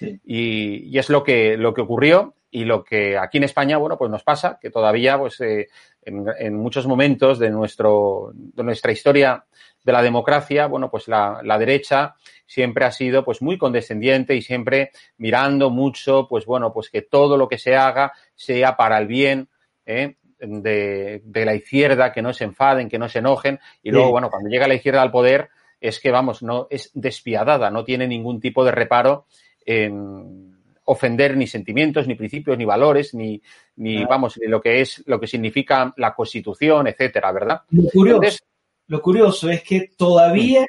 Y, 0.00 0.90
y, 0.92 0.98
es 0.98 1.08
lo 1.10 1.22
que, 1.22 1.56
lo 1.56 1.72
que 1.72 1.80
ocurrió 1.80 2.34
y 2.50 2.64
lo 2.64 2.82
que 2.82 3.16
aquí 3.16 3.38
en 3.38 3.44
España, 3.44 3.76
bueno, 3.76 3.96
pues 3.96 4.10
nos 4.10 4.24
pasa, 4.24 4.58
que 4.60 4.70
todavía, 4.70 5.16
pues, 5.16 5.40
eh, 5.42 5.68
en, 6.02 6.26
en, 6.40 6.56
muchos 6.56 6.88
momentos 6.88 7.38
de, 7.38 7.50
nuestro, 7.50 8.32
de 8.34 8.64
nuestra 8.64 8.90
historia 8.90 9.44
de 9.84 9.92
la 9.92 10.02
democracia, 10.02 10.66
bueno, 10.66 10.90
pues 10.90 11.06
la, 11.06 11.40
la, 11.44 11.56
derecha 11.56 12.16
siempre 12.46 12.84
ha 12.84 12.90
sido, 12.90 13.24
pues, 13.24 13.40
muy 13.40 13.56
condescendiente 13.56 14.34
y 14.34 14.42
siempre 14.42 14.90
mirando 15.18 15.70
mucho, 15.70 16.26
pues, 16.28 16.46
bueno, 16.46 16.72
pues 16.72 16.90
que 16.90 17.02
todo 17.02 17.36
lo 17.36 17.46
que 17.46 17.58
se 17.58 17.76
haga 17.76 18.12
sea 18.34 18.76
para 18.76 18.98
el 18.98 19.06
bien, 19.06 19.48
¿eh? 19.86 20.16
De, 20.40 21.22
de, 21.24 21.44
la 21.46 21.54
izquierda, 21.54 22.12
que 22.12 22.20
no 22.20 22.34
se 22.34 22.44
enfaden, 22.44 22.88
que 22.88 22.98
no 22.98 23.08
se 23.08 23.20
enojen, 23.20 23.60
y 23.82 23.90
luego, 23.92 24.10
bueno, 24.10 24.28
cuando 24.28 24.50
llega 24.50 24.68
la 24.68 24.74
izquierda 24.74 25.00
al 25.00 25.12
poder, 25.12 25.48
es 25.80 26.00
que, 26.00 26.10
vamos, 26.10 26.42
no 26.42 26.66
es 26.70 26.90
despiadada, 26.94 27.70
no 27.70 27.84
tiene 27.84 28.06
ningún 28.06 28.40
tipo 28.40 28.64
de 28.64 28.72
reparo 28.72 29.26
en 29.64 30.56
ofender 30.84 31.36
ni 31.36 31.46
sentimientos, 31.46 32.06
ni 32.06 32.14
principios, 32.14 32.56
ni 32.56 32.64
valores, 32.64 33.12
ni, 33.14 33.42
ni 33.76 34.04
vamos, 34.04 34.38
ni 34.38 34.46
lo 34.46 34.60
que 34.60 34.80
es, 34.80 35.02
lo 35.06 35.18
que 35.20 35.26
significa 35.26 35.92
la 35.96 36.14
Constitución, 36.14 36.86
etcétera, 36.86 37.32
¿verdad? 37.32 37.62
Lo 37.70 37.88
curioso, 37.90 38.38
lo 38.86 39.02
curioso 39.02 39.50
es 39.50 39.62
que 39.62 39.90
todavía 39.96 40.64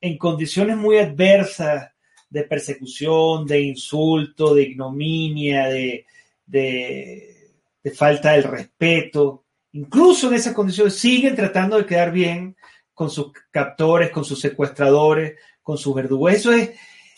en 0.00 0.18
condiciones 0.18 0.76
muy 0.76 0.98
adversas 0.98 1.92
de 2.28 2.42
persecución, 2.42 3.46
de 3.46 3.60
insulto, 3.60 4.54
de 4.54 4.62
ignominia, 4.64 5.68
de, 5.68 6.04
de, 6.44 7.90
falta 7.94 8.32
del 8.32 8.42
respeto, 8.42 9.44
incluso 9.72 10.28
en 10.28 10.34
esas 10.34 10.52
condiciones 10.52 10.96
siguen 10.96 11.36
tratando 11.36 11.78
de 11.78 11.86
quedar 11.86 12.10
bien 12.10 12.56
con 12.94 13.10
sus 13.10 13.32
captores, 13.50 14.10
con 14.10 14.24
sus 14.24 14.40
secuestradores, 14.40 15.34
con 15.62 15.76
sus 15.76 15.94
verdugos. 15.94 16.32
Eso 16.32 16.52
es, 16.52 16.70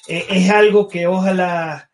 eh, 0.08 0.26
es 0.28 0.50
algo 0.50 0.88
que 0.88 1.06
ojalá 1.06 1.90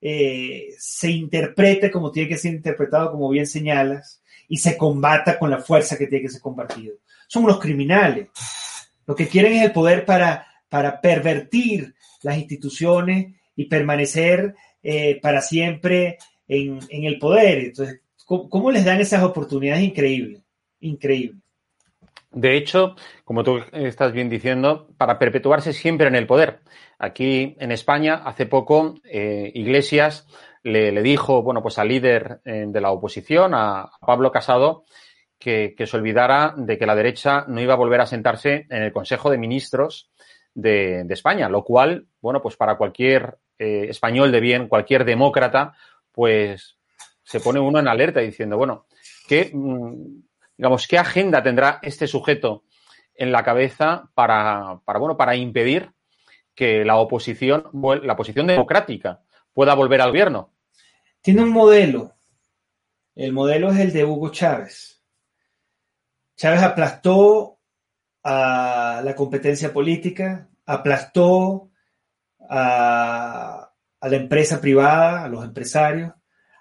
eh, 0.00 0.74
se 0.78 1.10
interprete 1.10 1.90
como 1.90 2.10
tiene 2.10 2.28
que 2.28 2.38
ser 2.38 2.54
interpretado, 2.54 3.12
como 3.12 3.28
bien 3.28 3.46
señalas, 3.46 4.22
y 4.48 4.56
se 4.56 4.76
combata 4.76 5.38
con 5.38 5.50
la 5.50 5.58
fuerza 5.58 5.98
que 5.98 6.06
tiene 6.06 6.24
que 6.24 6.30
ser 6.30 6.40
compartido. 6.40 6.96
Son 7.28 7.44
unos 7.44 7.60
criminales. 7.60 8.28
Lo 9.06 9.14
que 9.14 9.28
quieren 9.28 9.52
es 9.54 9.64
el 9.64 9.72
poder 9.72 10.04
para, 10.04 10.46
para 10.68 11.00
pervertir 11.00 11.94
las 12.22 12.38
instituciones 12.38 13.34
y 13.54 13.66
permanecer 13.66 14.54
eh, 14.82 15.18
para 15.20 15.40
siempre 15.40 16.18
en, 16.46 16.80
el 16.90 17.18
poder. 17.18 17.58
Entonces, 17.58 18.00
¿cómo, 18.24 18.70
les 18.70 18.84
dan 18.84 19.00
esas 19.00 19.22
oportunidades 19.22 19.82
increíbles? 19.82 20.42
Increíble. 20.80 21.40
De 22.36 22.54
hecho, 22.54 22.96
como 23.24 23.42
tú 23.42 23.62
estás 23.72 24.12
bien 24.12 24.28
diciendo, 24.28 24.88
para 24.98 25.18
perpetuarse 25.18 25.72
siempre 25.72 26.06
en 26.08 26.16
el 26.16 26.26
poder. 26.26 26.60
Aquí 26.98 27.56
en 27.58 27.72
España, 27.72 28.16
hace 28.26 28.44
poco, 28.44 28.96
eh, 29.04 29.50
Iglesias 29.54 30.26
le, 30.62 31.02
dijo, 31.02 31.42
bueno, 31.42 31.62
pues 31.62 31.78
al 31.78 31.88
líder 31.88 32.42
eh, 32.44 32.66
de 32.68 32.80
la 32.82 32.90
oposición, 32.90 33.54
a, 33.54 33.90
Pablo 34.06 34.30
Casado, 34.30 34.84
que, 35.38 35.74
se 35.78 35.96
olvidara 35.96 36.52
de 36.58 36.76
que 36.76 36.84
la 36.84 36.94
derecha 36.94 37.46
no 37.48 37.58
iba 37.58 37.72
a 37.72 37.78
volver 37.78 38.02
a 38.02 38.06
sentarse 38.06 38.66
en 38.68 38.82
el 38.82 38.92
Consejo 38.92 39.30
de 39.30 39.38
Ministros 39.38 40.10
de, 40.52 41.06
España, 41.08 41.48
lo 41.48 41.64
cual, 41.64 42.06
bueno, 42.20 42.42
pues 42.42 42.54
para 42.56 42.76
cualquier 42.76 43.38
eh, 43.58 43.86
español 43.88 44.30
de 44.30 44.40
bien, 44.40 44.68
cualquier 44.68 45.06
demócrata, 45.06 45.72
pues 46.12 46.76
se 47.22 47.40
pone 47.40 47.60
uno 47.60 47.78
en 47.78 47.88
alerta 47.88 48.20
diciendo, 48.20 48.58
bueno, 48.58 48.84
¿qué, 49.26 49.50
mm, 49.54 50.26
digamos, 50.56 50.86
qué 50.86 50.98
agenda 50.98 51.42
tendrá 51.42 51.78
este 51.82 52.06
sujeto 52.06 52.64
en 53.14 53.32
la 53.32 53.42
cabeza 53.42 54.10
para, 54.14 54.80
bueno, 54.98 55.16
para 55.16 55.36
impedir 55.36 55.92
que 56.54 56.84
la 56.84 56.96
oposición, 56.96 57.64
la 58.02 58.14
oposición 58.14 58.46
democrática 58.46 59.22
pueda 59.52 59.74
volver 59.74 60.00
al 60.00 60.10
gobierno? 60.10 60.52
Tiene 61.20 61.42
un 61.42 61.50
modelo. 61.50 62.14
El 63.14 63.32
modelo 63.32 63.70
es 63.70 63.80
el 63.80 63.92
de 63.92 64.04
Hugo 64.04 64.30
Chávez. 64.30 65.02
Chávez 66.36 66.62
aplastó 66.62 67.58
a 68.22 69.00
la 69.04 69.14
competencia 69.14 69.72
política, 69.72 70.48
aplastó 70.66 71.70
a, 72.48 73.72
la 74.02 74.16
empresa 74.16 74.60
privada, 74.60 75.24
a 75.24 75.28
los 75.28 75.44
empresarios, 75.44 76.12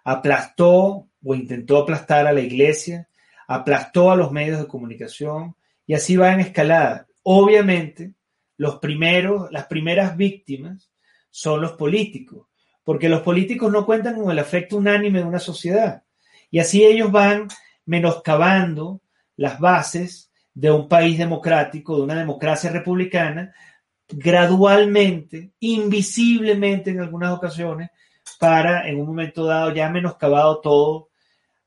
aplastó 0.04 1.10
o 1.24 1.36
intentó 1.36 1.80
aplastar 1.80 2.28
a 2.28 2.34
la 2.34 2.42
iglesia, 2.42 3.10
aplastó 3.48 4.12
a 4.12 4.16
los 4.16 4.32
medios 4.32 4.60
de 4.60 4.68
comunicación 4.68 5.56
y 5.86 5.94
así 5.94 6.16
va 6.16 6.34
en 6.34 6.40
escalada. 6.40 7.08
Obviamente, 7.24 8.14
los 8.58 8.78
primeros, 8.78 9.52
las 9.52 9.66
primeras 9.68 10.16
víctimas 10.16 10.92
son 11.30 11.62
los 11.62 11.74
políticos, 11.74 12.48
porque 12.84 13.10
los 13.10 13.22
políticos 13.22 13.72
no 13.72 13.86
cuentan 13.86 14.16
con 14.16 14.32
el 14.32 14.40
afecto 14.40 14.78
unánime 14.78 15.20
de 15.20 15.26
una 15.26 15.40
sociedad 15.40 16.04
y 16.50 16.60
así 16.60 16.84
ellos 16.86 17.12
van 17.12 17.48
menoscabando 17.86 19.02
las 19.36 19.60
bases 19.60 20.32
de 20.54 20.72
un 20.72 20.88
país 20.88 21.18
democrático, 21.18 21.98
de 21.98 22.04
una 22.04 22.16
democracia 22.16 22.72
republicana, 22.72 23.54
gradualmente, 24.08 25.52
invisiblemente 25.60 26.92
en 26.92 27.02
algunas 27.02 27.34
ocasiones, 27.34 27.90
para 28.40 28.88
en 28.88 29.00
un 29.00 29.08
momento 29.08 29.46
dado 29.46 29.74
ya 29.74 29.90
menoscabado 29.90 30.62
todo, 30.62 31.10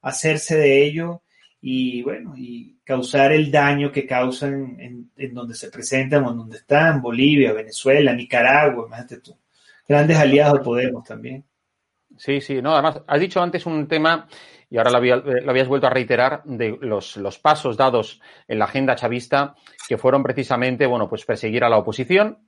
hacerse 0.01 0.57
de 0.57 0.87
ello 0.87 1.23
y 1.61 2.03
bueno, 2.03 2.35
y 2.37 2.79
causar 2.85 3.33
el 3.33 3.51
daño 3.51 3.91
que 3.91 4.07
causan 4.07 4.77
en, 4.81 5.35
donde 5.35 5.55
se 5.55 5.71
presentan 5.71 6.25
o 6.25 6.31
en 6.31 6.39
donde 6.39 6.57
están, 6.59 7.03
Bolivia, 7.03 7.53
Venezuela, 7.53 8.13
Nicaragua, 8.13 8.87
imagínate 8.87 9.21
tú. 9.21 9.37
Grandes 9.87 10.19
aliados 10.19 10.59
de 10.59 10.65
Podemos 10.65 11.05
también. 11.05 11.45
Sí, 12.17 12.41
sí, 12.41 12.61
no, 12.63 12.73
además, 12.73 13.01
has 13.07 13.21
dicho 13.21 13.41
antes 13.41 13.67
un 13.67 13.87
tema 13.87 14.29
y 14.71 14.77
ahora 14.77 14.91
lo, 14.91 14.99
habías 15.51 15.69
vuelto 15.69 15.87
a 15.87 15.91
reiterar, 15.91 16.43
de 16.45 16.77
los, 16.81 17.17
los, 17.17 17.39
pasos 17.39 17.77
dados 17.77 18.21
en 18.47 18.59
la 18.59 18.67
agenda 18.67 18.97
chavista, 18.97 19.55
que 19.89 19.97
fueron 19.97 20.23
precisamente, 20.23 20.87
bueno, 20.87 21.09
pues 21.09 21.25
perseguir 21.25 21.65
a 21.65 21.71
la 21.71 21.79
oposición. 21.79 22.39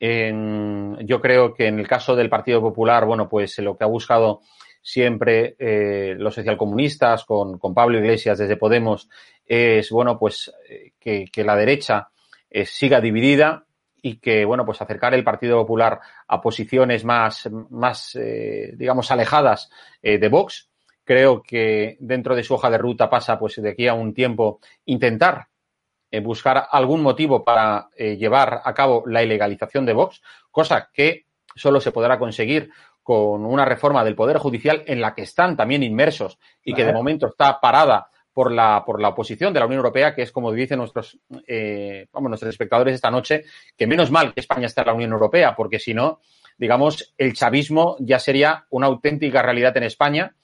yo 0.00 1.20
creo 1.20 1.54
que 1.54 1.66
en 1.66 1.78
el 1.78 1.86
caso 1.86 2.16
del 2.16 2.30
Partido 2.30 2.60
Popular, 2.60 3.04
bueno, 3.04 3.28
pues 3.28 3.58
lo 3.58 3.76
que 3.76 3.84
ha 3.84 3.88
buscado 3.88 4.40
siempre 4.82 5.56
eh, 5.58 6.14
los 6.18 6.34
socialcomunistas 6.34 7.24
con, 7.24 7.58
con, 7.58 7.72
Pablo 7.72 7.98
Iglesias 7.98 8.38
desde 8.38 8.56
Podemos 8.56 9.08
es, 9.46 9.90
bueno, 9.90 10.18
pues 10.18 10.52
eh, 10.68 10.92
que, 10.98 11.44
la 11.44 11.56
derecha 11.56 12.08
eh, 12.50 12.66
siga 12.66 13.00
dividida 13.00 13.64
y 14.02 14.16
que, 14.16 14.44
bueno, 14.44 14.66
pues 14.66 14.82
acercar 14.82 15.14
el 15.14 15.24
Partido 15.24 15.56
Popular 15.58 16.00
a 16.26 16.40
posiciones 16.40 17.04
más, 17.04 17.48
más 17.70 18.18
digamos, 18.74 19.12
alejadas 19.12 19.70
de 20.02 20.28
Vox. 20.28 20.68
Creo 21.04 21.40
que 21.40 21.96
dentro 22.00 22.34
de 22.34 22.42
su 22.42 22.54
hoja 22.54 22.68
de 22.68 22.78
ruta 22.78 23.08
pasa, 23.08 23.38
pues 23.38 23.62
de 23.62 23.70
aquí 23.70 23.86
a 23.86 23.94
un 23.94 24.12
tiempo, 24.12 24.58
intentar 24.86 25.46
eh, 26.14 26.20
buscar 26.20 26.68
algún 26.70 27.00
motivo 27.00 27.42
para 27.42 27.88
eh, 27.96 28.18
llevar 28.18 28.60
a 28.62 28.74
cabo 28.74 29.02
la 29.06 29.22
ilegalización 29.22 29.86
de 29.86 29.94
Vox, 29.94 30.20
cosa 30.50 30.90
que 30.92 31.24
solo 31.54 31.80
se 31.80 31.90
podrá 31.90 32.18
conseguir 32.18 32.70
con 33.02 33.44
una 33.44 33.64
reforma 33.64 34.04
del 34.04 34.14
Poder 34.14 34.38
Judicial 34.38 34.84
en 34.86 35.00
la 35.00 35.14
que 35.14 35.22
están 35.22 35.56
también 35.56 35.82
inmersos 35.82 36.38
y 36.64 36.74
que 36.74 36.84
de 36.84 36.92
momento 36.92 37.26
está 37.26 37.60
parada 37.60 38.08
por 38.32 38.50
la, 38.50 38.82
por 38.84 39.00
la 39.00 39.08
oposición 39.08 39.52
de 39.52 39.60
la 39.60 39.66
Unión 39.66 39.78
Europea, 39.78 40.14
que 40.14 40.22
es 40.22 40.32
como 40.32 40.52
dicen 40.52 40.78
nuestros, 40.78 41.18
eh, 41.46 42.06
vamos, 42.12 42.30
nuestros 42.30 42.50
espectadores 42.50 42.94
esta 42.94 43.10
noche, 43.10 43.44
que 43.76 43.86
menos 43.86 44.10
mal 44.10 44.32
que 44.32 44.40
España 44.40 44.66
está 44.66 44.82
en 44.82 44.86
la 44.86 44.94
Unión 44.94 45.12
Europea, 45.12 45.54
porque 45.54 45.78
si 45.78 45.92
no, 45.92 46.20
digamos, 46.56 47.14
el 47.18 47.34
chavismo 47.34 47.96
ya 48.00 48.18
sería 48.18 48.66
una 48.70 48.86
auténtica 48.86 49.42
realidad 49.42 49.76
en 49.76 49.84
España 49.84 50.34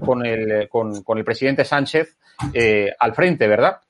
con 0.00 0.24
el, 0.24 0.68
con, 0.68 1.02
con 1.02 1.18
el 1.18 1.24
presidente 1.24 1.64
Sánchez 1.64 2.16
eh, 2.54 2.94
al 2.98 3.14
frente, 3.14 3.48
¿verdad? 3.48 3.80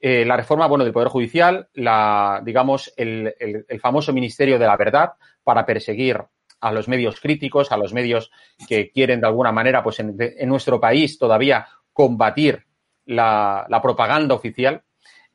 Eh, 0.00 0.24
la 0.24 0.36
reforma, 0.36 0.66
bueno, 0.66 0.82
del 0.82 0.92
Poder 0.92 1.08
Judicial, 1.08 1.68
la, 1.74 2.42
digamos, 2.44 2.92
el, 2.96 3.34
el, 3.38 3.80
famoso 3.80 4.12
Ministerio 4.12 4.58
de 4.58 4.66
la 4.66 4.76
Verdad 4.76 5.12
para 5.44 5.64
perseguir 5.64 6.18
a 6.62 6.72
los 6.72 6.88
medios 6.88 7.20
críticos, 7.20 7.72
a 7.72 7.76
los 7.76 7.92
medios 7.92 8.30
que 8.66 8.90
quieren 8.90 9.20
de 9.20 9.26
alguna 9.26 9.52
manera, 9.52 9.82
pues 9.82 10.00
en, 10.00 10.16
en 10.18 10.48
nuestro 10.48 10.80
país 10.80 11.18
todavía 11.18 11.66
combatir 11.92 12.64
la, 13.06 13.80
propaganda 13.82 14.34
oficial. 14.34 14.82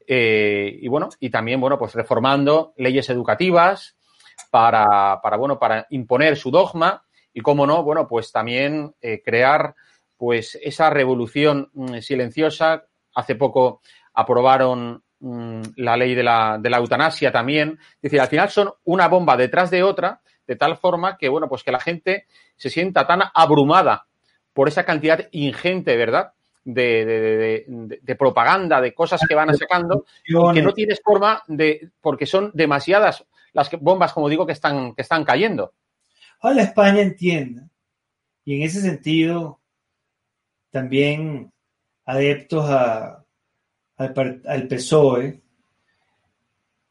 Eh, 0.07 0.79
y 0.81 0.87
bueno, 0.87 1.09
y 1.19 1.29
también, 1.29 1.59
bueno, 1.59 1.77
pues 1.77 1.93
reformando 1.93 2.73
leyes 2.77 3.09
educativas 3.09 3.97
para, 4.49 5.19
para, 5.21 5.37
bueno, 5.37 5.59
para 5.59 5.85
imponer 5.89 6.37
su 6.37 6.49
dogma 6.49 7.03
y 7.33 7.41
cómo 7.41 7.67
no, 7.67 7.83
bueno, 7.83 8.07
pues 8.07 8.31
también 8.31 8.95
eh, 9.01 9.21
crear 9.23 9.75
pues 10.15 10.57
esa 10.61 10.89
revolución 10.89 11.69
mm, 11.73 11.97
silenciosa. 11.99 12.85
Hace 13.13 13.35
poco 13.35 13.81
aprobaron 14.13 15.03
mm, 15.19 15.61
la 15.75 15.97
ley 15.97 16.15
de 16.15 16.23
la, 16.23 16.57
de 16.59 16.69
la 16.69 16.77
eutanasia 16.77 17.31
también. 17.31 17.77
Es 17.95 18.01
decir, 18.03 18.21
al 18.21 18.27
final 18.27 18.49
son 18.49 18.71
una 18.85 19.07
bomba 19.07 19.35
detrás 19.35 19.69
de 19.69 19.83
otra, 19.83 20.21
de 20.47 20.55
tal 20.55 20.77
forma 20.77 21.17
que, 21.17 21.29
bueno, 21.29 21.47
pues 21.49 21.63
que 21.63 21.71
la 21.71 21.79
gente 21.79 22.25
se 22.55 22.69
sienta 22.69 23.05
tan 23.05 23.21
abrumada 23.33 24.07
por 24.53 24.67
esa 24.67 24.85
cantidad 24.85 25.27
ingente, 25.31 25.95
¿verdad? 25.95 26.33
De, 26.63 27.05
de, 27.05 27.99
de, 28.01 28.15
propaganda, 28.15 28.81
de 28.81 28.93
cosas 28.93 29.21
que 29.27 29.35
van 29.35 29.55
sacando, 29.55 30.05
que 30.25 30.61
no 30.61 30.73
tienes 30.73 30.99
forma 31.01 31.43
de, 31.47 31.91
porque 32.01 32.25
son 32.25 32.51
demasiadas 32.53 33.25
las 33.53 33.71
bombas, 33.79 34.11
como 34.13 34.29
digo, 34.29 34.45
que 34.45 34.51
están, 34.53 34.93
que 34.93 35.01
están 35.01 35.23
cayendo. 35.23 35.73
Ojalá 36.39 36.63
España 36.63 37.01
entienda, 37.01 37.69
y 38.43 38.55
en 38.55 38.63
ese 38.63 38.81
sentido, 38.81 39.59
también 40.71 41.51
adeptos 42.05 42.69
a, 42.69 43.25
al, 43.97 44.67
PSOE, 44.67 45.41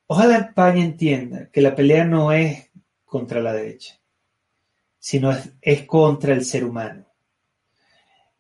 ojalá 0.07 0.39
España 0.39 0.85
entienda 0.85 1.49
que 1.51 1.63
la 1.63 1.75
pelea 1.75 2.05
no 2.05 2.33
es 2.33 2.66
contra 3.17 3.41
la 3.41 3.55
derecha, 3.55 3.99
sino 4.99 5.33
es, 5.63 5.83
contra 5.87 6.35
el 6.35 6.45
ser 6.45 6.65
humano. 6.65 7.07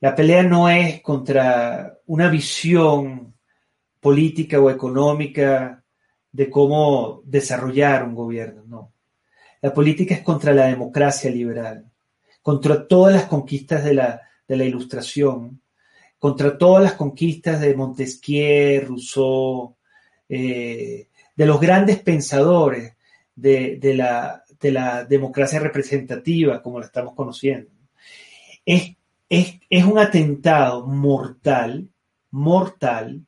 La 0.00 0.14
pelea 0.14 0.42
no 0.42 0.68
es 0.68 1.00
contra 1.00 1.98
una 2.04 2.28
visión 2.28 3.34
política 3.98 4.60
o 4.60 4.68
económica 4.68 5.82
de 6.30 6.50
cómo 6.50 7.22
desarrollar 7.24 8.04
un 8.04 8.14
gobierno, 8.14 8.64
no. 8.66 8.92
La 9.62 9.72
política 9.72 10.14
es 10.14 10.20
contra 10.20 10.52
la 10.52 10.66
democracia 10.66 11.30
liberal, 11.30 11.90
contra 12.42 12.86
todas 12.86 13.14
las 13.14 13.24
conquistas 13.24 13.82
de 13.82 13.94
la, 13.94 14.20
de 14.46 14.56
la 14.58 14.64
ilustración, 14.64 15.62
contra 16.18 16.58
todas 16.58 16.82
las 16.82 16.92
conquistas 16.92 17.62
de 17.62 17.74
Montesquieu, 17.74 18.84
Rousseau, 18.84 19.74
eh, 20.28 21.08
de 21.34 21.46
los 21.46 21.58
grandes 21.58 21.98
pensadores 22.00 22.96
de, 23.36 23.94
la, 23.94 24.42
de, 24.60 24.72
la, 24.72 25.04
democracia 25.04 25.58
representativa, 25.58 26.62
como 26.62 26.80
la 26.80 26.86
estamos 26.86 27.14
conociendo. 27.14 27.70
Es, 28.64 28.96
es, 29.28 29.84
un 29.84 29.98
atentado 29.98 30.86
mortal, 30.86 31.88
mortal, 32.30 33.26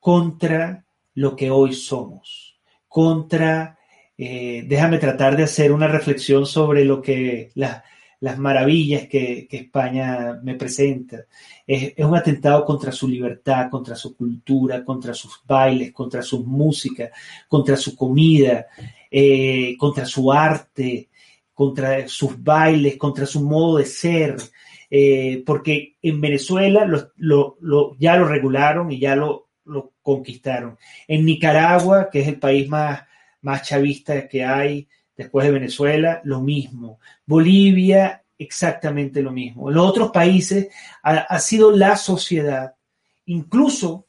contra 0.00 0.84
lo 1.14 1.34
que 1.34 1.50
hoy 1.50 1.72
somos, 1.72 2.60
contra, 2.86 3.78
eh, 4.16 4.64
déjame 4.66 4.98
tratar 4.98 5.36
de 5.36 5.44
hacer 5.44 5.72
una 5.72 5.88
reflexión 5.88 6.46
sobre 6.46 6.84
lo 6.84 7.02
que 7.02 7.50
la, 7.54 7.82
las 8.20 8.38
maravillas 8.38 9.06
que, 9.08 9.46
España 9.50 10.38
me 10.42 10.54
presenta. 10.54 11.24
Es, 11.66 11.94
un 11.98 12.16
atentado 12.16 12.64
contra 12.64 12.92
su 12.92 13.08
libertad, 13.08 13.68
contra 13.70 13.94
su 13.94 14.16
cultura, 14.16 14.84
contra 14.84 15.14
sus 15.14 15.40
bailes, 15.46 15.92
contra 15.92 16.22
su 16.22 16.44
música, 16.44 17.10
contra 17.48 17.76
su 17.76 17.96
comida, 17.96 18.66
eh, 19.10 19.76
contra 19.78 20.06
su 20.06 20.32
arte, 20.32 21.08
contra 21.52 22.08
sus 22.08 22.42
bailes, 22.42 22.96
contra 22.96 23.26
su 23.26 23.42
modo 23.42 23.78
de 23.78 23.86
ser. 23.86 24.36
Eh, 24.88 25.42
porque 25.44 25.96
en 26.00 26.20
Venezuela 26.20 26.86
ya 27.98 28.16
lo 28.16 28.28
regularon 28.28 28.92
y 28.92 29.00
ya 29.00 29.16
lo, 29.16 29.48
conquistaron. 30.00 30.78
En 31.08 31.24
Nicaragua, 31.24 32.08
que 32.10 32.20
es 32.20 32.28
el 32.28 32.38
país 32.38 32.68
más, 32.68 33.02
más 33.40 33.62
chavista 33.62 34.28
que 34.28 34.44
hay, 34.44 34.86
Después 35.16 35.46
de 35.46 35.52
Venezuela, 35.52 36.20
lo 36.24 36.40
mismo. 36.40 37.00
Bolivia, 37.24 38.22
exactamente 38.38 39.22
lo 39.22 39.32
mismo. 39.32 39.68
En 39.68 39.76
los 39.76 39.86
otros 39.86 40.10
países 40.10 40.68
ha, 41.02 41.38
sido 41.38 41.70
la 41.70 41.96
sociedad, 41.96 42.74
incluso 43.26 44.08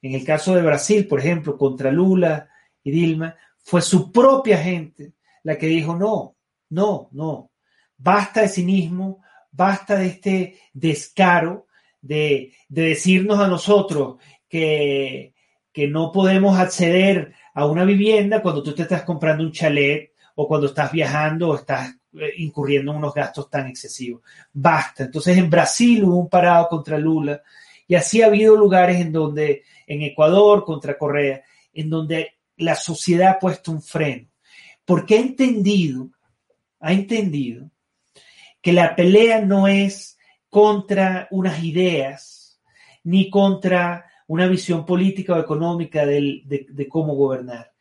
en 0.00 0.14
el 0.14 0.24
caso 0.24 0.54
de 0.54 0.62
Brasil, 0.62 1.06
por 1.06 1.20
ejemplo, 1.20 1.56
contra 1.56 1.92
Lula 1.92 2.48
y 2.82 2.90
Dilma, 2.90 3.36
fue 3.58 3.82
su 3.82 4.10
propia 4.10 4.58
gente 4.58 5.12
la 5.44 5.56
que 5.56 5.66
dijo, 5.66 5.94
no, 5.94 6.36
no, 6.70 7.08
no, 7.12 7.50
basta 7.96 8.42
de 8.42 8.48
cinismo, 8.48 9.22
basta 9.50 9.96
de 9.96 10.06
este 10.06 10.58
descaro 10.72 11.66
de, 12.00 12.54
decirnos 12.68 13.38
a 13.38 13.48
nosotros 13.48 14.16
que, 14.48 15.34
que 15.72 15.88
no 15.88 16.10
podemos 16.10 16.58
acceder 16.58 17.34
a 17.54 17.66
una 17.66 17.84
vivienda 17.84 18.42
cuando 18.42 18.62
tú 18.62 18.74
te 18.74 18.82
estás 18.82 19.02
comprando 19.02 19.44
un 19.44 19.52
chalet 19.52 20.11
o 20.34 20.48
cuando 20.48 20.66
estás 20.66 20.90
viajando 20.92 21.50
o 21.50 21.56
estás 21.56 21.94
eh, 22.14 22.34
incurriendo 22.38 22.92
en 22.92 22.98
unos 22.98 23.14
gastos 23.14 23.48
tan 23.48 23.66
excesivos. 23.66 24.22
Basta. 24.52 25.04
Entonces 25.04 25.36
en 25.36 25.48
Brasil 25.48 26.04
hubo 26.04 26.16
un 26.16 26.28
parado 26.28 26.68
contra 26.68 26.98
Lula 26.98 27.42
y 27.86 27.94
así 27.94 28.22
ha 28.22 28.26
habido 28.26 28.56
lugares 28.56 29.00
en 29.00 29.12
donde, 29.12 29.64
en 29.86 30.02
Ecuador 30.02 30.64
contra 30.64 30.96
Correa, 30.96 31.42
en 31.72 31.90
donde 31.90 32.34
la 32.56 32.74
sociedad 32.74 33.30
ha 33.30 33.38
puesto 33.38 33.72
un 33.72 33.82
freno. 33.82 34.28
Porque 34.84 35.16
ha 35.16 35.20
entendido, 35.20 36.10
ha 36.80 36.92
entendido 36.92 37.70
que 38.60 38.72
la 38.72 38.94
pelea 38.94 39.40
no 39.40 39.68
es 39.68 40.18
contra 40.48 41.28
unas 41.30 41.62
ideas 41.62 42.60
ni 43.04 43.30
contra 43.30 44.06
una 44.26 44.46
visión 44.46 44.86
política 44.86 45.34
o 45.34 45.40
económica 45.40 46.06
de, 46.06 46.42
de 46.46 46.88
cómo 46.88 47.14
gobernar. 47.14 47.71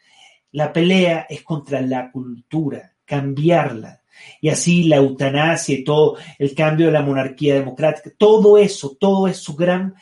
La 0.51 0.73
pelea 0.73 1.27
es 1.29 1.43
contra 1.43 1.81
la 1.81 2.11
cultura, 2.11 2.93
cambiarla. 3.05 4.01
Y 4.39 4.49
así 4.49 4.83
la 4.83 4.97
eutanasia 4.97 5.77
y 5.77 5.83
todo 5.83 6.17
el 6.37 6.53
cambio 6.53 6.87
de 6.87 6.91
la 6.91 7.01
monarquía 7.01 7.55
democrática, 7.55 8.11
todo 8.17 8.57
eso, 8.57 8.95
todo 8.99 9.27
es 9.27 9.37
su 9.37 9.55
gran, 9.55 9.95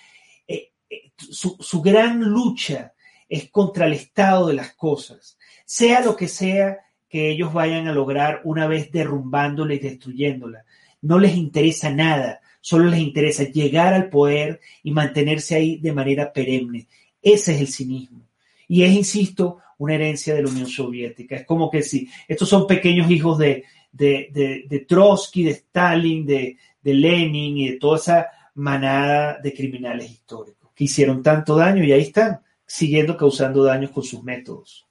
eh, 0.47 0.71
eh, 0.89 1.11
su, 1.17 1.81
gran 1.81 2.21
lucha 2.21 2.93
es 3.27 3.49
contra 3.49 3.85
el 3.85 3.93
estado 3.93 4.47
de 4.47 4.55
las 4.55 4.73
cosas, 4.73 5.37
sea 5.65 6.01
lo 6.01 6.15
que 6.15 6.27
sea 6.27 6.79
que 7.07 7.31
ellos 7.31 7.53
vayan 7.53 7.87
a 7.87 7.93
lograr 7.93 8.41
una 8.43 8.67
vez 8.67 8.91
derrumbándola 8.91 9.73
y 9.73 9.79
destruyéndola. 9.79 10.65
No 11.01 11.17
les 11.17 11.35
interesa 11.35 11.89
nada, 11.89 12.41
solo 12.61 12.85
les 12.85 12.99
interesa 12.99 13.43
llegar 13.43 13.93
al 13.93 14.09
poder 14.09 14.59
y 14.83 14.91
mantenerse 14.91 15.55
ahí 15.55 15.77
de 15.77 15.93
manera 15.93 16.33
perenne. 16.33 16.87
Ese 17.21 17.55
es 17.55 17.61
el 17.61 17.67
cinismo. 17.67 18.21
Y 18.67 18.83
es, 18.83 18.91
insisto, 18.91 19.59
una 19.79 19.95
herencia 19.95 20.35
de 20.35 20.43
la 20.43 20.49
Unión 20.49 20.67
Soviética. 20.67 21.35
Es 21.35 21.45
como 21.45 21.69
que 21.69 21.81
si 21.81 22.07
estos 22.27 22.47
son 22.47 22.67
pequeños 22.67 23.09
hijos 23.09 23.37
de, 23.37 23.63
de, 23.91 24.85
Trotsky, 24.87 25.43
de 25.43 25.51
Stalin, 25.51 26.25
de, 26.25 26.57
Lenin 26.83 27.57
y 27.57 27.69
de 27.71 27.77
toda 27.77 27.97
esa 27.97 28.27
manada 28.55 29.39
de 29.39 29.53
criminales 29.53 30.09
históricos 30.09 30.71
que 30.73 30.85
hicieron 30.85 31.21
tanto 31.21 31.55
daño 31.55 31.83
y 31.83 31.91
ahí 31.91 32.01
están, 32.01 32.41
siguiendo 32.65 33.15
causando 33.15 33.63
daños 33.63 33.91
con 33.91 34.03
sus 34.03 34.23
métodos. 34.23 34.87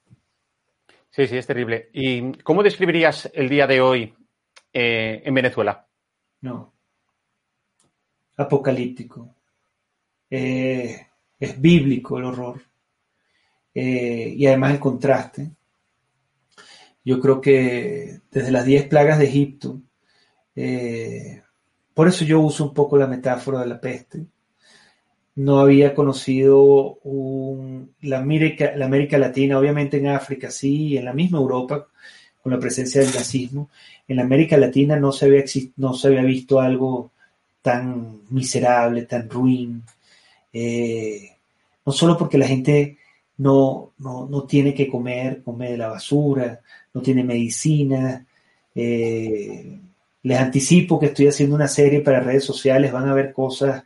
Sí, 1.09 1.27
sí, 1.27 1.37
es 1.37 1.47
terrible. 1.47 1.89
¿Y 1.93 2.33
cómo 2.43 2.63
describirías 2.63 3.29
el 3.33 3.49
día 3.49 3.67
de 3.67 3.81
hoy 3.81 4.13
eh, 4.71 5.21
en 5.25 5.33
Venezuela? 5.33 5.85
No. 6.41 6.73
Apocalíptico. 8.37 9.35
Eh, 10.29 11.07
es 11.39 11.59
bíblico 11.59 12.17
el 12.17 12.25
horror. 12.25 12.61
Eh, 13.73 14.33
y 14.35 14.45
además 14.45 14.73
el 14.73 14.79
contraste. 14.79 15.51
Yo 17.03 17.19
creo 17.19 17.41
que 17.41 18.21
desde 18.31 18.51
las 18.51 18.65
10 18.65 18.87
plagas 18.87 19.19
de 19.19 19.25
Egipto, 19.25 19.81
eh, 20.55 21.41
por 21.93 22.07
eso 22.07 22.25
yo 22.25 22.39
uso 22.39 22.65
un 22.65 22.73
poco 22.73 22.97
la 22.97 23.07
metáfora 23.07 23.61
de 23.61 23.67
la 23.67 23.79
peste. 23.79 24.25
No 25.35 25.59
había 25.59 25.95
conocido 25.95 26.99
la, 28.01 28.17
América, 28.19 28.73
la 28.75 28.85
América 28.85 29.17
Latina, 29.17 29.57
obviamente 29.57 29.97
en 29.97 30.07
África 30.07 30.51
sí, 30.51 30.97
en 30.97 31.05
la 31.05 31.13
misma 31.13 31.39
Europa, 31.39 31.87
con 32.41 32.51
la 32.51 32.59
presencia 32.59 33.01
del 33.01 33.13
nazismo. 33.13 33.69
En 34.07 34.17
la 34.17 34.23
América 34.23 34.57
Latina 34.57 34.97
no 34.97 35.11
se 35.11 35.25
había, 35.25 35.43
no 35.77 35.93
se 35.93 36.07
había 36.07 36.23
visto 36.23 36.59
algo 36.59 37.11
tan 37.61 38.21
miserable, 38.29 39.03
tan 39.03 39.29
ruin. 39.29 39.83
Eh, 40.51 41.37
no 41.85 41.91
solo 41.91 42.17
porque 42.17 42.37
la 42.37 42.47
gente 42.47 42.97
no, 43.39 43.93
no, 43.99 44.43
tiene 44.43 44.73
que 44.73 44.89
comer, 44.89 45.41
come 45.43 45.71
de 45.71 45.77
la 45.77 45.87
basura, 45.87 46.59
no 46.93 47.01
tiene 47.01 47.23
medicina. 47.23 48.25
Eh, 48.75 49.79
les 50.23 50.39
anticipo 50.39 50.99
que 50.99 51.07
estoy 51.07 51.27
haciendo 51.27 51.55
una 51.55 51.69
serie 51.69 52.01
para 52.01 52.19
redes 52.19 52.43
sociales, 52.43 52.91
van 52.91 53.07
a 53.07 53.13
ver 53.13 53.31
cosas 53.31 53.83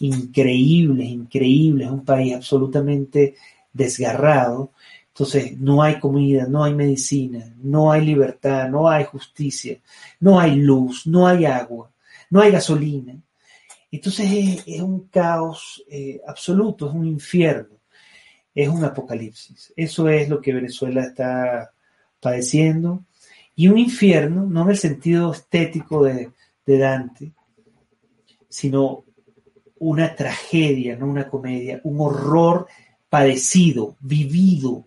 increíbles, 0.00 1.08
increíbles, 1.08 1.88
un 1.88 2.04
país 2.04 2.34
absolutamente 2.34 3.36
desgarrado. 3.72 4.72
Entonces, 5.08 5.56
no 5.58 5.82
hay 5.82 6.00
comida, 6.00 6.46
no 6.48 6.64
hay 6.64 6.74
medicina, 6.74 7.54
no 7.62 7.92
hay 7.92 8.04
libertad, 8.04 8.68
no 8.68 8.88
hay 8.88 9.04
justicia, 9.04 9.78
no 10.18 10.40
hay 10.40 10.56
luz, 10.56 11.06
no 11.06 11.28
hay 11.28 11.44
agua, 11.44 11.90
no 12.30 12.40
hay 12.40 12.50
gasolina. 12.50 13.14
Entonces 13.92 14.62
es, 14.66 14.80
un 14.80 15.08
caos 15.08 15.82
eh, 15.88 16.20
absoluto, 16.26 16.88
es 16.88 16.94
un 16.94 17.06
infierno 17.06 17.79
es 18.54 18.68
un 18.68 18.84
apocalipsis. 18.84 19.72
Eso 19.76 20.08
es 20.08 20.28
lo 20.28 20.40
que 20.40 20.52
Venezuela 20.52 21.02
está 21.02 21.72
padeciendo. 22.20 23.04
Y 23.54 23.68
un 23.68 23.78
infierno, 23.78 24.46
no 24.46 24.62
en 24.62 24.70
el 24.70 24.78
sentido 24.78 25.32
estético 25.32 26.04
de, 26.04 26.32
Dante, 26.66 27.32
sino 28.48 29.04
una 29.80 30.14
tragedia, 30.14 30.94
no 30.94 31.06
una 31.06 31.28
comedia, 31.28 31.80
un 31.82 32.00
horror 32.00 32.68
padecido, 33.08 33.96
vivido. 33.98 34.86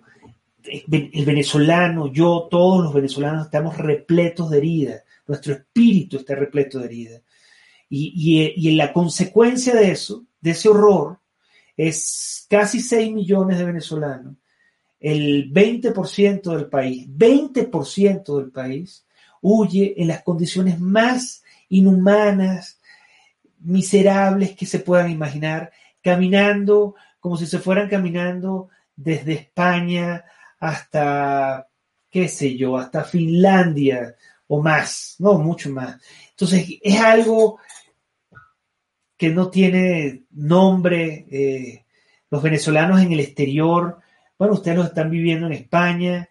El 0.64 1.26
venezolano, 1.26 2.07
yo, 2.07 2.47
todos 2.49 2.86
los 2.86 2.93
venezolanos 2.93 3.45
estamos 3.45 3.78
repletos 3.78 4.49
de 4.49 4.59
heridas, 4.59 5.03
nuestro 5.28 5.53
espíritu 5.53 6.18
está 6.18 6.36
repleto 6.36 6.80
de 6.80 6.86
heridas. 6.86 7.22
Y, 7.89 8.53
y, 8.55 8.70
en 8.70 8.78
la 8.78 8.93
consecuencia 8.93 9.76
de 9.76 9.91
eso, 9.91 10.24
de 10.39 10.51
ese 10.51 10.70
horror, 10.70 11.20
es 11.76 12.45
casi 12.49 12.80
6 12.80 13.13
millones 13.13 13.57
de 13.57 13.65
venezolanos, 13.65 14.36
el 14.99 15.51
20% 15.51 16.55
del 16.55 16.67
país, 16.67 17.07
20% 17.09 18.38
del 18.38 18.51
país 18.51 19.05
huye 19.41 19.93
en 19.97 20.07
las 20.07 20.24
condiciones 20.24 20.80
más 20.80 21.43
inhumanas, 21.69 22.80
miserables 23.59 24.55
que 24.55 24.65
se 24.65 24.80
puedan 24.80 25.11
imaginar, 25.11 25.71
caminando 26.01 26.95
como 27.19 27.38
si 27.38 27.45
se 27.45 27.59
fueran 27.59 27.89
caminando 27.89 28.69
desde 28.95 29.34
España 29.34 30.26
hasta, 30.59 31.67
qué 32.09 32.28
sé 32.28 32.57
yo, 32.57 32.78
hasta 32.78 33.03
Finlandia 33.03 34.15
o 34.47 34.61
más, 34.61 35.15
no, 35.19 35.38
mucho 35.39 35.69
más. 35.69 35.97
Entonces, 36.32 36.80
es 36.82 36.99
algo 36.99 37.59
que 39.24 39.30
no 39.30 39.49
tiene 39.49 40.24
nombre. 40.32 41.26
Eh, 41.32 41.86
los 42.30 42.43
venezolanos 42.43 43.01
en 43.01 43.13
el 43.13 43.21
exterior, 43.21 43.99
bueno, 44.38 44.55
ustedes 44.55 44.76
lo 44.76 44.84
están 44.84 45.09
viviendo 45.09 45.47
en 45.47 45.53
España, 45.53 46.28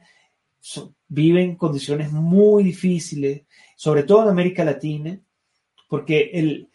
viven 1.08 1.56
condiciones 1.56 2.12
muy 2.12 2.62
difíciles, 2.62 3.44
sobre 3.76 4.02
todo 4.02 4.24
en 4.24 4.28
América 4.28 4.62
Latina, 4.62 5.18
porque 5.88 6.32
el, 6.34 6.68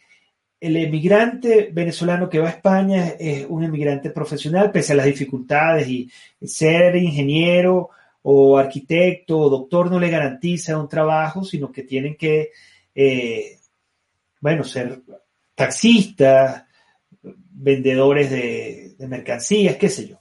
el 0.59 0.78
emigrante 0.78 1.70
venezolano 1.72 2.28
que 2.28 2.39
va 2.39 2.47
a 2.47 2.53
España 2.53 3.09
es 3.09 3.45
un 3.47 3.63
emigrante 3.63 4.09
profesional, 4.09 4.72
pese 4.72 4.93
a 4.93 4.95
las 4.95 5.05
dificultades 5.05 5.88
y 5.88 6.09
ser 6.41 6.95
ingeniero 6.95 7.91
o 8.24 8.57
arquitecto 8.57 9.38
o 9.38 9.51
doctor 9.51 9.91
no 9.91 9.99
le 9.99 10.09
garantiza 10.09 10.80
un 10.80 10.89
trabajo, 10.89 11.43
sino 11.43 11.72
que 11.72 11.84
tienen 11.84 12.15
que, 12.15 12.49
eh, 12.95 13.59
bueno, 14.41 14.63
ser 14.63 15.03
taxistas, 15.58 16.66
vendedores 17.24 18.30
de, 18.30 18.95
mercancías, 19.08 19.76
qué 19.78 19.89
sé 19.89 20.08
yo. 20.08 20.20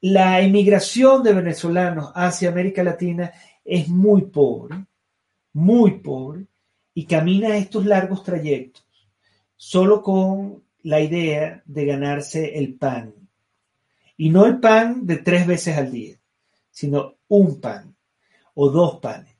La 0.00 0.40
emigración 0.40 1.22
de 1.22 1.34
venezolanos 1.34 2.10
hacia 2.14 2.48
América 2.48 2.82
Latina 2.82 3.32
es 3.62 3.88
muy 3.88 4.22
pobre, 4.22 4.86
muy 5.52 6.00
pobre, 6.00 6.46
y 6.94 7.04
camina 7.04 7.58
estos 7.58 7.84
largos 7.84 8.22
trayectos 8.22 8.86
solo 9.56 10.02
con 10.02 10.62
la 10.84 11.00
idea 11.00 11.62
de 11.66 11.84
ganarse 11.84 12.56
el 12.56 12.76
pan. 12.76 13.14
Y 14.16 14.30
no 14.30 14.46
el 14.46 14.58
pan 14.58 15.06
de 15.06 15.18
tres 15.18 15.46
veces 15.46 15.76
al 15.76 15.92
día, 15.92 16.16
sino 16.70 17.16
un 17.28 17.60
pan 17.60 17.94
o 18.54 18.70
dos 18.70 19.00
panes. 19.00 19.36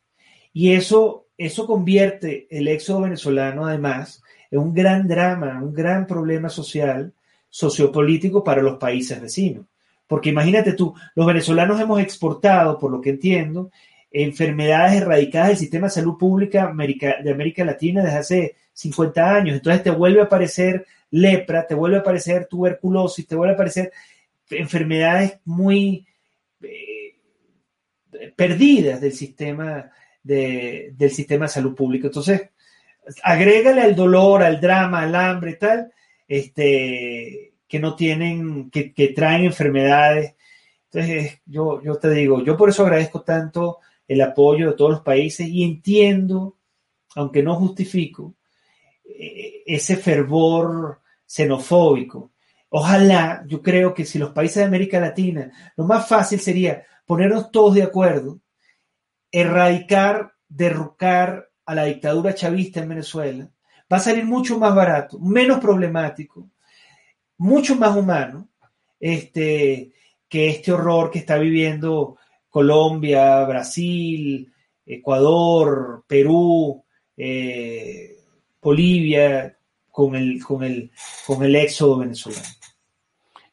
Y 0.53 0.73
eso, 0.73 1.29
eso 1.39 1.67
convierte 1.67 2.47
el 2.51 2.69
éxodo 2.69 3.03
venezolano 3.03 3.67
además 3.67 4.23
un 4.59 4.75
gran 4.75 5.07
drama, 5.07 5.61
un 5.63 5.73
gran 5.73 6.07
problema 6.07 6.49
social, 6.49 7.13
sociopolítico 7.49 8.43
para 8.43 8.63
los 8.63 8.79
países 8.79 9.21
vecinos. 9.21 9.67
Porque 10.07 10.31
imagínate 10.31 10.75
tú, 10.75 10.95
los 11.15 11.27
venezolanos 11.27 11.81
hemos 11.81 12.01
exportado, 12.01 12.79
por 12.79 12.91
lo 12.91 13.01
que 13.01 13.11
entiendo, 13.11 13.71
enfermedades 14.11 15.03
erradicadas 15.03 15.49
del 15.49 15.57
sistema 15.57 15.87
de 15.89 15.95
salud 15.95 16.17
pública 16.17 16.73
de 16.73 17.31
América 17.31 17.65
Latina 17.65 18.03
desde 18.03 18.19
hace 18.19 18.57
50 18.73 19.35
años. 19.35 19.57
Entonces 19.57 19.83
te 19.83 19.91
vuelve 19.91 20.21
a 20.21 20.25
aparecer 20.25 20.87
lepra, 21.11 21.67
te 21.67 21.75
vuelve 21.75 21.97
a 21.97 22.01
aparecer 22.01 22.47
tuberculosis, 22.47 23.27
te 23.27 23.37
vuelve 23.37 23.53
a 23.53 23.55
aparecer 23.55 23.93
enfermedades 24.51 25.39
muy 25.45 26.07
eh, 26.63 27.17
perdidas 28.37 29.01
del 29.01 29.13
sistema 29.13 29.91
de, 30.23 30.93
del 30.97 31.11
sistema 31.11 31.47
de 31.47 31.53
salud 31.53 31.75
pública. 31.75 32.09
Entonces, 32.09 32.51
agrégale 33.23 33.83
al 33.83 33.95
dolor, 33.95 34.43
al 34.43 34.61
drama, 34.61 35.03
al 35.03 35.15
hambre, 35.15 35.55
tal, 35.55 35.93
este, 36.27 37.55
que 37.67 37.79
no 37.79 37.95
tienen, 37.95 38.71
que, 38.71 38.93
que 38.93 39.09
traen 39.09 39.45
enfermedades. 39.45 40.35
Entonces, 40.93 41.41
yo, 41.47 41.83
yo 41.83 41.97
te 41.97 42.11
digo, 42.11 42.43
yo 42.43 42.57
por 42.57 42.69
eso 42.69 42.85
agradezco 42.85 43.23
tanto 43.23 43.79
el 44.07 44.21
apoyo 44.21 44.71
de 44.71 44.77
todos 44.77 44.91
los 44.91 45.01
países 45.01 45.49
y 45.49 45.65
entiendo, 45.65 46.57
aunque 47.17 47.43
no 47.43 47.57
justifico, 47.57 48.35
eh, 49.05 49.63
ese 49.67 49.97
fervor 49.97 51.01
xenofóbico. 51.27 52.33
Ojalá, 52.69 53.45
yo 53.47 53.63
creo 53.63 53.95
que 53.95 54.05
si 54.05 54.19
los 54.19 54.31
países 54.31 54.57
de 54.57 54.65
América 54.65 55.01
Latina, 55.01 55.51
lo 55.77 55.85
más 55.85 56.09
fácil 56.09 56.41
sería 56.41 56.85
ponernos 57.07 57.51
todos 57.51 57.75
de 57.75 57.83
acuerdo, 57.83 58.41
erradicar, 59.31 60.33
derrocar 60.49 61.51
a 61.67 61.75
la 61.75 61.85
dictadura 61.85 62.35
chavista 62.35 62.81
en 62.81 62.89
Venezuela, 62.89 63.49
va 63.93 63.97
a 63.97 64.01
salir 64.01 64.25
mucho 64.25 64.59
más 64.59 64.75
barato, 64.75 65.19
menos 65.19 65.59
problemático, 65.59 66.49
mucho 67.39 67.77
más 67.77 67.97
humano, 67.97 68.49
este, 69.01 69.93
que 70.29 70.49
este 70.49 70.73
horror 70.73 71.11
que 71.11 71.19
está 71.19 71.39
viviendo 71.39 72.17
Colombia, 72.49 73.45
Brasil, 73.45 74.53
Ecuador, 74.87 76.05
Perú, 76.07 76.85
eh, 77.17 78.17
Bolivia, 78.61 79.57
con 79.91 80.17
el, 80.17 80.43
con 80.43 80.65
el, 80.65 80.91
con 81.27 81.43
el 81.45 81.55
éxodo 81.55 81.99
venezolano. 81.99 82.49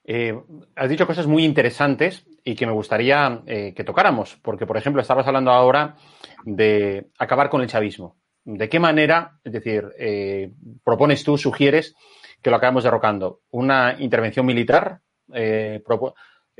Eh, 0.04 0.36
has 0.76 0.90
dicho 0.90 1.06
cosas 1.06 1.28
muy 1.28 1.46
interesantes 1.46 2.26
y 2.44 2.56
que 2.56 2.66
me 2.66 2.72
gustaría 2.72 3.42
eh, 3.46 3.74
que 3.76 3.84
tocáramos, 3.84 4.38
porque, 4.42 4.66
por 4.66 4.78
ejemplo, 4.78 5.02
estabas 5.02 5.28
hablando 5.28 5.52
ahora 5.52 5.96
de 6.44 7.10
acabar 7.18 7.50
con 7.50 7.62
el 7.62 7.68
chavismo. 7.68 8.18
¿De 8.44 8.70
qué 8.70 8.80
manera, 8.80 9.40
es 9.44 9.54
decir, 9.54 9.88
eh, 9.98 10.52
propones 10.84 11.24
tú, 11.24 11.38
sugieres 11.38 11.96
que 12.42 12.50
lo 12.50 12.56
acabamos 12.56 12.84
derrocando? 12.84 13.42
¿Una 13.52 13.96
intervención 14.00 14.46
militar 14.46 15.02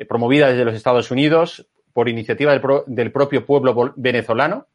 promovida 0.08 0.50
desde 0.50 0.64
los 0.64 0.76
Estados 0.76 1.12
Unidos 1.12 1.68
por 1.92 2.08
iniciativa 2.08 2.54
del, 2.54 2.62
del 2.86 3.12
propio 3.12 3.46
pueblo 3.46 3.94
venezolano? 3.96 4.68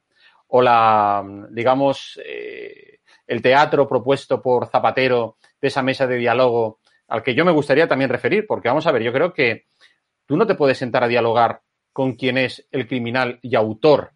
¿O 0.49 0.63
la, 0.63 1.25
digamos, 1.51 2.21
el 3.27 3.43
teatro 3.43 3.89
propuesto 3.89 4.43
por 4.43 4.67
Zapatero 4.69 5.37
de 5.61 5.69
esa 5.69 5.83
mesa 5.83 6.07
de 6.07 6.17
diálogo 6.17 6.81
al 7.09 7.23
que 7.23 7.35
yo 7.35 7.45
me 7.45 7.53
gustaría 7.53 7.89
también 7.89 8.11
referir, 8.11 8.47
porque 8.47 8.69
vamos 8.69 8.87
a 8.87 8.93
ver, 8.93 9.03
yo 9.03 9.13
creo 9.13 9.33
que 9.33 9.67
tú 10.27 10.37
no 10.37 10.47
te 10.47 10.55
puedes 10.55 10.79
sentar 10.79 11.05
a 11.05 11.09
dialogar 11.09 11.63
con 11.93 12.15
quien 12.15 12.39
es 12.39 12.67
el 12.71 12.87
criminal 12.87 13.39
y 13.43 13.57
autor 13.57 14.13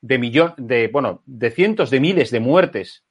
de 0.00 0.18
millones, 0.18 0.54
de, 0.58 0.88
bueno, 0.88 1.22
de 1.24 1.50
cientos 1.50 1.90
de 1.90 2.00
miles 2.00 2.30
de 2.30 2.40
muertes 2.40 3.04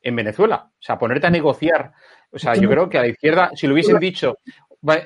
en 0.00 0.16
Venezuela. 0.16 0.70
O 0.72 0.82
sea, 0.82 0.98
ponerte 0.98 1.28
a 1.28 1.30
negociar. 1.30 1.92
O 2.30 2.38
sea, 2.38 2.54
yo 2.54 2.68
creo 2.68 2.88
que 2.88 2.98
a 2.98 3.02
la 3.02 3.08
izquierda, 3.08 3.50
si 3.54 3.66
lo 3.66 3.74
hubiesen 3.74 3.98
dicho, 3.98 4.38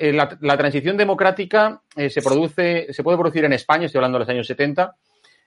eh, 0.00 0.12
la, 0.12 0.56
transición 0.56 0.96
democrática 0.96 1.82
eh, 1.94 2.08
se 2.08 2.22
produce, 2.22 2.92
se 2.92 3.02
puede 3.02 3.18
producir 3.18 3.44
en 3.44 3.52
España, 3.52 3.86
estoy 3.86 3.98
hablando 3.98 4.18
de 4.18 4.24
los 4.24 4.28
años 4.30 4.46
70, 4.46 4.96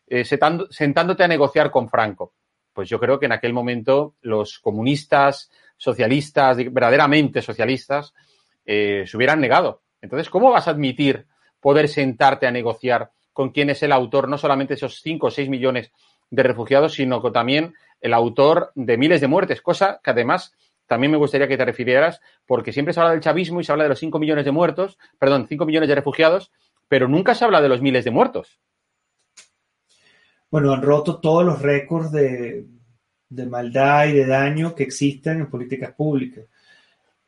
eh, 0.08 0.24
sentándote 0.24 1.24
a 1.24 1.28
negociar 1.28 1.72
con 1.72 1.90
Franco 1.90 2.34
pues 2.80 2.88
yo 2.88 2.98
creo 2.98 3.20
que 3.20 3.26
en 3.26 3.34
aquel 3.34 3.52
momento 3.52 4.16
los 4.22 4.58
comunistas, 4.60 5.52
socialistas, 5.76 6.56
verdaderamente 6.56 7.42
socialistas, 7.42 8.14
eh, 8.66 9.04
se 9.06 9.18
hubieran 9.18 9.42
negado. 9.42 9.82
Entonces, 10.02 10.30
¿cómo 10.30 10.52
vas 10.52 10.68
a 10.68 10.72
admitir 10.72 11.26
poder 11.60 11.88
sentarte 11.88 12.48
a 12.48 12.52
negociar 12.52 13.12
con 13.34 13.50
quién 13.50 13.70
es 13.70 13.84
el 13.84 13.92
autor, 13.92 14.28
no 14.28 14.38
solamente 14.38 14.74
esos 14.74 15.02
5 15.02 15.28
o 15.28 15.32
6 15.32 15.50
millones 15.50 15.92
de 16.30 16.44
refugiados, 16.44 16.94
sino 16.94 17.22
que 17.22 17.32
también 17.32 17.74
el 18.02 18.14
autor 18.14 18.72
de 18.76 18.98
miles 18.98 19.22
de 19.22 19.28
muertes, 19.28 19.62
cosa 19.62 20.00
que 20.04 20.12
además 20.12 20.54
también 20.88 21.12
me 21.12 21.18
gustaría 21.18 21.48
que 21.48 21.58
te 21.58 21.66
refirieras, 21.66 22.22
porque 22.46 22.74
siempre 22.74 22.94
se 22.94 23.00
habla 23.00 23.12
del 23.12 23.22
chavismo 23.22 23.62
y 23.62 23.64
se 23.64 23.72
habla 23.72 23.84
de 23.84 23.90
los 23.90 24.00
5 24.00 24.20
millones 24.20 24.46
de 24.46 24.52
muertos, 24.52 24.98
perdón, 25.20 25.48
5 25.48 25.66
millones 25.66 25.90
de 25.90 25.96
refugiados, 25.96 26.52
pero 26.88 27.08
nunca 27.08 27.36
se 27.36 27.46
habla 27.46 27.62
de 27.62 27.70
los 27.70 27.82
miles 27.82 28.06
de 28.06 28.12
muertos 28.12 28.60
bueno, 30.52 30.74
han 30.74 30.82
roto 30.82 31.20
todos 31.20 31.46
los 31.46 31.62
récords 31.62 32.12
de, 32.12 32.66
maldad 33.30 34.08
y 34.08 34.14
de 34.14 34.26
daño 34.26 34.74
que 34.74 34.84
existen 34.84 35.42
en 35.42 35.50
políticas 35.50 35.94
públicas. 35.94 36.46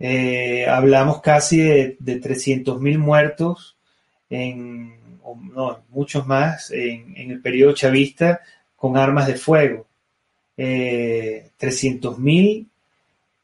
Eh, 0.03 0.65
hablamos 0.67 1.21
casi 1.21 1.59
de, 1.59 1.95
de 1.99 2.19
300.000 2.19 2.97
muertos, 2.97 3.77
en, 4.31 4.99
no, 5.53 5.83
muchos 5.89 6.25
más, 6.25 6.71
en, 6.71 7.13
el 7.15 7.39
periodo 7.39 7.73
chavista 7.73 8.41
con 8.75 8.97
armas 8.97 9.27
de 9.27 9.35
fuego. 9.35 9.85
Eh, 10.57 11.51
300.000, 11.59 12.65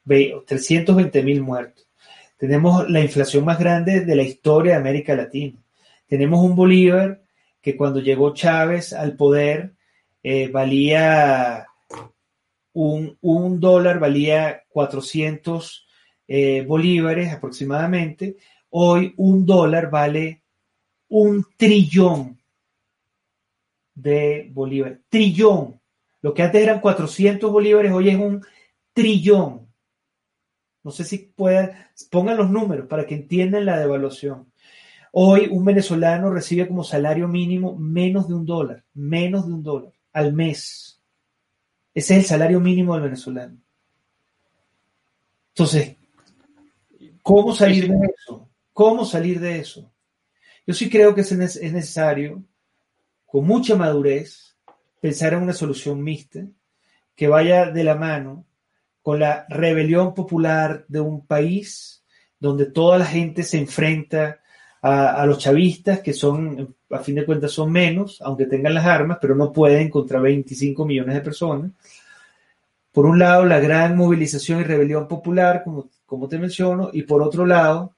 320.000 0.07 1.41
muertos. 1.41 1.85
Tenemos 2.37 2.89
la 2.89 3.01
inflación 3.01 3.45
más 3.45 3.59
grande 3.59 4.01
de 4.01 4.15
la 4.15 4.23
historia 4.23 4.73
de 4.73 4.79
América 4.79 5.15
Latina. 5.15 5.57
Tenemos 6.07 6.43
un 6.43 6.55
Bolívar 6.55 7.21
que 7.61 7.75
cuando 7.75 7.99
llegó 7.99 8.33
Chávez 8.33 8.93
al 8.93 9.13
poder 9.15 9.73
eh, 10.23 10.47
valía 10.47 11.67
un, 12.73 13.59
dólar, 13.59 13.99
valía 13.99 14.63
400 14.69 15.86
eh, 16.27 16.63
bolívares 16.65 17.31
aproximadamente. 17.33 18.37
Hoy 18.69 19.13
un 19.17 19.45
dólar 19.45 19.89
vale 19.89 20.41
un 21.09 21.45
trillón 21.55 22.37
de 23.95 24.49
bolívares. 24.53 24.99
Trillón. 25.09 25.79
Lo 26.21 26.33
que 26.33 26.43
antes 26.43 26.61
eran 26.61 26.79
400 26.79 27.51
bolívares, 27.51 27.91
hoy 27.91 28.09
es 28.09 28.17
un 28.17 28.43
trillón. 28.93 29.67
No 30.83 30.91
sé 30.91 31.03
si 31.03 31.17
puedan, 31.17 31.71
pongan 32.09 32.37
los 32.37 32.49
números 32.49 32.87
para 32.87 33.05
que 33.05 33.15
entiendan 33.15 33.65
la 33.65 33.79
devaluación. 33.79 34.51
Hoy 35.11 35.47
un 35.49 35.65
venezolano 35.65 36.31
recibe 36.31 36.67
como 36.67 36.83
salario 36.83 37.27
mínimo 37.27 37.75
menos 37.75 38.27
de 38.27 38.35
un 38.35 38.45
dólar, 38.45 38.83
menos 38.93 39.47
de 39.47 39.53
un 39.53 39.63
dólar 39.63 39.93
al 40.13 40.33
mes. 40.33 41.01
Ese 41.93 42.13
es 42.13 42.19
el 42.19 42.25
salario 42.25 42.59
mínimo 42.59 42.93
del 42.93 43.03
venezolano. 43.03 43.57
Entonces, 45.49 45.95
¿cómo 47.27 47.53
salir 47.53 47.89
de 47.89 48.07
eso? 48.15 48.49
¿Cómo 48.71 49.03
salir 49.03 49.41
de 49.41 49.59
eso? 49.59 49.91
Yo 50.65 50.73
sí 50.73 50.89
creo 50.89 51.13
que 51.13 51.21
es 51.21 51.31
necesario, 51.33 52.41
con 53.25 53.45
mucha 53.45 53.75
madurez, 53.75 54.55
pensar 55.01 55.33
en 55.33 55.43
una 55.43 55.53
solución 55.53 56.01
mixta 56.01 56.47
que 57.15 57.27
vaya 57.27 57.65
de 57.65 57.83
la 57.83 57.95
mano 57.95 58.45
con 59.01 59.19
la 59.19 59.45
rebelión 59.49 60.13
popular 60.13 60.85
de 60.87 61.01
un 61.01 61.25
país 61.25 62.03
donde 62.39 62.67
toda 62.67 62.97
la 62.97 63.05
gente 63.05 63.43
se 63.43 63.57
enfrenta 63.57 64.39
a, 64.81 65.25
los 65.25 65.39
chavistas, 65.39 65.99
que 65.99 66.13
son, 66.13 66.75
a 66.91 66.99
fin 66.99 67.15
de 67.15 67.25
cuentas, 67.25 67.51
son 67.51 67.71
menos, 67.71 68.21
aunque 68.21 68.45
tengan 68.45 68.73
las 68.73 68.85
armas, 68.85 69.17
pero 69.19 69.35
no 69.35 69.51
pueden 69.51 69.89
contra 69.89 70.21
25 70.21 70.85
millones 70.85 71.15
de 71.15 71.21
personas, 71.21 71.71
por 72.97 73.05
un 73.05 73.19
lado, 73.19 73.45
la 73.45 73.59
gran 73.59 73.95
movilización 73.95 74.59
y 74.59 74.63
rebelión 74.63 75.07
popular, 75.07 75.61
como, 75.63 75.87
como 76.07 76.27
te 76.27 76.39
menciono, 76.39 76.89
y 76.91 77.03
por 77.03 77.21
otro 77.21 77.45
lado, 77.45 77.93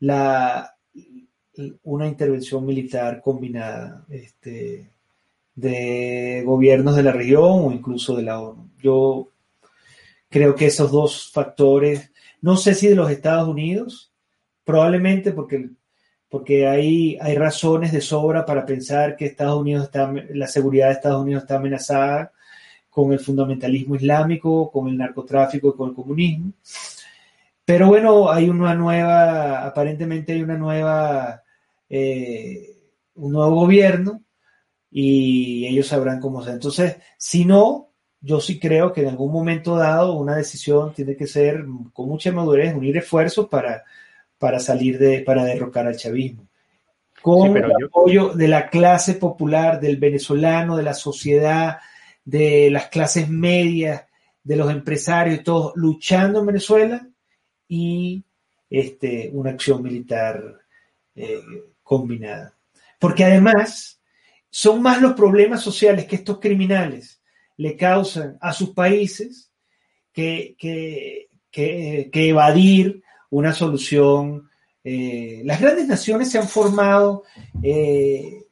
la, 0.00 0.74
una 1.84 2.08
intervención 2.08 2.66
militar 2.66 3.20
combinada 3.20 4.04
este, 4.08 4.90
de 5.54 6.42
gobiernos 6.44 6.96
de 6.96 7.04
la 7.04 7.12
región 7.12 7.66
o 7.66 7.70
incluso 7.70 8.16
de 8.16 8.24
la 8.24 8.40
ONU. 8.40 8.68
Yo 8.82 9.30
creo 10.28 10.56
que 10.56 10.66
esos 10.66 10.90
dos 10.90 11.30
factores, 11.32 12.10
no 12.40 12.56
sé 12.56 12.74
si 12.74 12.88
de 12.88 12.96
los 12.96 13.12
Estados 13.12 13.48
Unidos, 13.48 14.12
probablemente 14.64 15.30
porque, 15.30 15.70
porque 16.28 16.66
hay, 16.66 17.16
hay 17.20 17.36
razones 17.36 17.92
de 17.92 18.00
sobra 18.00 18.44
para 18.44 18.66
pensar 18.66 19.14
que 19.14 19.26
Estados 19.26 19.60
Unidos 19.60 19.84
está, 19.84 20.12
la 20.30 20.48
seguridad 20.48 20.88
de 20.88 20.94
Estados 20.94 21.22
Unidos 21.22 21.44
está 21.44 21.58
amenazada 21.58 22.32
con 22.96 23.12
el 23.12 23.20
fundamentalismo 23.20 23.94
islámico, 23.94 24.70
con 24.70 24.88
el 24.88 24.96
narcotráfico 24.96 25.68
y 25.68 25.72
con 25.74 25.90
el 25.90 25.94
comunismo. 25.94 26.52
Pero 27.62 27.88
bueno, 27.88 28.30
hay 28.30 28.48
una 28.48 28.74
nueva, 28.74 29.66
aparentemente 29.66 30.32
hay 30.32 30.42
una 30.42 30.56
nueva, 30.56 31.42
eh, 31.90 32.74
un 33.16 33.32
nuevo 33.32 33.54
gobierno 33.54 34.22
y 34.90 35.66
ellos 35.66 35.88
sabrán 35.88 36.20
cómo 36.20 36.42
ser. 36.42 36.54
Entonces, 36.54 36.96
si 37.18 37.44
no, 37.44 37.90
yo 38.18 38.40
sí 38.40 38.58
creo 38.58 38.94
que 38.94 39.02
en 39.02 39.08
algún 39.08 39.30
momento 39.30 39.76
dado 39.76 40.14
una 40.14 40.34
decisión 40.34 40.94
tiene 40.94 41.16
que 41.16 41.26
ser 41.26 41.66
con 41.92 42.08
mucha 42.08 42.32
madurez, 42.32 42.74
unir 42.74 42.96
esfuerzos 42.96 43.46
para, 43.48 43.84
para 44.38 44.58
salir 44.58 44.98
de, 44.98 45.20
para 45.20 45.44
derrocar 45.44 45.86
al 45.86 45.98
chavismo. 45.98 46.46
Con 47.20 47.58
el 47.58 47.72
apoyo 47.84 48.30
de 48.30 48.48
la 48.48 48.70
clase 48.70 49.16
popular, 49.16 49.80
del 49.80 49.98
venezolano, 49.98 50.78
de 50.78 50.82
la 50.82 50.94
sociedad, 50.94 51.76
de 52.26 52.70
las 52.70 52.88
clases 52.88 53.30
medias, 53.30 54.04
de 54.42 54.56
los 54.56 54.70
empresarios 54.70 55.42
todos 55.42 55.72
luchando 55.76 56.40
en 56.40 56.46
Venezuela 56.46 57.08
y 57.68 58.22
este, 58.68 59.30
una 59.32 59.50
acción 59.50 59.82
militar 59.82 60.42
eh, 61.14 61.40
combinada. 61.82 62.52
Porque 62.98 63.24
además 63.24 64.00
son 64.50 64.82
más 64.82 65.00
los 65.00 65.14
problemas 65.14 65.62
sociales 65.62 66.06
que 66.06 66.16
estos 66.16 66.40
criminales 66.40 67.22
le 67.56 67.76
causan 67.76 68.36
a 68.40 68.52
sus 68.52 68.70
países 68.70 69.52
que, 70.12 70.56
que, 70.58 72.28
evadir 72.28 73.02
una 73.30 73.52
solución. 73.52 74.50
Eh, 74.82 75.42
las 75.44 75.60
grandes 75.60 75.86
naciones 75.86 76.30
se 76.30 76.38
han 76.38 76.48
formado 76.48 77.24
eh, 77.62 78.45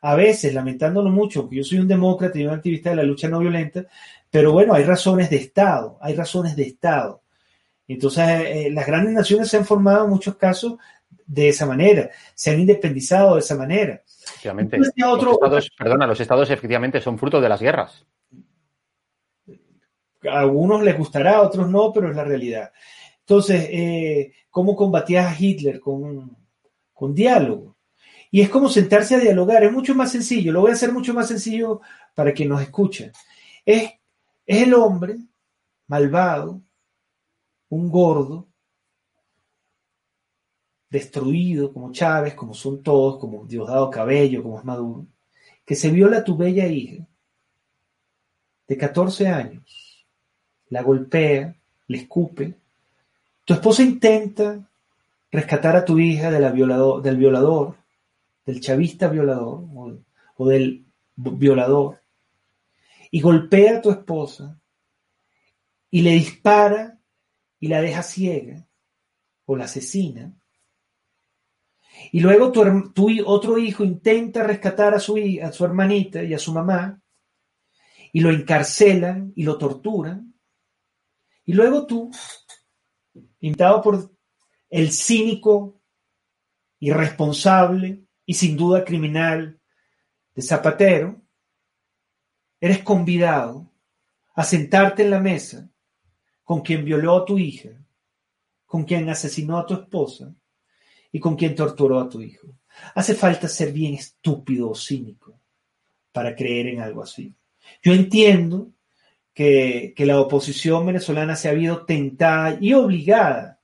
a 0.00 0.14
veces, 0.14 0.54
lamentándolo 0.54 1.10
mucho, 1.10 1.42
porque 1.42 1.56
yo 1.56 1.64
soy 1.64 1.78
un 1.78 1.88
demócrata 1.88 2.38
y 2.38 2.46
un 2.46 2.54
activista 2.54 2.90
de 2.90 2.96
la 2.96 3.02
lucha 3.02 3.28
no 3.28 3.40
violenta, 3.40 3.86
pero 4.30 4.52
bueno, 4.52 4.74
hay 4.74 4.84
razones 4.84 5.30
de 5.30 5.36
Estado, 5.36 5.98
hay 6.00 6.14
razones 6.14 6.54
de 6.54 6.64
Estado. 6.64 7.22
Entonces, 7.86 8.24
eh, 8.28 8.70
las 8.70 8.86
grandes 8.86 9.14
naciones 9.14 9.48
se 9.48 9.56
han 9.56 9.64
formado 9.64 10.04
en 10.04 10.10
muchos 10.10 10.36
casos 10.36 10.76
de 11.26 11.48
esa 11.48 11.66
manera, 11.66 12.10
se 12.34 12.50
han 12.50 12.60
independizado 12.60 13.34
de 13.34 13.40
esa 13.40 13.56
manera. 13.56 14.02
Efectivamente. 14.24 14.78
los 14.78 14.88
estados, 14.88 15.70
perdona, 15.76 16.06
los 16.06 16.20
estados 16.20 16.50
efectivamente 16.50 17.00
son 17.00 17.18
fruto 17.18 17.40
de 17.40 17.48
las 17.48 17.60
guerras. 17.60 18.06
A 20.30 20.40
algunos 20.40 20.82
les 20.82 20.96
gustará, 20.98 21.36
a 21.36 21.42
otros 21.42 21.68
no, 21.68 21.92
pero 21.92 22.10
es 22.10 22.16
la 22.16 22.24
realidad. 22.24 22.72
Entonces, 23.20 23.68
eh, 23.70 24.32
¿cómo 24.50 24.76
combatías 24.76 25.26
a 25.26 25.36
Hitler? 25.38 25.80
Con, 25.80 26.36
con 26.92 27.14
diálogo. 27.14 27.77
Y 28.30 28.40
es 28.40 28.48
como 28.50 28.68
sentarse 28.68 29.14
a 29.14 29.20
dialogar, 29.20 29.64
es 29.64 29.72
mucho 29.72 29.94
más 29.94 30.12
sencillo, 30.12 30.52
lo 30.52 30.60
voy 30.60 30.70
a 30.70 30.74
hacer 30.74 30.92
mucho 30.92 31.14
más 31.14 31.28
sencillo 31.28 31.80
para 32.14 32.32
que 32.34 32.44
nos 32.44 32.60
escuchen. 32.60 33.12
Es, 33.64 33.90
es 34.46 34.62
el 34.62 34.74
hombre 34.74 35.16
malvado, 35.86 36.60
un 37.70 37.90
gordo, 37.90 38.46
destruido 40.90 41.72
como 41.72 41.92
Chávez, 41.92 42.34
como 42.34 42.54
son 42.54 42.82
todos, 42.82 43.18
como 43.18 43.44
Diosdado 43.44 43.90
Cabello, 43.90 44.42
como 44.42 44.58
es 44.58 44.64
Maduro, 44.64 45.06
que 45.64 45.74
se 45.74 45.90
viola 45.90 46.18
a 46.18 46.24
tu 46.24 46.36
bella 46.36 46.66
hija 46.66 47.06
de 48.66 48.76
14 48.76 49.28
años, 49.28 50.06
la 50.70 50.82
golpea, 50.82 51.54
le 51.86 51.98
escupe, 51.98 52.54
tu 53.44 53.54
esposa 53.54 53.82
intenta 53.82 54.60
rescatar 55.30 55.76
a 55.76 55.84
tu 55.84 55.98
hija 55.98 56.30
del 56.30 57.16
violador, 57.16 57.74
del 58.48 58.62
chavista 58.62 59.08
violador 59.08 59.68
o, 60.36 60.48
del 60.48 60.86
violador 61.14 62.02
y 63.10 63.20
golpea 63.20 63.76
a 63.76 63.82
tu 63.82 63.90
esposa 63.90 64.58
y 65.90 66.00
le 66.00 66.12
dispara 66.12 66.98
y 67.60 67.68
la 67.68 67.82
deja 67.82 68.02
ciega 68.02 68.66
o 69.44 69.54
la 69.54 69.66
asesina. 69.66 70.34
Y 72.10 72.20
luego 72.20 72.50
tu, 72.50 72.90
tu, 72.94 73.10
otro 73.26 73.58
hijo 73.58 73.84
intenta 73.84 74.42
rescatar 74.42 74.94
a 74.94 74.98
su, 74.98 75.18
a 75.42 75.52
su 75.52 75.66
hermanita 75.66 76.22
y 76.22 76.32
a 76.32 76.38
su 76.38 76.54
mamá 76.54 77.02
y 78.14 78.20
lo 78.20 78.30
encarcelan 78.30 79.30
y 79.36 79.42
lo 79.42 79.58
torturan. 79.58 80.34
Y 81.44 81.52
luego 81.52 81.86
tú, 81.86 82.10
pintado 83.38 83.82
por 83.82 84.10
el 84.70 84.90
cínico, 84.90 85.82
irresponsable, 86.78 88.07
y 88.28 88.34
sin 88.34 88.58
duda 88.58 88.84
criminal 88.84 89.58
de 90.34 90.42
Zapatero, 90.42 91.18
eres 92.60 92.82
convidado 92.82 93.72
a 94.34 94.44
sentarte 94.44 95.02
en 95.02 95.10
la 95.12 95.18
mesa 95.18 95.66
con 96.44 96.60
quien 96.60 96.84
violó 96.84 97.16
a 97.16 97.24
tu 97.24 97.38
hija, 97.38 97.70
con 98.66 98.84
quien 98.84 99.08
asesinó 99.08 99.56
a 99.56 99.64
tu 99.64 99.72
esposa 99.72 100.34
y 101.10 101.18
con 101.20 101.36
quien 101.36 101.54
torturó 101.54 101.98
a 101.98 102.08
tu 102.10 102.20
hijo. 102.20 102.48
Hace 102.94 103.14
falta 103.14 103.48
ser 103.48 103.72
bien 103.72 103.94
estúpido 103.94 104.68
o 104.68 104.74
cínico 104.74 105.40
para 106.12 106.36
creer 106.36 106.66
en 106.66 106.80
algo 106.80 107.02
así. 107.02 107.34
Yo 107.82 107.94
entiendo 107.94 108.72
que, 109.32 109.94
que 109.96 110.04
la 110.04 110.20
oposición 110.20 110.84
venezolana 110.84 111.34
se 111.34 111.48
ha 111.48 111.52
habido 111.52 111.86
tentada 111.86 112.58
y 112.60 112.74
obligada 112.74 113.58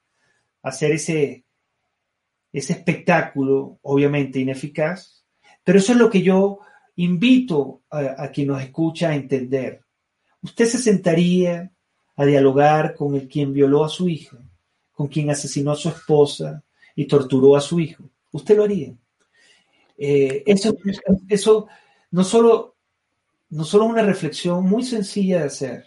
a 0.62 0.70
hacer 0.70 0.92
ese 0.92 1.43
ese 2.54 2.72
espectáculo 2.74 3.80
obviamente 3.82 4.38
ineficaz, 4.38 5.24
pero 5.64 5.78
eso 5.78 5.92
es 5.92 5.98
lo 5.98 6.08
que 6.08 6.22
yo 6.22 6.60
invito 6.96 7.82
a, 7.90 8.28
quien 8.28 8.48
nos 8.48 8.62
escucha 8.62 9.10
a 9.10 9.16
entender. 9.16 9.82
Usted 10.40 10.64
se 10.66 10.78
sentaría 10.78 11.72
a 12.14 12.24
dialogar 12.24 12.94
con 12.94 13.16
el 13.16 13.26
quien 13.26 13.52
violó 13.52 13.84
a 13.84 13.88
su 13.88 14.08
hija, 14.08 14.38
con 14.92 15.08
quien 15.08 15.30
asesinó 15.30 15.72
a 15.72 15.76
su 15.76 15.88
esposa 15.88 16.62
y 16.94 17.06
torturó 17.06 17.56
a 17.56 17.60
su 17.60 17.80
hijo. 17.80 18.04
Usted 18.30 18.56
lo 18.56 18.62
haría. 18.62 18.94
Eh, 19.98 20.44
eso, 20.46 20.76
eso 21.28 21.66
no 22.12 22.22
solo 22.22 22.76
no 23.50 23.64
solo 23.64 23.84
una 23.84 24.02
reflexión 24.02 24.64
muy 24.64 24.82
sencilla 24.82 25.40
de 25.40 25.46
hacer, 25.46 25.84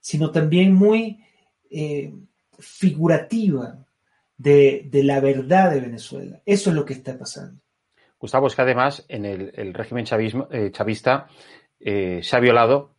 sino 0.00 0.30
también 0.30 0.74
muy 0.74 1.22
eh, 1.70 2.14
figurativa 2.58 3.86
de, 4.40 5.02
la 5.04 5.20
verdad 5.20 5.70
de 5.70 5.80
Venezuela. 5.80 6.40
Eso 6.46 6.70
es 6.70 6.76
lo 6.76 6.84
que 6.84 6.94
está 6.94 7.18
pasando. 7.18 7.60
Gustavo, 8.18 8.46
es 8.46 8.54
que 8.54 8.62
además 8.62 9.04
en 9.08 9.24
el, 9.24 9.74
régimen 9.74 10.04
chavismo, 10.04 10.48
eh, 10.50 10.70
chavista 10.72 11.26
eh, 11.78 12.20
se 12.22 12.36
ha 12.36 12.40
violado 12.40 12.94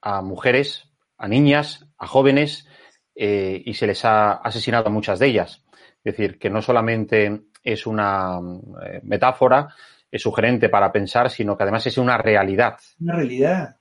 a 0.00 0.22
mujeres, 0.22 0.88
a 1.16 1.28
niñas, 1.28 1.86
a 1.96 2.06
jóvenes 2.06 2.68
eh, 3.14 3.60
y 3.64 3.74
se 3.74 3.86
les 3.86 4.04
ha 4.04 4.32
asesinado 4.32 4.88
a 4.88 4.92
muchas 4.92 5.18
de 5.18 5.26
ellas. 5.26 5.64
Es 6.04 6.16
decir, 6.16 6.38
que 6.38 6.50
no 6.50 6.62
solamente 6.62 7.42
es 7.62 7.86
una 7.86 8.38
metáfora, 9.02 9.74
es 10.10 10.22
sugerente 10.22 10.68
para 10.68 10.92
pensar, 10.92 11.28
sino 11.28 11.56
que 11.56 11.64
además 11.64 11.86
es 11.86 11.98
una 11.98 12.16
realidad. 12.18 12.78
Una 13.00 13.16
realidad. 13.16 13.76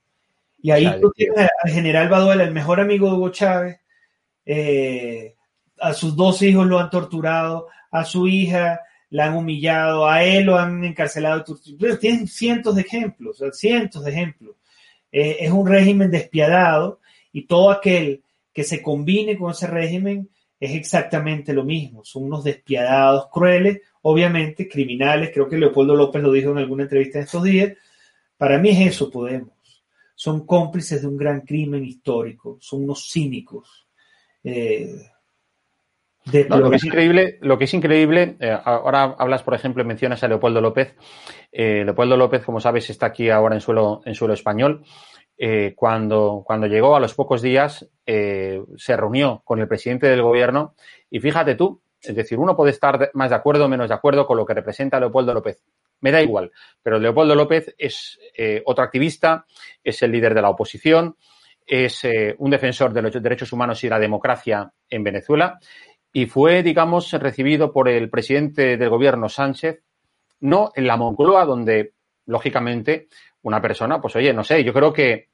Y 0.59 0.71
ahí 0.71 0.99
tienes 1.15 1.47
al 1.63 1.71
general 1.71 2.09
Baduela, 2.09 2.43
el 2.43 2.53
mejor 2.53 2.79
amigo 2.79 3.07
de 3.07 3.13
Hugo 3.13 3.29
Chávez, 3.29 3.79
a 5.79 5.93
sus 5.93 6.15
dos 6.15 6.41
hijos 6.41 6.67
lo 6.67 6.79
han 6.79 6.89
torturado, 6.89 7.67
a 7.91 8.05
su 8.05 8.27
hija 8.27 8.81
la 9.09 9.25
han 9.25 9.35
humillado, 9.35 10.07
a 10.07 10.23
él 10.23 10.45
lo 10.45 10.57
han 10.57 10.83
encarcelado. 10.83 11.43
Tienen 11.99 12.27
cientos 12.27 12.75
de 12.75 12.81
ejemplos, 12.81 13.41
cientos 13.53 14.03
de 14.03 14.11
ejemplos. 14.11 14.55
Eh, 15.11 15.37
es 15.39 15.51
un 15.51 15.67
régimen 15.67 16.11
despiadado 16.11 16.99
y 17.31 17.43
todo 17.43 17.71
aquel 17.71 18.23
que 18.53 18.63
se 18.63 18.81
combine 18.81 19.37
con 19.37 19.51
ese 19.51 19.67
régimen 19.67 20.29
es 20.59 20.73
exactamente 20.73 21.53
lo 21.53 21.63
mismo. 21.63 22.03
Son 22.03 22.23
unos 22.23 22.43
despiadados, 22.43 23.27
crueles, 23.31 23.81
obviamente 24.01 24.67
criminales. 24.67 25.31
Creo 25.33 25.47
que 25.47 25.57
Leopoldo 25.57 25.95
López 25.95 26.21
lo 26.21 26.31
dijo 26.31 26.51
en 26.51 26.57
alguna 26.57 26.83
entrevista 26.83 27.19
en 27.19 27.25
estos 27.25 27.43
días. 27.43 27.73
Para 28.37 28.57
mí 28.57 28.69
es 28.69 28.95
eso, 28.95 29.09
Podemos. 29.09 29.51
Son 30.15 30.47
cómplices 30.47 31.01
de 31.01 31.07
un 31.07 31.15
gran 31.15 31.41
crimen 31.41 31.85
histórico, 31.85 32.57
son 32.59 32.85
unos 32.85 33.11
cínicos. 33.11 33.87
Eh, 34.43 34.95
lo 36.49 36.69
que 36.69 36.75
es 36.75 36.83
increíble, 36.83 37.37
lo 37.41 37.57
que 37.57 37.63
es 37.65 37.73
increíble, 37.73 38.37
eh, 38.39 38.57
ahora 38.63 39.15
hablas, 39.17 39.43
por 39.43 39.53
ejemplo, 39.53 39.83
mencionas 39.85 40.23
a 40.23 40.27
Leopoldo 40.27 40.61
López. 40.61 40.95
Eh, 41.51 41.83
Leopoldo 41.85 42.17
López, 42.17 42.43
como 42.43 42.59
sabes, 42.59 42.89
está 42.89 43.07
aquí 43.07 43.29
ahora 43.29 43.55
en 43.55 43.61
suelo, 43.61 44.01
en 44.05 44.15
suelo 44.15 44.33
español. 44.33 44.83
eh, 45.37 45.73
cuando, 45.75 46.43
cuando 46.45 46.65
llegó 46.65 46.95
a 46.95 46.99
los 46.99 47.13
pocos 47.13 47.41
días, 47.41 47.87
se 48.05 48.97
reunió 48.97 49.41
con 49.45 49.59
el 49.59 49.67
presidente 49.67 50.07
del 50.07 50.23
gobierno 50.23 50.73
y 51.09 51.19
fíjate 51.19 51.55
tú, 51.55 51.81
es 52.01 52.15
decir, 52.15 52.39
uno 52.39 52.55
puede 52.55 52.71
estar 52.71 53.11
más 53.13 53.29
de 53.29 53.35
acuerdo 53.35 53.65
o 53.65 53.69
menos 53.69 53.89
de 53.89 53.93
acuerdo 53.93 54.25
con 54.25 54.37
lo 54.37 54.45
que 54.45 54.53
representa 54.53 54.99
Leopoldo 54.99 55.33
López. 55.33 55.63
Me 56.01 56.11
da 56.11 56.21
igual, 56.21 56.51
pero 56.81 56.99
Leopoldo 56.99 57.35
López 57.35 57.75
es 57.77 58.19
otro 58.65 58.83
activista, 58.83 59.45
es 59.83 60.01
el 60.01 60.11
líder 60.11 60.33
de 60.33 60.41
la 60.41 60.49
oposición, 60.49 61.15
es 61.65 62.07
un 62.37 62.49
defensor 62.49 62.93
de 62.93 63.01
los 63.01 63.21
derechos 63.21 63.51
humanos 63.51 63.83
y 63.83 63.89
la 63.89 63.99
democracia 63.99 64.71
en 64.89 65.03
Venezuela 65.03 65.59
y 66.13 66.25
fue, 66.25 66.63
digamos, 66.63 67.11
recibido 67.13 67.71
por 67.71 67.89
el 67.89 68.09
presidente 68.09 68.77
del 68.77 68.89
gobierno 68.89 69.29
Sánchez, 69.29 69.83
no 70.39 70.71
en 70.75 70.87
la 70.87 70.97
Moncloa, 70.97 71.45
donde, 71.45 71.93
lógicamente, 72.25 73.07
una 73.43 73.61
persona, 73.61 74.01
pues 74.01 74.15
oye, 74.15 74.33
no 74.33 74.43
sé, 74.43 74.63
yo 74.63 74.73
creo 74.73 74.93
que 74.93 75.29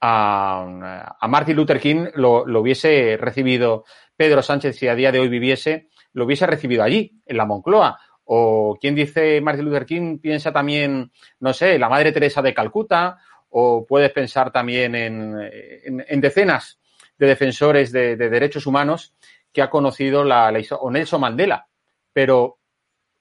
a, 0.00 1.16
Martin 1.28 1.56
Luther 1.56 1.80
King 1.80 2.06
lo, 2.14 2.42
hubiese 2.60 3.16
recibido 3.18 3.84
Pedro 4.16 4.42
Sánchez 4.42 4.76
si 4.76 4.88
a 4.88 4.94
día 4.94 5.12
de 5.12 5.20
hoy 5.20 5.28
viviese, 5.28 5.88
lo 6.12 6.24
hubiese 6.24 6.46
recibido 6.46 6.82
allí, 6.82 7.20
en 7.26 7.36
la 7.36 7.46
Moncloa. 7.46 7.98
O 8.24 8.78
quien 8.80 8.94
dice 8.94 9.40
Martin 9.40 9.64
Luther 9.64 9.86
King 9.86 10.18
piensa 10.18 10.52
también, 10.52 11.10
no 11.40 11.52
sé, 11.52 11.78
la 11.78 11.88
Madre 11.88 12.12
Teresa 12.12 12.42
de 12.42 12.54
Calcuta, 12.54 13.18
o 13.50 13.84
puedes 13.86 14.12
pensar 14.12 14.52
también 14.52 14.94
en, 14.94 16.20
decenas 16.20 16.78
de 17.18 17.26
defensores 17.26 17.92
de, 17.92 18.16
derechos 18.16 18.66
humanos 18.66 19.14
que 19.52 19.62
ha 19.62 19.70
conocido 19.70 20.24
la, 20.24 20.50
la, 20.50 20.60
o 20.80 20.90
Nelson 20.90 21.20
Mandela. 21.20 21.68
Pero 22.12 22.58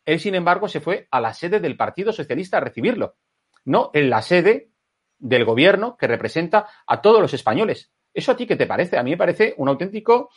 él, 0.06 0.20
sin 0.20 0.36
embargo, 0.36 0.68
se 0.68 0.82
fue 0.82 1.08
a 1.12 1.22
la 1.22 1.34
sede 1.34 1.60
del 1.60 1.78
Partido 1.78 2.12
Socialista 2.12 2.58
a 2.58 2.62
recibirlo, 2.62 3.16
no 3.66 3.92
en 3.94 4.10
la 4.10 4.22
sede 4.22 4.72
del 5.20 5.46
gobierno 5.46 5.98
que 5.98 6.08
representa 6.08 6.68
a 6.88 7.02
todos 7.02 7.22
los 7.22 7.34
españoles. 7.34 7.92
¿Eso 8.14 8.32
a 8.32 8.38
ti 8.38 8.48
qué 8.48 8.56
te 8.56 8.66
parece? 8.66 8.98
A 8.98 9.04
mí 9.04 9.12
me 9.12 9.18
parece 9.18 9.54
un 9.58 9.70
auténtico, 9.70 10.30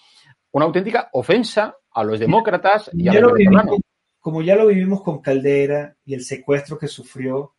una 0.51 0.67
auténtica 0.67 1.09
ofensa 1.13 1.77
a 1.91 2.05
los 2.05 2.19
demócratas 2.19 2.91
y 2.93 3.09
a 3.09 3.15
los 3.15 3.33
venezolanos. 3.33 3.79
Como 4.21 4.43
ya 4.43 4.55
lo 4.55 4.67
vivimos 4.67 5.03
con 5.03 5.21
Caldera 5.21 5.97
y 6.05 6.15
el 6.15 6.23
secuestro 6.23 6.79
que 6.79 6.87
sufrió, 6.87 7.55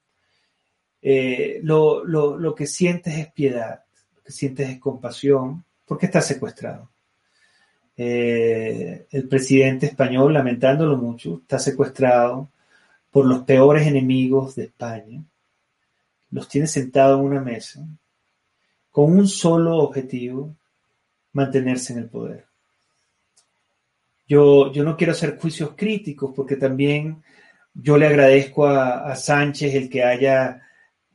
eh, 1.02 1.60
lo, 1.64 2.06
lo, 2.06 2.56
que 2.56 2.66
sientes 2.66 3.18
es 3.18 3.32
piedad, 3.34 3.84
lo 4.16 4.22
que 4.22 4.32
sientes 4.32 4.70
es 4.70 4.80
compasión, 4.80 5.66
porque 5.84 6.06
está 6.06 6.22
secuestrado. 6.22 6.93
Eh, 7.96 9.06
el 9.12 9.28
presidente 9.28 9.86
español, 9.86 10.34
lamentándolo 10.34 10.98
mucho, 10.98 11.40
está 11.42 11.60
secuestrado 11.60 12.50
por 13.12 13.26
los 13.26 13.44
peores 13.44 13.86
enemigos 13.86 14.56
de 14.56 14.64
España 14.66 15.24
los 16.34 16.48
tiene 16.48 16.66
sentados 16.66 17.20
en 17.20 17.26
una 17.26 17.42
mesa 17.42 17.86
con 18.90 19.18
un 19.18 19.28
solo 19.28 19.78
objetivo, 19.78 20.56
mantenerse 21.32 21.94
en 21.94 22.00
el 22.00 22.10
poder. 22.10 22.46
Yo, 24.28 24.72
yo 24.72 24.84
no 24.84 24.96
quiero 24.96 25.14
hacer 25.14 25.38
juicios 25.40 25.72
críticos 25.76 26.32
porque 26.36 26.56
también 26.56 27.24
yo 27.74 27.98
le 27.98 28.08
agradezco 28.08 28.68
a, 28.68 29.16
Sánchez 29.16 29.74
el 29.74 29.90
que 29.90 30.04
haya, 30.04 30.62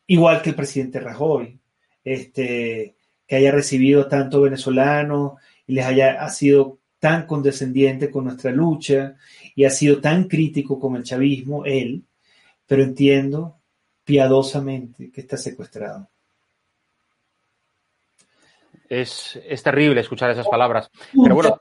igual 0.08 0.42
que 0.42 0.50
el 0.50 0.56
presidente 0.56 0.98
Rajoy, 0.98 1.58
este, 2.02 2.96
que 3.26 3.36
haya 3.36 3.52
recibido 3.52 4.08
tanto 4.08 4.42
venezolano 4.42 5.36
y 5.68 5.74
les 5.74 5.86
haya 5.86 6.20
ha 6.20 6.28
sido 6.30 6.78
tan 6.98 7.26
condescendiente 7.26 8.10
con 8.10 8.24
nuestra 8.24 8.50
lucha 8.50 9.14
y 9.54 9.64
ha 9.64 9.70
sido 9.70 10.00
tan 10.00 10.24
crítico 10.24 10.80
con 10.80 10.96
el 10.96 11.04
chavismo, 11.04 11.64
él, 11.64 12.04
pero 12.66 12.82
entiendo 12.82 13.60
piadosamente 14.04 15.12
que 15.12 15.20
está 15.20 15.36
secuestrado. 15.36 16.08
Es, 18.88 19.38
terrible 19.62 20.00
escuchar 20.00 20.30
esas 20.30 20.48
palabras. 20.48 20.90
Pero 21.22 21.34
bueno. 21.34 21.60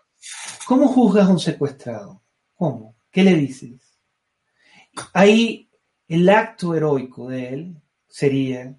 ¿Cómo 0.66 0.88
juzgas 0.88 1.28
a 1.28 1.32
un 1.32 1.40
secuestrado? 1.40 2.22
¿Cómo? 2.56 2.96
¿Qué 3.12 3.24
le 3.24 3.36
dices? 3.36 4.00
Ahí 5.14 5.70
el 6.08 6.28
acto 6.30 6.74
heroico 6.74 7.30
de 7.30 7.50
él 7.50 7.82
sería 8.08 8.74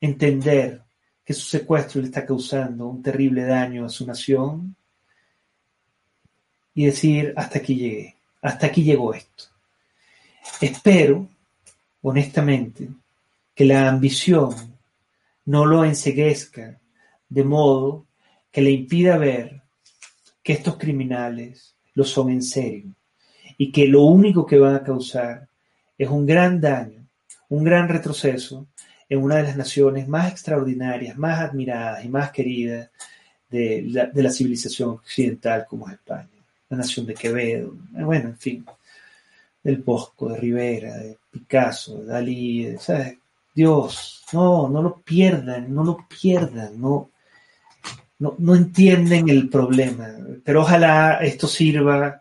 entender 0.00 0.82
que 1.30 1.34
su 1.34 1.46
secuestro 1.46 2.00
le 2.00 2.08
está 2.08 2.26
causando 2.26 2.88
un 2.88 3.04
terrible 3.04 3.44
daño 3.44 3.84
a 3.84 3.88
su 3.88 4.04
nación 4.04 4.74
y 6.74 6.86
decir, 6.86 7.32
hasta 7.36 7.60
aquí 7.60 7.76
llegué, 7.76 8.16
hasta 8.42 8.66
aquí 8.66 8.82
llegó 8.82 9.14
esto. 9.14 9.44
Espero, 10.60 11.28
honestamente, 12.02 12.88
que 13.54 13.64
la 13.64 13.88
ambición 13.88 14.52
no 15.44 15.66
lo 15.66 15.84
enseguezca 15.84 16.80
de 17.28 17.44
modo 17.44 18.06
que 18.50 18.62
le 18.62 18.72
impida 18.72 19.16
ver 19.16 19.62
que 20.42 20.54
estos 20.54 20.78
criminales 20.78 21.76
lo 21.94 22.02
son 22.02 22.30
en 22.30 22.42
serio 22.42 22.92
y 23.56 23.70
que 23.70 23.86
lo 23.86 24.02
único 24.02 24.44
que 24.44 24.58
van 24.58 24.74
a 24.74 24.82
causar 24.82 25.46
es 25.96 26.08
un 26.08 26.26
gran 26.26 26.60
daño, 26.60 27.06
un 27.50 27.62
gran 27.62 27.88
retroceso 27.88 28.66
en 29.10 29.20
una 29.20 29.36
de 29.36 29.42
las 29.42 29.56
naciones 29.56 30.08
más 30.08 30.30
extraordinarias, 30.30 31.18
más 31.18 31.40
admiradas 31.40 32.04
y 32.04 32.08
más 32.08 32.30
queridas 32.30 32.90
de 33.50 33.84
la, 34.14 34.30
civilización 34.30 34.90
occidental 34.90 35.66
como 35.68 35.88
es 35.88 35.94
España, 35.94 36.28
la 36.68 36.76
nación 36.76 37.06
de 37.06 37.14
Quevedo, 37.14 37.74
bueno, 37.90 38.28
en 38.28 38.38
fin, 38.38 38.64
del 39.64 39.78
Bosco, 39.78 40.28
de 40.28 40.38
Rivera, 40.38 40.96
de 40.96 41.18
Picasso, 41.28 41.98
de 41.98 42.06
Dalí. 42.06 42.76
Dios, 43.52 44.24
no, 44.32 44.68
no 44.68 44.80
lo 44.80 45.00
pierdan, 45.02 45.74
no 45.74 45.82
lo 45.82 46.06
pierdan, 46.08 46.80
no, 46.80 47.10
no, 48.20 48.54
entienden 48.54 49.28
el 49.28 49.48
problema. 49.48 50.08
Pero 50.44 50.62
ojalá 50.62 51.18
esto 51.20 51.48
sirva, 51.48 52.20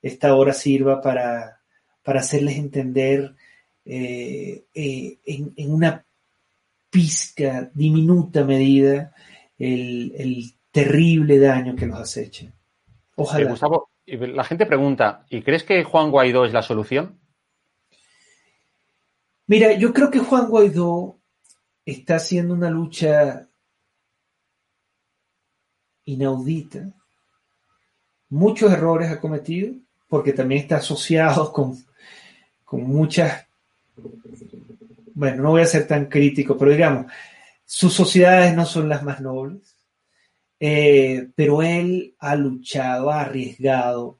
esta 0.00 0.36
hora 0.36 0.52
sirva 0.52 1.02
para, 1.02 1.60
para 2.04 2.20
hacerles 2.20 2.56
entender 2.56 3.34
eh, 3.84 4.62
eh, 4.72 5.18
en, 5.26 5.72
una 5.72 6.04
pizca, 6.90 7.70
diminuta 7.72 8.44
medida, 8.44 9.14
el, 9.58 10.54
terrible 10.72 11.38
daño 11.38 11.74
que 11.74 11.86
los 11.86 11.98
acecha. 11.98 12.52
Ojalá. 13.16 13.44
Eh, 13.44 13.50
Gustavo, 13.50 13.90
la 14.06 14.44
gente 14.44 14.66
pregunta, 14.66 15.26
¿y 15.28 15.42
crees 15.42 15.64
que 15.64 15.82
Juan 15.82 16.12
Guaidó 16.12 16.44
es 16.44 16.52
la 16.52 16.62
solución? 16.62 17.18
Mira, 19.48 19.72
yo 19.72 19.92
creo 19.92 20.10
que 20.12 20.20
Juan 20.20 20.48
Guaidó 20.48 21.18
está 21.84 22.16
haciendo 22.16 22.54
una 22.54 22.70
lucha 22.70 23.48
inaudita. 26.04 26.92
Muchos 28.28 28.70
errores 28.70 29.10
ha 29.10 29.20
cometido, 29.20 29.74
porque 30.08 30.32
también 30.32 30.62
está 30.62 30.76
asociado 30.76 31.52
con, 31.52 31.76
con 32.64 32.84
muchas, 32.84 33.46
bueno, 35.14 35.42
no 35.42 35.50
voy 35.50 35.62
a 35.62 35.66
ser 35.66 35.86
tan 35.86 36.06
crítico, 36.06 36.56
pero 36.56 36.70
digamos, 36.72 37.06
sus 37.64 37.92
sociedades 37.92 38.54
no 38.54 38.66
son 38.66 38.88
las 38.88 39.02
más 39.02 39.20
nobles, 39.20 39.76
eh, 40.58 41.28
pero 41.34 41.62
él 41.62 42.14
ha 42.18 42.34
luchado, 42.36 43.10
ha 43.10 43.22
arriesgado, 43.22 44.18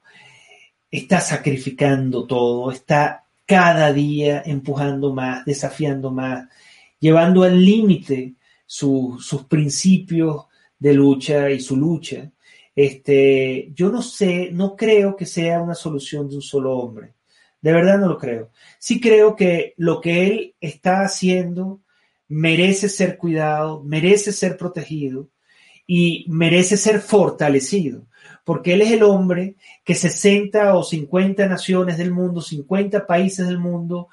está 0.89 1.21
sacrificando 1.21 2.25
todo, 2.25 2.71
está 2.71 3.25
cada 3.45 3.91
día 3.93 4.41
empujando 4.45 5.13
más, 5.13 5.45
desafiando 5.45 6.11
más, 6.11 6.47
llevando 6.99 7.43
al 7.43 7.63
límite 7.63 8.35
sus 8.65 9.45
principios 9.49 10.45
de 10.79 10.93
lucha 10.93 11.49
y 11.51 11.59
su 11.59 11.75
lucha. 11.75 12.31
Este, 12.73 13.69
yo 13.75 13.91
no 13.91 14.01
sé, 14.01 14.49
no 14.51 14.75
creo 14.75 15.15
que 15.15 15.25
sea 15.25 15.61
una 15.61 15.75
solución 15.75 16.29
de 16.29 16.35
un 16.35 16.41
solo 16.41 16.77
hombre. 16.77 17.13
De 17.61 17.71
verdad 17.71 17.99
no 17.99 18.07
lo 18.07 18.17
creo. 18.17 18.51
Sí 18.79 18.99
creo 18.99 19.35
que 19.35 19.73
lo 19.77 20.01
que 20.01 20.27
él 20.27 20.55
está 20.59 21.01
haciendo 21.01 21.81
merece 22.27 22.89
ser 22.89 23.17
cuidado, 23.17 23.83
merece 23.83 24.31
ser 24.31 24.57
protegido 24.57 25.29
y 25.85 26.25
merece 26.27 26.77
ser 26.77 27.01
fortalecido 27.01 28.07
porque 28.43 28.73
él 28.73 28.81
es 28.81 28.91
el 28.91 29.03
hombre 29.03 29.55
que 29.83 29.95
60 29.95 30.75
o 30.75 30.83
50 30.83 31.47
naciones 31.47 31.97
del 31.97 32.11
mundo, 32.11 32.41
50 32.41 33.05
países 33.05 33.47
del 33.47 33.59
mundo 33.59 34.09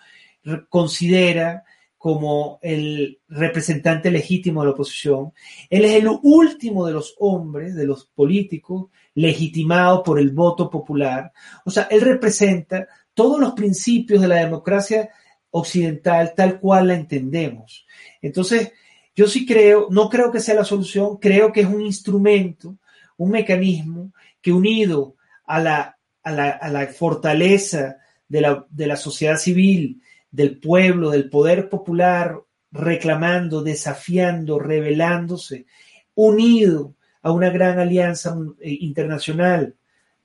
considera 0.69 1.65
como 1.97 2.61
el 2.63 3.19
representante 3.29 4.11
legítimo 4.11 4.61
de 4.61 4.67
la 4.69 4.73
oposición. 4.73 5.33
Él 5.69 5.85
es 5.85 5.95
el 5.95 6.09
último 6.23 6.87
de 6.87 6.93
los 6.93 7.17
hombres, 7.19 7.75
de 7.75 7.87
los 7.87 8.05
políticos, 8.07 8.87
legitimado 9.15 10.05
por 10.05 10.21
el 10.21 10.31
voto 10.31 10.71
popular. 10.71 11.33
O 11.65 11.71
sea, 11.71 11.89
él 11.91 12.03
representa 12.03 12.87
todos 13.19 13.41
los 13.41 13.55
principios 13.55 14.23
de 14.23 14.29
la 14.29 14.37
democracia 14.37 15.11
occidental 15.51 16.35
tal 16.37 16.61
cual 16.61 16.87
la 16.87 16.95
entendemos. 16.95 17.85
Entonces, 18.23 18.71
yo 19.17 19.27
sí 19.27 19.45
creo, 19.45 19.89
no 19.91 20.09
creo 20.09 20.31
que 20.31 20.39
sea 20.39 20.55
la 20.55 20.65
solución, 20.65 21.17
creo 21.17 21.51
que 21.53 21.63
es 21.63 21.67
un 21.67 21.81
instrumento 21.81 22.79
un 23.17 23.31
mecanismo 23.31 24.13
que 24.41 24.53
unido 24.53 25.17
a 25.47 25.59
la, 25.59 25.99
a 26.23 26.31
la, 26.71 26.87
fortaleza 26.87 27.97
de 28.29 28.41
la, 28.87 28.97
sociedad 28.97 29.37
civil, 29.37 30.01
del 30.31 30.61
pueblo, 30.61 31.11
del 31.11 31.29
poder 31.29 31.69
popular 31.69 32.39
reclamando, 32.71 33.65
desafiando, 33.65 34.61
rebelándose, 34.61 35.67
unido 36.15 36.95
a 37.23 37.33
una 37.33 37.51
gran 37.51 37.81
alianza 37.81 38.39
eh, 38.61 38.77
internacional 38.81 39.75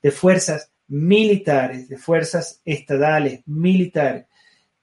de 0.03 0.11
fuerzas 0.11 0.72
militares, 0.93 1.89
de 1.89 1.97
fuerzas 1.97 2.61
estadales, 2.63 3.41
militares, 3.47 4.25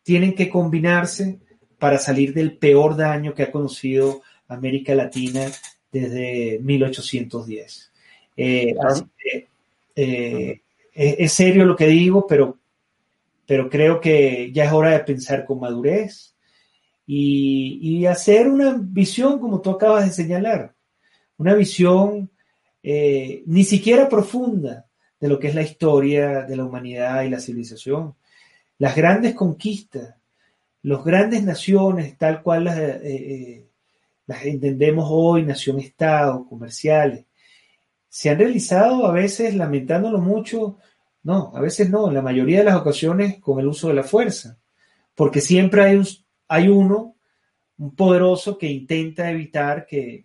tienen 0.02 0.34
que 0.34 0.50
combinarse 0.50 1.38
para 1.78 1.98
salir 1.98 2.34
del 2.34 2.58
peor 2.58 2.96
daño 2.96 3.32
que 3.32 3.44
ha 3.44 3.52
conocido 3.52 4.20
América 4.48 4.92
Latina 4.96 5.46
desde 5.92 6.58
1810. 6.62 7.92
Eh, 8.36 8.74
eh, 9.94 10.60
es 10.92 11.32
serio 11.32 11.64
lo 11.64 11.76
que 11.76 11.86
digo, 11.86 12.26
pero, 12.26 12.58
pero 13.46 13.70
creo 13.70 14.00
que 14.00 14.50
ya 14.52 14.64
es 14.64 14.72
hora 14.72 14.90
de 14.90 15.04
pensar 15.04 15.44
con 15.44 15.60
madurez 15.60 16.34
y, 17.06 17.78
y 17.80 18.06
hacer 18.06 18.48
una 18.48 18.76
visión 18.80 19.38
como 19.38 19.60
tú 19.60 19.70
acabas 19.70 20.06
de 20.06 20.12
señalar, 20.12 20.74
una 21.36 21.54
visión 21.54 22.30
eh, 22.82 23.44
ni 23.46 23.62
siquiera 23.62 24.08
profunda 24.08 24.89
de 25.20 25.28
lo 25.28 25.38
que 25.38 25.48
es 25.48 25.54
la 25.54 25.62
historia 25.62 26.42
de 26.42 26.56
la 26.56 26.64
humanidad 26.64 27.22
y 27.22 27.30
la 27.30 27.40
civilización. 27.40 28.14
Las 28.78 28.96
grandes 28.96 29.34
conquistas, 29.34 30.16
las 30.82 31.04
grandes 31.04 31.42
naciones, 31.42 32.16
tal 32.16 32.42
cual 32.42 32.64
las, 32.64 32.78
eh, 32.78 33.00
eh, 33.04 33.66
las 34.26 34.44
entendemos 34.44 35.06
hoy, 35.10 35.44
nación-estado, 35.44 36.46
comerciales, 36.48 37.26
se 38.08 38.30
han 38.30 38.38
realizado 38.38 39.06
a 39.06 39.12
veces, 39.12 39.54
lamentándolo 39.54 40.18
mucho, 40.18 40.78
no, 41.22 41.52
a 41.54 41.60
veces 41.60 41.90
no, 41.90 42.08
en 42.08 42.14
la 42.14 42.22
mayoría 42.22 42.58
de 42.58 42.64
las 42.64 42.76
ocasiones 42.76 43.38
con 43.40 43.60
el 43.60 43.68
uso 43.68 43.88
de 43.88 43.94
la 43.94 44.02
fuerza, 44.02 44.58
porque 45.14 45.40
siempre 45.40 45.82
hay, 45.82 45.96
un, 45.96 46.06
hay 46.48 46.68
uno, 46.68 47.16
un 47.78 47.94
poderoso 47.94 48.56
que 48.56 48.66
intenta 48.66 49.30
evitar 49.30 49.86
que, 49.86 50.24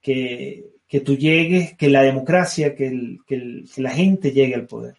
que, 0.00 0.72
que 0.92 1.00
tú 1.00 1.16
llegues, 1.16 1.74
que 1.78 1.88
la 1.88 2.02
democracia, 2.02 2.74
que, 2.74 3.16
la 3.78 3.90
gente 3.92 4.30
llegue 4.30 4.54
al 4.54 4.66
poder. 4.66 4.96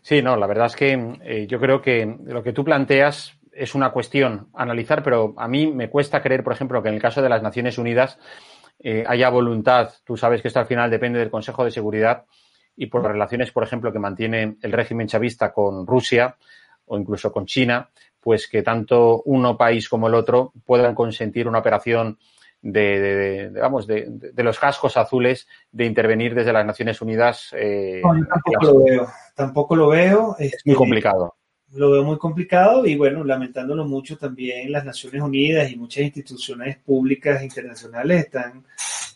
Sí, 0.00 0.22
no, 0.22 0.34
la 0.34 0.46
verdad 0.46 0.64
es 0.64 0.76
que 0.76 1.18
eh, 1.22 1.46
yo 1.46 1.60
creo 1.60 1.82
que 1.82 2.16
lo 2.24 2.42
que 2.42 2.54
tú 2.54 2.64
planteas 2.64 3.38
es 3.52 3.74
una 3.74 3.90
cuestión 3.90 4.48
analizar, 4.54 5.02
pero 5.02 5.34
a 5.36 5.46
mí 5.46 5.66
me 5.66 5.90
cuesta 5.90 6.22
creer, 6.22 6.42
por 6.42 6.54
ejemplo, 6.54 6.82
que 6.82 6.88
en 6.88 6.94
el 6.94 7.02
caso 7.02 7.20
de 7.20 7.28
las 7.28 7.42
Naciones 7.42 7.76
Unidas 7.76 8.18
eh, 8.78 9.04
haya 9.06 9.28
voluntad. 9.28 9.92
Tú 10.04 10.16
sabes 10.16 10.40
que 10.40 10.48
esto 10.48 10.60
al 10.60 10.66
final 10.66 10.90
depende 10.90 11.18
del 11.18 11.30
Consejo 11.30 11.62
de 11.66 11.70
Seguridad 11.70 12.24
y 12.76 12.86
por 12.86 13.02
las 13.02 13.12
relaciones, 13.12 13.52
por 13.52 13.62
ejemplo, 13.62 13.92
que 13.92 13.98
mantiene 13.98 14.56
el 14.62 14.72
régimen 14.72 15.06
chavista 15.06 15.52
con 15.52 15.86
Rusia 15.86 16.34
o 16.86 16.96
incluso 16.96 17.30
con 17.30 17.44
China, 17.44 17.90
pues 18.18 18.48
que 18.48 18.62
tanto 18.62 19.20
uno 19.26 19.58
país 19.58 19.86
como 19.86 20.08
el 20.08 20.14
otro 20.14 20.54
puedan 20.64 20.94
consentir 20.94 21.46
una 21.46 21.58
operación 21.58 22.18
de, 22.62 23.50
vamos, 23.60 23.86
de, 23.86 24.32
los 24.36 24.58
cascos 24.58 24.96
azules 24.96 25.46
de 25.70 25.84
intervenir 25.84 26.34
desde 26.34 26.52
las 26.52 26.66
Naciones 26.66 27.00
Unidas. 27.00 27.54
Eh, 27.56 28.02
tampoco 28.02 28.64
lo 28.64 28.84
veo. 28.84 29.08
Tampoco 29.34 29.76
lo 29.76 29.88
veo. 29.88 30.36
Es 30.38 30.52
muy 30.64 30.72
este, 30.72 30.74
complicado. 30.74 31.34
Lo 31.72 31.90
veo 31.90 32.04
muy 32.04 32.18
complicado 32.18 32.86
y 32.86 32.96
bueno, 32.96 33.24
lamentándolo 33.24 33.84
mucho 33.84 34.16
también 34.16 34.72
las 34.72 34.84
Naciones 34.84 35.22
Unidas 35.22 35.70
y 35.70 35.76
muchas 35.76 36.04
instituciones 36.04 36.78
públicas 36.78 37.42
internacionales 37.42 38.24
están 38.24 38.64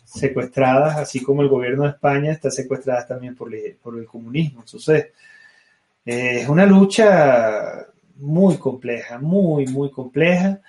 secuestradas, 0.05 0.97
así 0.97 1.23
como 1.23 1.41
el 1.41 1.49
gobierno 1.49 1.83
de 1.83 1.89
España 1.89 2.31
está 2.31 2.51
secuestrada 2.51 3.07
también 3.07 3.35
por 3.35 3.53
el, 3.53 3.75
por 3.81 3.97
el 3.97 4.05
comunismo. 4.05 4.59
Entonces, 4.59 5.07
eh, 6.05 6.41
es 6.41 6.49
una 6.49 6.65
lucha 6.65 7.87
muy 8.17 8.57
compleja, 8.57 9.17
muy, 9.17 9.65
muy 9.65 9.89
compleja, 9.89 10.61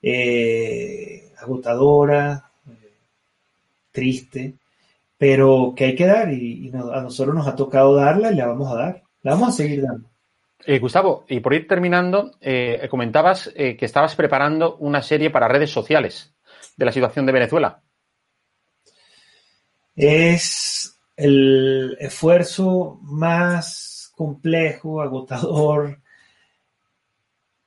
eh, 0.00 1.23
agotadora, 1.38 2.50
eh, 2.68 2.92
triste, 3.92 4.54
pero 5.16 5.74
que 5.76 5.84
hay 5.84 5.94
que 5.94 6.06
dar 6.06 6.32
y, 6.32 6.70
a 6.70 7.00
nosotros 7.00 7.34
nos 7.34 7.46
ha 7.46 7.56
tocado 7.56 7.94
darla 7.94 8.32
y 8.32 8.36
la 8.36 8.46
vamos 8.46 8.72
a 8.72 8.76
dar, 8.76 9.02
la 9.22 9.32
vamos 9.32 9.48
a 9.50 9.52
seguir 9.52 9.82
dando. 9.82 10.08
Gustavo, 10.80 11.24
y 11.28 11.40
por 11.40 11.52
ir 11.52 11.68
terminando, 11.68 12.30
comentabas 12.88 13.50
que 13.54 13.76
estabas 13.80 14.14
preparando 14.14 14.76
una 14.76 15.02
serie 15.02 15.28
para 15.28 15.46
redes 15.46 15.70
sociales 15.70 16.32
de 16.78 16.86
la 16.86 16.92
situación 16.92 17.26
de 17.26 17.32
Venezuela 17.32 17.82
es 19.96 20.98
el 21.16 21.96
esfuerzo 22.00 22.98
más 23.02 24.12
complejo, 24.16 25.00
agotador, 25.00 26.00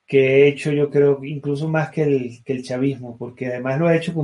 que 0.08 0.18
he 0.20 0.48
hecho 0.48 0.72
yo 0.72 0.90
creo 0.90 1.22
incluso 1.22 1.68
más 1.68 1.90
que 1.90 2.02
el, 2.02 2.42
que 2.42 2.54
el 2.54 2.64
chavismo, 2.64 3.16
porque 3.18 3.48
además 3.48 3.78
lo 3.78 3.90
he 3.90 3.98
hecho 3.98 4.14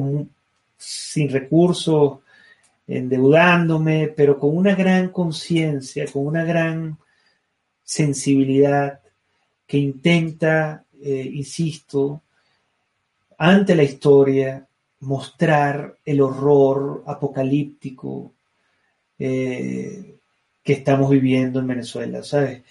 sin 0.78 1.28
recursos, 1.28 2.20
endeudándome, 2.86 4.08
pero 4.08 4.38
con 4.38 4.56
una 4.56 4.74
gran 4.74 5.10
conciencia, 5.10 6.06
con 6.10 6.26
una 6.26 6.42
gran 6.44 6.96
sensibilidad 7.84 9.00
que 9.66 9.76
intenta, 9.76 10.84
eh, 11.02 11.30
insisto, 11.34 12.22
ante 13.36 13.74
la 13.74 13.82
historia, 13.82 14.66
mostrar 15.00 15.98
el 16.04 16.22
horror 16.22 17.04
apocalíptico 17.06 18.32
eh, 19.18 20.14
que 20.62 20.72
estamos 20.72 21.10
viviendo 21.10 21.60
en 21.60 21.66
Venezuela, 21.66 22.22
¿sabes? 22.22 22.62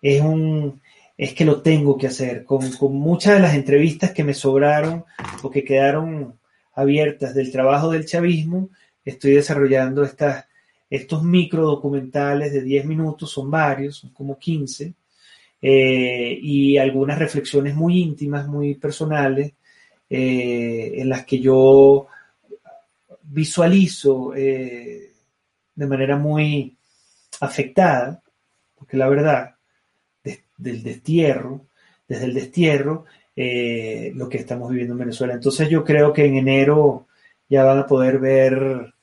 Es 0.00 0.20
un, 0.22 0.80
es 1.20 1.34
que 1.34 1.44
lo 1.44 1.60
tengo 1.60 1.98
que 1.98 2.06
hacer. 2.06 2.46
Con, 2.46 2.64
muchas 2.94 3.34
de 3.34 3.40
las 3.40 3.54
entrevistas 3.54 4.12
que 4.12 4.24
me 4.24 4.32
sobraron 4.32 5.04
o 5.42 5.50
que 5.50 5.64
quedaron 5.64 6.40
abiertas 6.74 7.34
del 7.34 7.52
trabajo 7.52 7.90
del 7.90 8.06
chavismo, 8.06 8.70
estoy 9.04 9.32
desarrollando 9.32 10.02
estas, 10.02 10.46
estos 10.88 11.22
micro 11.22 11.66
documentales 11.66 12.54
de 12.54 12.62
10 12.62 12.86
minutos, 12.86 13.30
son 13.30 13.50
varios, 13.50 13.96
son 13.96 14.14
como 14.14 14.38
15, 14.38 14.94
eh, 15.60 16.38
y 16.40 16.78
algunas 16.78 17.18
reflexiones 17.18 17.74
muy 17.74 18.00
íntimas, 18.00 18.48
muy 18.48 18.76
personales, 18.76 19.52
eh, 20.08 20.92
en 20.94 21.08
las 21.10 21.26
que 21.26 21.38
yo 21.38 22.06
visualizo 23.24 24.34
eh, 24.34 25.12
de 25.74 25.86
manera 25.86 26.16
muy 26.16 26.78
afectada, 27.40 28.22
porque 28.74 28.96
la 28.96 29.06
verdad, 29.10 29.56
del 30.60 30.82
destierro, 30.82 31.66
desde 32.06 32.26
el 32.26 32.34
destierro, 32.34 33.04
eh, 33.36 34.12
lo 34.14 34.28
que 34.28 34.38
estamos 34.38 34.70
viviendo 34.70 34.94
en 34.94 35.00
Venezuela. 35.00 35.34
Entonces 35.34 35.68
yo 35.68 35.84
creo 35.84 36.12
que 36.12 36.24
en 36.24 36.36
enero 36.36 37.06
ya 37.48 37.64
van 37.64 37.78
a 37.78 37.86
poder 37.86 38.18
ver 38.18 38.94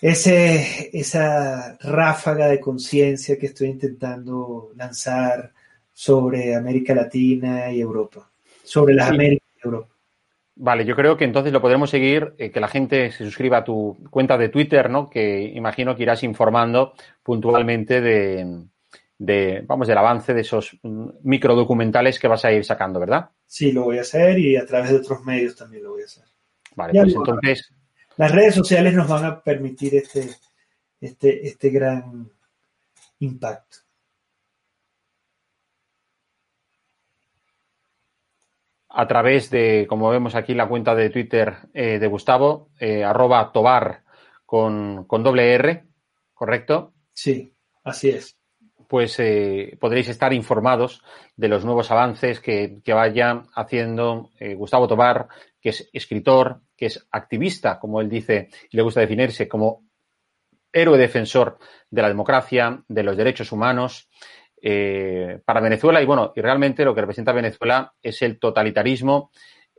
ese, 0.00 0.90
esa 0.92 1.76
ráfaga 1.80 2.48
de 2.48 2.60
conciencia 2.60 3.38
que 3.38 3.46
estoy 3.46 3.68
intentando 3.68 4.72
lanzar 4.76 5.52
sobre 5.92 6.54
América 6.54 6.94
Latina 6.94 7.70
y 7.70 7.80
Europa, 7.80 8.30
sobre 8.64 8.94
las 8.94 9.10
Américas 9.10 9.48
y 9.56 9.66
Europa. 9.66 9.88
Vale, 10.56 10.84
yo 10.84 10.94
creo 10.94 11.16
que 11.16 11.24
entonces 11.24 11.52
lo 11.52 11.62
podremos 11.62 11.88
seguir, 11.88 12.34
eh, 12.38 12.50
que 12.50 12.60
la 12.60 12.68
gente 12.68 13.12
se 13.12 13.24
suscriba 13.24 13.58
a 13.58 13.64
tu 13.64 13.96
cuenta 14.10 14.36
de 14.36 14.48
Twitter, 14.48 14.90
¿no? 14.90 15.08
Que 15.08 15.42
imagino 15.54 15.96
que 15.96 16.02
irás 16.02 16.22
informando 16.22 16.92
puntualmente 17.22 18.00
de, 18.00 18.64
vamos, 19.66 19.86
del 19.86 19.98
avance 19.98 20.34
de 20.34 20.40
esos 20.40 20.78
mm, 20.82 21.08
microdocumentales 21.22 22.18
que 22.18 22.28
vas 22.28 22.44
a 22.44 22.52
ir 22.52 22.64
sacando, 22.64 23.00
¿verdad? 23.00 23.30
Sí, 23.46 23.72
lo 23.72 23.84
voy 23.84 23.98
a 23.98 24.02
hacer 24.02 24.38
y 24.38 24.56
a 24.56 24.66
través 24.66 24.90
de 24.90 24.96
otros 24.96 25.24
medios 25.24 25.56
también 25.56 25.84
lo 25.84 25.90
voy 25.90 26.02
a 26.02 26.06
hacer. 26.06 26.24
Vale, 26.74 27.00
pues 27.00 27.14
entonces. 27.14 27.72
Las 28.16 28.32
redes 28.32 28.54
sociales 28.54 28.94
nos 28.94 29.08
van 29.08 29.24
a 29.24 29.40
permitir 29.40 29.94
este, 29.94 30.28
este, 31.00 31.46
este 31.46 31.70
gran 31.70 32.30
impacto. 33.20 33.78
a 38.90 39.06
través 39.06 39.50
de, 39.50 39.86
como 39.88 40.10
vemos 40.10 40.34
aquí, 40.34 40.52
la 40.52 40.68
cuenta 40.68 40.94
de 40.94 41.10
Twitter 41.10 41.58
eh, 41.72 41.98
de 41.98 42.06
Gustavo, 42.08 42.70
eh, 42.78 43.04
arroba 43.04 43.52
tobar 43.52 44.02
con, 44.44 45.06
doble 45.08 45.54
R, 45.54 45.84
¿correcto? 46.34 46.92
Sí, 47.12 47.54
así 47.84 48.10
es. 48.10 48.39
Pues 48.90 49.20
eh, 49.20 49.78
podréis 49.80 50.08
estar 50.08 50.32
informados 50.32 51.00
de 51.36 51.46
los 51.46 51.64
nuevos 51.64 51.90
avances 51.92 52.40
que, 52.40 52.82
vaya 52.88 53.44
haciendo 53.54 54.30
Gustavo 54.56 54.88
Tobar, 54.88 55.28
que 55.60 55.68
es 55.68 55.88
escritor, 55.92 56.62
que 56.76 56.86
es 56.86 57.06
activista, 57.12 57.78
como 57.78 58.00
él 58.00 58.08
dice, 58.08 58.48
y 58.68 58.76
le 58.76 58.82
gusta 58.82 59.00
definirse 59.00 59.48
como 59.48 59.84
héroe 60.72 60.98
defensor 60.98 61.58
de 61.88 62.02
la 62.02 62.08
democracia, 62.08 62.82
de 62.88 63.02
los 63.02 63.16
derechos 63.16 63.52
humanos, 63.52 64.08
eh, 64.62 65.40
para 65.44 65.60
Venezuela 65.60 66.02
y 66.02 66.06
bueno, 66.06 66.32
y 66.36 66.40
realmente 66.40 66.84
lo 66.84 66.94
que 66.94 67.00
representa 67.00 67.32
Venezuela 67.32 67.94
es 68.02 68.20
el 68.22 68.38
totalitarismo 68.38 69.30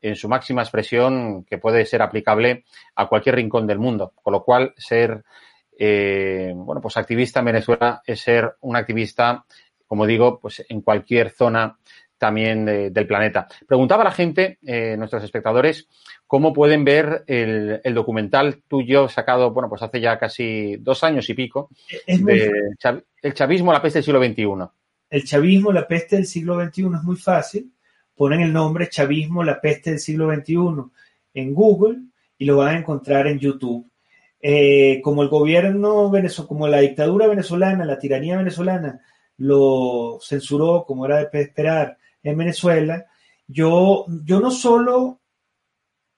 en 0.01 0.15
su 0.15 0.27
máxima 0.27 0.63
expresión 0.63 1.43
que 1.45 1.59
puede 1.59 1.85
ser 1.85 2.01
aplicable 2.01 2.63
a 2.95 3.07
cualquier 3.07 3.35
rincón 3.35 3.67
del 3.67 3.77
mundo. 3.77 4.13
Con 4.15 4.33
lo 4.33 4.43
cual, 4.43 4.73
ser, 4.77 5.23
eh, 5.77 6.53
bueno, 6.55 6.81
pues 6.81 6.97
activista 6.97 7.39
en 7.39 7.45
Venezuela 7.45 8.01
es 8.05 8.21
ser 8.21 8.55
un 8.61 8.75
activista, 8.75 9.45
como 9.85 10.05
digo, 10.05 10.39
pues 10.39 10.63
en 10.67 10.81
cualquier 10.81 11.29
zona 11.31 11.77
también 12.17 12.65
del 12.65 13.07
planeta. 13.07 13.47
Preguntaba 13.67 14.03
a 14.03 14.05
la 14.05 14.11
gente, 14.11 14.59
eh, 14.63 14.95
nuestros 14.95 15.23
espectadores, 15.23 15.87
cómo 16.27 16.53
pueden 16.53 16.85
ver 16.85 17.23
el, 17.25 17.81
documental 17.95 18.61
tuyo 18.67 19.09
sacado, 19.09 19.51
bueno, 19.51 19.67
pues 19.67 19.81
hace 19.81 19.99
ya 19.99 20.19
casi 20.19 20.77
dos 20.77 21.03
años 21.03 21.27
y 21.31 21.33
pico, 21.33 21.71
de 22.05 22.51
El 23.23 23.33
chavismo, 23.33 23.73
la 23.73 23.81
peste 23.81 23.97
del 23.97 24.03
siglo 24.03 24.23
XXI. 24.23 24.69
El 25.09 25.25
chavismo, 25.25 25.73
la 25.73 25.87
peste 25.87 26.15
del 26.15 26.25
siglo 26.25 26.63
XXI 26.63 26.83
es 26.83 27.03
muy 27.03 27.17
fácil. 27.17 27.73
Ponen 28.15 28.41
el 28.41 28.53
nombre 28.53 28.87
chavismo, 28.87 29.43
la 29.43 29.59
peste 29.59 29.89
del 29.89 29.99
siglo 29.99 30.33
XXI 30.33 30.57
en 31.33 31.53
Google 31.53 31.97
y 32.37 32.45
lo 32.45 32.57
van 32.57 32.75
a 32.75 32.79
encontrar 32.79 33.27
en 33.27 33.39
YouTube. 33.39 33.90
Eh, 34.43 35.01
como 35.03 35.21
el 35.21 35.29
gobierno 35.29 36.09
venezolano, 36.09 36.47
como 36.47 36.67
la 36.67 36.79
dictadura 36.79 37.27
venezolana, 37.27 37.85
la 37.85 37.99
tiranía 37.99 38.37
venezolana 38.37 39.01
lo 39.37 40.19
censuró 40.21 40.83
como 40.85 41.05
era 41.05 41.17
de 41.23 41.41
esperar 41.41 41.97
en 42.23 42.37
Venezuela, 42.37 43.05
yo, 43.47 44.05
yo 44.23 44.39
no 44.39 44.51
solo 44.51 45.19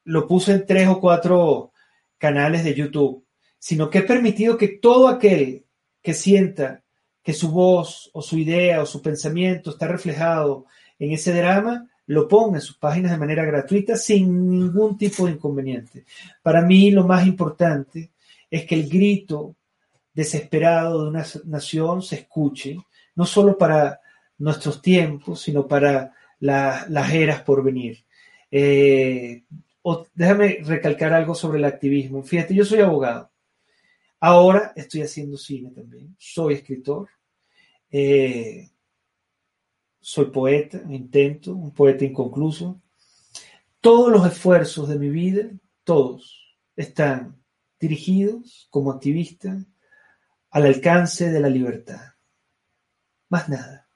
lo 0.06 0.28
puse 0.28 0.54
en 0.54 0.66
tres 0.66 0.88
o 0.88 1.00
cuatro 1.00 1.72
canales 2.18 2.64
de 2.64 2.74
YouTube, 2.74 3.26
sino 3.58 3.90
que 3.90 4.00
he 4.00 4.04
permitido 4.04 4.58
que 4.58 4.68
todo 4.68 5.08
aquel 5.08 5.66
que 6.02 6.14
sienta 6.14 6.84
que 7.24 7.34
su 7.34 7.52
voz 7.52 8.10
o 8.14 8.22
su 8.22 8.38
idea 8.38 8.82
o 8.82 8.86
su 8.86 9.02
pensamiento 9.02 9.72
está 9.72 9.88
reflejado 9.88 10.66
en 11.00 11.14
ese 11.14 11.34
drama, 11.34 11.90
lo 12.06 12.28
ponga 12.28 12.58
en 12.58 12.62
sus 12.62 12.78
páginas 12.78 13.12
de 13.12 13.18
manera 13.18 13.46
gratuita 13.46 13.96
sin 13.96 14.50
ningún 14.50 14.98
tipo 14.98 15.26
de 15.26 15.34
inconveniente. 15.34 16.06
Para 16.42 16.62
mí 16.62 16.92
lo 16.92 17.06
más 17.08 17.26
importante 17.26 18.12
es 18.54 18.68
que 18.68 18.76
el 18.76 18.88
grito 18.88 19.56
desesperado 20.14 21.02
de 21.02 21.10
una 21.10 21.26
nación 21.46 22.04
se 22.04 22.18
escuche, 22.18 22.78
no 23.16 23.26
solo 23.26 23.58
para 23.58 24.00
nuestros 24.38 24.80
tiempos, 24.80 25.42
sino 25.42 25.68
para 25.68 26.14
las 26.40 27.14
eras 27.14 27.42
por 27.42 27.64
venir. 27.64 28.06
Eh, 28.52 29.44
déjame 30.14 30.60
recalcar 30.64 31.14
algo 31.14 31.34
sobre 31.34 31.58
el 31.58 31.66
activismo. 31.66 32.22
Fíjate, 32.22 32.54
yo 32.54 32.64
soy 32.64 32.82
abogado. 32.82 33.32
Ahora 34.20 34.72
estoy 34.76 35.02
haciendo 35.02 35.36
cine 35.36 35.72
también. 35.72 36.16
Soy 36.20 36.54
escritor. 36.54 37.10
Eh, 37.90 38.70
soy 40.00 40.26
poeta, 40.26 40.80
intento, 40.90 41.56
un 41.56 41.74
poeta 41.74 42.06
inconcluso. 42.06 42.80
Todos 43.82 44.12
los 44.12 44.28
esfuerzos 44.28 44.90
de 44.90 45.00
mi 45.00 45.10
vida, 45.10 45.50
todos, 45.84 46.56
están 46.76 47.43
dirigidos 47.84 48.68
como 48.70 48.92
activista 48.92 49.58
al 50.52 50.66
alcance 50.66 51.30
de 51.30 51.40
la 51.42 51.50
libertad. 51.50 52.14
Más 53.28 53.50
nada. 53.50 53.90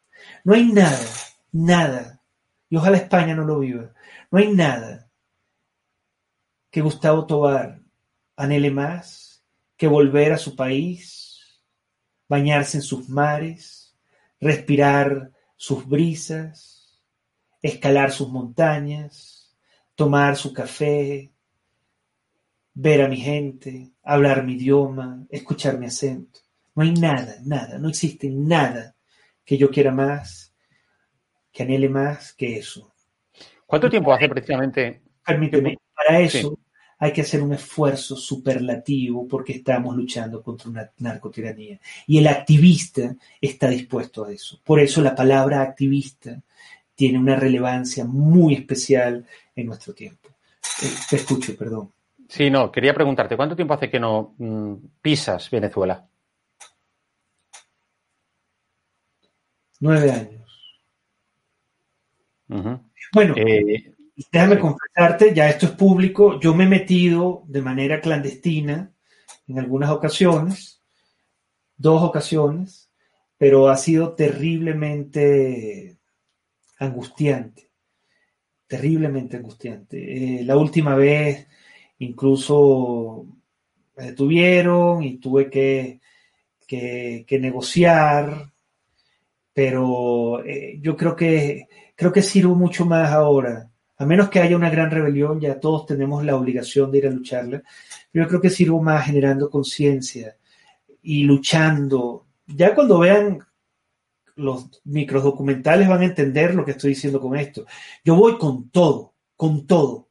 No 0.43 0.55
hay 0.55 0.65
nada, 0.65 1.07
nada, 1.53 2.21
y 2.69 2.75
ojalá 2.75 2.97
España 2.97 3.33
no 3.33 3.45
lo 3.45 3.59
viva, 3.59 3.93
no 4.29 4.39
hay 4.39 4.53
nada 4.53 5.09
que 6.69 6.81
Gustavo 6.81 7.25
Tobar 7.25 7.79
anhele 8.35 8.71
más 8.71 9.41
que 9.77 9.87
volver 9.87 10.33
a 10.33 10.37
su 10.37 10.55
país, 10.55 11.61
bañarse 12.27 12.77
en 12.77 12.83
sus 12.83 13.07
mares, 13.07 13.95
respirar 14.41 15.31
sus 15.55 15.87
brisas, 15.87 16.99
escalar 17.61 18.11
sus 18.11 18.29
montañas, 18.29 19.55
tomar 19.95 20.35
su 20.35 20.51
café, 20.51 21.31
ver 22.79 23.01
a 23.01 23.07
mi 23.07 23.17
gente, 23.17 23.89
hablar 24.03 24.45
mi 24.45 24.53
idioma, 24.53 25.25
escuchar 25.31 25.79
mi 25.79 25.87
acento. 25.87 26.41
No 26.75 26.83
hay 26.83 26.93
nada, 26.93 27.37
nada, 27.43 27.79
no 27.79 27.89
existe 27.89 28.29
nada 28.29 28.95
que 29.43 29.57
yo 29.57 29.71
quiera 29.71 29.91
más, 29.91 30.53
que 31.51 31.63
anhele 31.63 31.89
más 31.89 32.33
que 32.33 32.57
eso. 32.57 32.93
¿Cuánto 33.65 33.89
tiempo 33.89 34.13
hace 34.13 34.29
precisamente? 34.29 35.01
Permíteme, 35.25 35.79
para 35.95 36.19
eso 36.19 36.59
hay 36.99 37.11
que 37.11 37.21
hacer 37.21 37.41
un 37.41 37.53
esfuerzo 37.53 38.15
superlativo 38.15 39.27
porque 39.27 39.53
estamos 39.53 39.95
luchando 39.95 40.43
contra 40.43 40.69
una 40.69 40.91
narcotiranía. 40.99 41.79
Y 42.05 42.19
el 42.19 42.27
activista 42.27 43.15
está 43.41 43.69
dispuesto 43.69 44.25
a 44.25 44.31
eso. 44.31 44.61
Por 44.63 44.79
eso 44.79 45.01
la 45.01 45.15
palabra 45.15 45.63
activista 45.63 46.43
tiene 46.93 47.17
una 47.17 47.35
relevancia 47.35 48.05
muy 48.05 48.53
especial 48.53 49.25
en 49.55 49.65
nuestro 49.65 49.95
tiempo. 49.95 50.29
Eh, 50.83 50.93
te 51.09 51.15
escucho, 51.15 51.57
perdón. 51.57 51.91
Sí, 52.29 52.49
no, 52.49 52.71
quería 52.71 52.93
preguntarte, 52.93 53.37
¿cuánto 53.37 53.55
tiempo 53.55 53.73
hace 53.73 53.89
que 53.89 53.99
no 53.99 54.35
mm, 54.37 54.75
pisas 55.01 55.49
Venezuela? 55.49 56.07
Nueve 59.79 60.11
años. 60.11 60.37
Bueno, 63.13 63.35
eh, 63.37 63.93
Déjame 64.31 64.57
confesarte, 64.57 65.31
ya 65.33 65.47
esto 65.47 65.67
es 65.67 65.73
público, 65.73 66.39
yo 66.39 66.55
me 66.55 66.63
he 66.63 66.67
metido 66.67 67.43
de 67.47 67.61
manera 67.61 68.01
clandestina 68.01 68.91
en 69.47 69.59
algunas 69.59 69.91
ocasiones, 69.91 70.81
dos 71.77 72.01
ocasiones, 72.01 72.89
pero 73.37 73.69
ha 73.69 73.77
sido 73.77 74.15
terriblemente 74.15 75.99
angustiante, 76.79 77.69
terriblemente 78.65 79.37
angustiante. 79.37 80.39
Eh, 80.39 80.43
la 80.43 80.57
última 80.57 80.95
vez 80.95 81.47
incluso 81.99 83.25
me 83.95 84.07
detuvieron 84.07 85.03
y 85.03 85.17
tuve 85.17 85.49
que, 85.49 85.99
que, 86.67 87.39
negociar, 87.39 88.51
pero 89.53 90.43
eh, 90.45 90.77
yo 90.81 90.95
creo 90.95 91.15
que, 91.15 91.67
creo 91.95 92.11
que 92.11 92.21
sirvo 92.21 92.55
mucho 92.55 92.85
más 92.85 93.11
ahora 93.11 93.71
a 93.97 94.05
menos 94.05 94.29
que 94.29 94.39
haya 94.39 94.55
una 94.55 94.69
gran 94.69 94.91
rebelión, 94.91 95.39
ya 95.39 95.59
todos 95.59 95.87
tenemos 95.87 96.23
la 96.23 96.35
obligación 96.35 96.91
de 96.91 96.99
ir 96.99 97.07
a 97.07 97.11
lucharla. 97.11 97.63
Yo 98.13 98.27
creo 98.27 98.39
que 98.39 98.51
sirvo 98.51 98.81
más 98.81 99.05
generando 99.05 99.49
conciencia 99.49 100.37
y 101.01 101.23
luchando. 101.23 102.27
Ya 102.45 102.75
cuando 102.75 102.99
vean 102.99 103.39
los 104.35 104.69
microdocumentales 104.83 105.87
van 105.87 106.01
a 106.01 106.05
entender 106.05 106.53
lo 106.53 106.63
que 106.63 106.71
estoy 106.71 106.91
diciendo 106.91 107.19
con 107.19 107.35
esto. 107.35 107.65
Yo 108.05 108.15
voy 108.15 108.37
con 108.37 108.69
todo, 108.69 109.15
con 109.35 109.65
todo. 109.65 110.06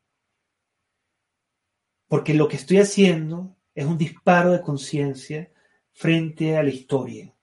Porque 2.09 2.35
lo 2.35 2.49
que 2.49 2.57
estoy 2.57 2.79
haciendo 2.79 3.57
es 3.75 3.85
un 3.87 3.99
disparo 3.99 4.53
de 4.53 4.63
conciencia 4.63 5.51
frente 5.93 6.57
a 6.57 6.63
la 6.63 6.71
historia. 6.71 7.35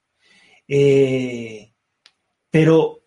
Eh, 0.68 1.74
pero 2.50 3.04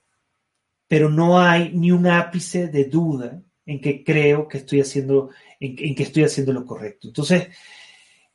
pero 0.89 1.11
no 1.11 1.41
hay 1.41 1.73
ni 1.73 1.91
un 1.91 2.07
ápice 2.07 2.69
de 2.69 2.85
duda 2.85 3.43
en 3.65 3.81
que 3.81 4.05
creo 4.05 4.47
que 4.47 4.59
estoy 4.59 4.81
haciendo, 4.81 5.31
en, 5.59 5.95
que 5.95 6.03
estoy 6.03 6.25
haciendo 6.25 6.53
lo 6.53 6.64
correcto. 6.64 7.09
Entonces, 7.09 7.49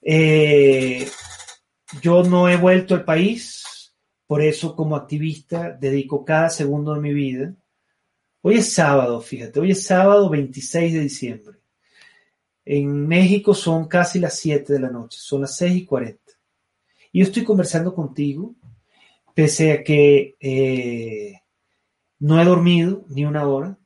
eh, 0.02 1.08
yo 2.02 2.24
no 2.24 2.50
he 2.50 2.58
vuelto 2.58 2.96
al 2.96 3.06
país, 3.06 3.96
por 4.28 4.42
eso 4.42 4.76
como 4.76 4.96
activista 4.96 5.72
dedico 5.72 6.26
cada 6.26 6.50
segundo 6.50 6.94
de 6.94 7.02
mi 7.02 7.14
vida. 7.14 7.56
Hoy 8.42 8.56
es 8.56 8.74
sábado, 8.74 9.22
fíjate, 9.22 9.60
hoy 9.60 9.72
es 9.72 9.84
sábado 9.86 10.30
26 10.30 10.94
de 10.94 11.00
diciembre. 11.00 11.58
En 12.74 13.06
México 13.06 13.54
son 13.54 13.90
casi 13.90 14.18
las 14.18 14.40
7 14.40 14.72
de 14.72 14.80
la 14.80 14.90
noche, 14.90 15.18
son 15.20 15.42
las 15.42 15.58
6 15.58 15.76
y 15.76 15.86
40. 15.86 16.22
Y 17.12 17.20
yo 17.20 17.26
estoy 17.26 17.44
conversando 17.44 17.94
contigo, 17.94 18.56
pese 19.34 19.74
a 19.74 19.84
que 19.84 20.38
eh, 20.40 21.42
no 22.20 22.42
he 22.42 22.46
dormido 22.46 23.04
ni 23.10 23.26
una 23.26 23.46
hora, 23.46 23.78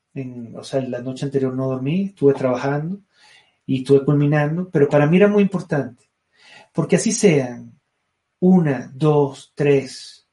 o 0.54 0.64
sea, 0.64 0.82
la 0.82 1.02
noche 1.02 1.26
anterior 1.26 1.52
no 1.52 1.68
dormí, 1.68 2.10
estuve 2.10 2.36
trabajando 2.36 3.02
y 3.66 3.80
estuve 3.80 4.06
culminando, 4.06 4.70
pero 4.70 4.88
para 4.88 5.08
mí 5.08 5.18
era 5.18 5.30
muy 5.30 5.42
importante, 5.42 6.12
porque 6.72 6.98
así 6.98 7.12
sean 7.12 7.80
una, 8.40 8.92
dos, 8.94 9.52
tres, 9.56 10.28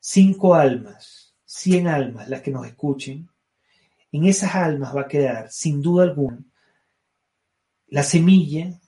cinco 0.00 0.56
almas, 0.56 1.36
cien 1.44 1.86
almas 1.86 2.28
las 2.28 2.42
que 2.42 2.50
nos 2.50 2.66
escuchen, 2.66 3.28
en 4.10 4.24
esas 4.24 4.56
almas 4.56 4.92
va 4.92 5.02
a 5.02 5.08
quedar, 5.08 5.52
sin 5.52 5.80
duda 5.80 6.02
alguna, 6.02 6.44
la 7.92 8.02
semilla 8.02 8.80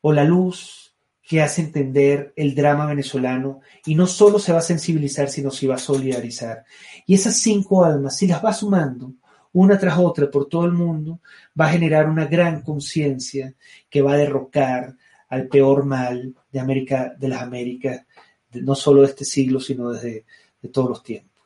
o 0.00 0.12
la 0.12 0.24
luz 0.24 0.94
que 1.22 1.42
hace 1.42 1.60
entender 1.60 2.32
el 2.36 2.54
drama 2.54 2.86
venezolano 2.86 3.60
y 3.84 3.94
no 3.94 4.06
solo 4.06 4.38
se 4.38 4.50
va 4.50 4.60
a 4.60 4.62
sensibilizar, 4.62 5.28
sino 5.28 5.50
se 5.50 5.68
va 5.68 5.74
a 5.74 5.78
solidarizar. 5.78 6.64
Y 7.04 7.14
esas 7.14 7.36
cinco 7.36 7.84
almas, 7.84 8.16
si 8.16 8.26
las 8.26 8.42
va 8.42 8.54
sumando 8.54 9.12
una 9.52 9.78
tras 9.78 9.98
otra 9.98 10.30
por 10.30 10.48
todo 10.48 10.64
el 10.64 10.72
mundo, 10.72 11.20
va 11.60 11.66
a 11.66 11.72
generar 11.72 12.08
una 12.08 12.24
gran 12.24 12.62
conciencia 12.62 13.52
que 13.90 14.00
va 14.00 14.14
a 14.14 14.16
derrocar 14.16 14.94
al 15.28 15.46
peor 15.48 15.84
mal 15.84 16.34
de 16.50 16.60
América, 16.60 17.14
de 17.14 17.28
las 17.28 17.42
Américas, 17.42 18.06
no 18.52 18.74
solo 18.74 19.02
de 19.02 19.08
este 19.08 19.26
siglo, 19.26 19.60
sino 19.60 19.90
desde 19.90 20.24
de 20.62 20.68
todos 20.70 20.88
los 20.88 21.02
tiempos. 21.02 21.42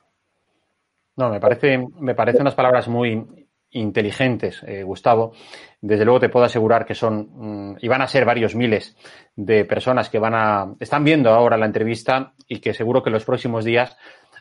No, 1.17 1.29
me 1.29 1.41
parece, 1.41 1.85
me 1.99 2.15
parecen 2.15 2.43
unas 2.43 2.55
palabras 2.55 2.87
muy 2.87 3.42
inteligentes, 3.73 4.63
eh, 4.67 4.83
Gustavo. 4.83 5.33
Desde 5.81 6.05
luego 6.05 6.21
te 6.21 6.29
puedo 6.29 6.47
asegurar 6.47 6.85
que 6.85 6.95
son, 6.95 7.73
mm, 7.73 7.79
y 7.81 7.89
van 7.89 8.03
a 8.03 8.07
ser 8.07 8.25
varios 8.25 8.55
miles 8.55 8.97
de 9.35 9.65
personas 9.65 10.09
que 10.09 10.19
van 10.19 10.35
a, 10.35 10.75
están 10.81 11.05
viendo 11.05 11.31
ahora 11.31 11.57
la 11.57 11.67
entrevista 11.67 12.35
y 12.47 12.61
que 12.61 12.75
seguro 12.75 13.03
que 13.03 13.11
los 13.11 13.25
próximos 13.25 13.65
días 13.65 13.97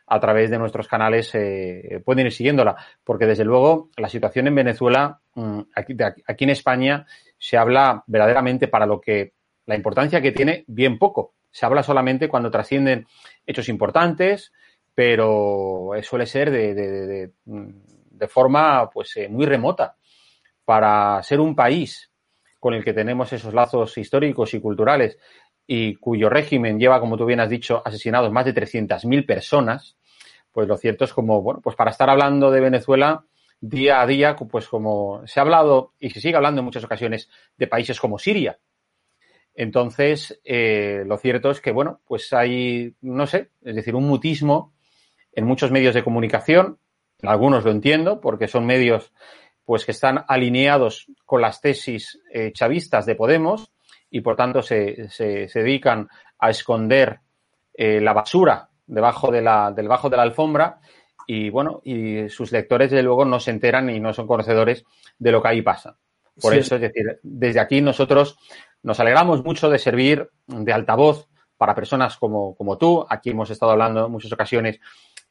a 0.08 0.20
través 0.20 0.50
de 0.50 0.60
nuestros 0.60 0.88
canales 0.88 1.34
eh, 1.34 2.02
pueden 2.04 2.26
ir 2.26 2.34
siguiéndola, 2.34 2.76
porque 3.04 3.26
desde 3.26 3.46
luego 3.46 3.90
la 3.96 4.10
situación 4.10 4.48
en 4.48 4.56
Venezuela, 4.56 5.22
mm, 5.36 5.60
aquí, 5.76 5.96
aquí 6.28 6.44
en 6.44 6.50
España, 6.50 7.06
se 7.38 7.58
habla 7.58 8.04
verdaderamente 8.08 8.68
para 8.68 8.86
lo 8.86 9.00
que 9.00 9.34
la 9.66 9.76
importancia 9.76 10.22
que 10.22 10.32
tiene 10.32 10.66
bien 10.68 11.00
poco. 11.00 11.34
Se 11.50 11.66
habla 11.66 11.84
solamente 11.84 12.28
cuando 12.28 12.52
trascienden 12.52 13.08
hechos 13.46 13.70
importantes, 13.70 14.52
pero 14.94 15.92
suele 16.02 16.26
ser 16.26 16.52
de, 16.52 16.74
de, 16.74 17.08
de, 17.08 17.32
forma 18.28 18.90
pues 18.90 19.16
eh, 19.18 19.30
muy 19.30 19.46
remota. 19.46 19.96
Para 20.64 21.22
ser 21.24 21.40
un 21.40 21.56
país 21.56 22.12
con 22.60 22.74
el 22.74 22.84
que 22.84 22.94
tenemos 22.94 23.34
esos 23.34 23.54
lazos 23.54 23.98
históricos 23.98 24.54
y 24.54 24.62
culturales 24.62 25.18
y 25.66 25.96
cuyo 25.96 26.30
régimen 26.30 26.80
lleva, 26.80 27.00
como 27.00 27.18
tú 27.18 27.26
bien 27.26 27.40
has 27.40 27.50
dicho, 27.50 27.82
asesinados 27.84 28.32
más 28.32 28.46
de 28.46 28.54
300.000 28.54 29.26
personas, 29.26 29.98
pues 30.52 30.68
lo 30.68 30.78
cierto 30.78 31.06
es 31.06 31.14
como, 31.14 31.42
bueno, 31.42 31.62
pues 31.62 31.76
para 31.76 31.92
estar 31.92 32.10
hablando 32.10 32.52
de 32.52 32.62
Venezuela 32.62 33.26
día 33.62 34.02
a 34.02 34.08
día, 34.08 34.36
pues 34.36 34.68
como 34.68 35.26
se 35.26 35.40
ha 35.40 35.44
hablado 35.44 35.94
y 36.00 36.10
se 36.10 36.20
sigue 36.20 36.36
hablando 36.36 36.60
en 36.60 36.66
muchas 36.66 36.84
ocasiones 36.84 37.30
de 37.58 37.68
países 37.68 38.00
como 38.00 38.20
Siria. 38.20 38.60
Entonces, 39.54 40.42
eh, 40.44 41.04
lo 41.06 41.18
cierto 41.18 41.52
es 41.52 41.62
que, 41.62 41.72
bueno, 41.72 42.02
pues 42.06 42.34
hay, 42.34 42.96
no 43.02 43.28
sé, 43.28 43.50
es 43.62 43.76
decir, 43.76 43.96
un 43.96 44.08
mutismo 44.08 44.74
en 45.34 45.46
muchos 45.46 45.72
medios 45.72 45.94
de 45.94 46.04
comunicación, 46.04 46.80
algunos 47.24 47.64
lo 47.64 47.72
entiendo, 47.72 48.20
porque 48.22 48.48
son 48.48 48.66
medios 48.66 49.12
pues 49.66 49.86
que 49.86 49.92
están 49.92 50.26
alineados 50.28 51.08
con 51.26 51.42
las 51.42 51.62
tesis 51.62 52.20
eh, 52.34 52.52
chavistas 52.54 53.06
de 53.06 53.16
Podemos 53.16 53.72
y 54.10 54.22
por 54.22 54.36
tanto 54.36 54.62
se, 54.62 55.10
se, 55.10 55.48
se 55.48 55.60
dedican 55.60 56.10
a 56.40 56.50
esconder 56.50 57.20
eh, 57.74 58.02
la 58.02 58.14
basura 58.14 58.70
debajo 58.86 59.32
de 59.32 59.42
la, 59.42 59.72
debajo 59.72 60.10
de 60.10 60.18
la 60.18 60.24
alfombra 60.24 60.80
y 61.26 61.50
bueno, 61.50 61.82
y 61.86 62.28
sus 62.28 62.52
lectores 62.52 62.92
desde 62.92 63.04
luego 63.04 63.24
no 63.24 63.40
se 63.40 63.52
enteran 63.52 63.90
y 63.90 64.00
no 64.00 64.14
son 64.14 64.28
conocedores 64.28 64.84
de 65.18 65.32
lo 65.32 65.42
que 65.42 65.48
ahí 65.48 65.62
pasa. 65.62 65.98
Por 66.42 66.56
eso, 66.56 66.76
es 66.76 66.82
decir, 66.82 67.20
desde 67.24 67.60
aquí 67.60 67.82
nosotros 67.82 68.38
nos 68.84 69.00
alegramos 69.00 69.44
mucho 69.44 69.70
de 69.70 69.78
servir 69.78 70.30
de 70.48 70.74
altavoz 70.74 71.28
para 71.58 71.76
personas 71.76 72.18
como, 72.18 72.56
como 72.56 72.78
tú. 72.78 73.06
Aquí 73.08 73.30
hemos 73.30 73.50
estado 73.50 73.74
hablando 73.74 74.08
en 74.08 74.12
muchas 74.12 74.32
ocasiones 74.32 74.80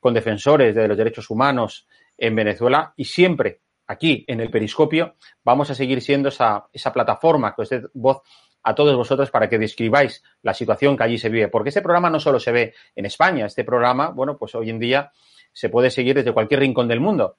con 0.01 0.15
defensores 0.15 0.75
de 0.75 0.89
los 0.89 0.97
derechos 0.97 1.31
humanos 1.31 1.87
en 2.19 2.35
Venezuela 2.35 2.93
y 2.97 3.05
siempre 3.05 3.61
aquí 3.87 4.25
en 4.27 4.41
el 4.41 4.51
periscopio 4.51 5.15
vamos 5.45 5.71
a 5.71 5.75
seguir 5.75 6.01
siendo 6.01 6.31
esa, 6.31 6.67
esa 6.73 6.93
plataforma 6.93 7.55
que 7.55 7.63
os 7.63 7.69
dé 7.69 7.83
voz 7.95 8.23
a 8.63 8.75
todos 8.75 8.95
vosotros 8.97 9.31
para 9.31 9.49
que 9.49 9.59
describáis 9.59 10.23
la 10.43 10.55
situación 10.55 10.97
que 10.97 11.05
allí 11.05 11.19
se 11.19 11.29
vive. 11.29 11.49
Porque 11.49 11.71
este 11.71 11.83
programa 11.83 12.11
no 12.11 12.21
solo 12.21 12.39
se 12.39 12.53
ve 12.53 12.75
en 12.95 13.07
España, 13.07 13.47
este 13.47 13.65
programa, 13.65 14.09
bueno, 14.09 14.37
pues 14.37 14.55
hoy 14.55 14.71
en 14.71 14.79
día 14.79 15.13
se 15.53 15.69
puede 15.69 15.91
seguir 15.91 16.15
desde 16.15 16.33
cualquier 16.33 16.61
rincón 16.61 16.89
del 16.89 17.01
mundo. 17.01 17.37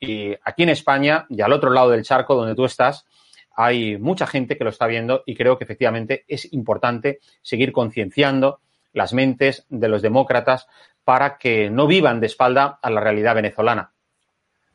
Y 0.00 0.34
aquí 0.44 0.64
en 0.64 0.70
España 0.70 1.26
y 1.28 1.40
al 1.42 1.52
otro 1.52 1.70
lado 1.70 1.90
del 1.90 2.02
charco 2.02 2.34
donde 2.34 2.54
tú 2.54 2.64
estás, 2.64 3.06
hay 3.54 3.98
mucha 3.98 4.26
gente 4.26 4.56
que 4.56 4.64
lo 4.64 4.70
está 4.70 4.86
viendo 4.86 5.22
y 5.26 5.34
creo 5.34 5.58
que 5.58 5.64
efectivamente 5.64 6.24
es 6.26 6.52
importante 6.52 7.20
seguir 7.42 7.70
concienciando 7.72 8.60
las 8.92 9.12
mentes 9.12 9.66
de 9.68 9.88
los 9.88 10.02
demócratas 10.02 10.66
para 11.04 11.38
que 11.38 11.70
no 11.70 11.86
vivan 11.86 12.20
de 12.20 12.26
espalda 12.26 12.78
a 12.80 12.90
la 12.90 13.00
realidad 13.00 13.34
venezolana. 13.34 13.92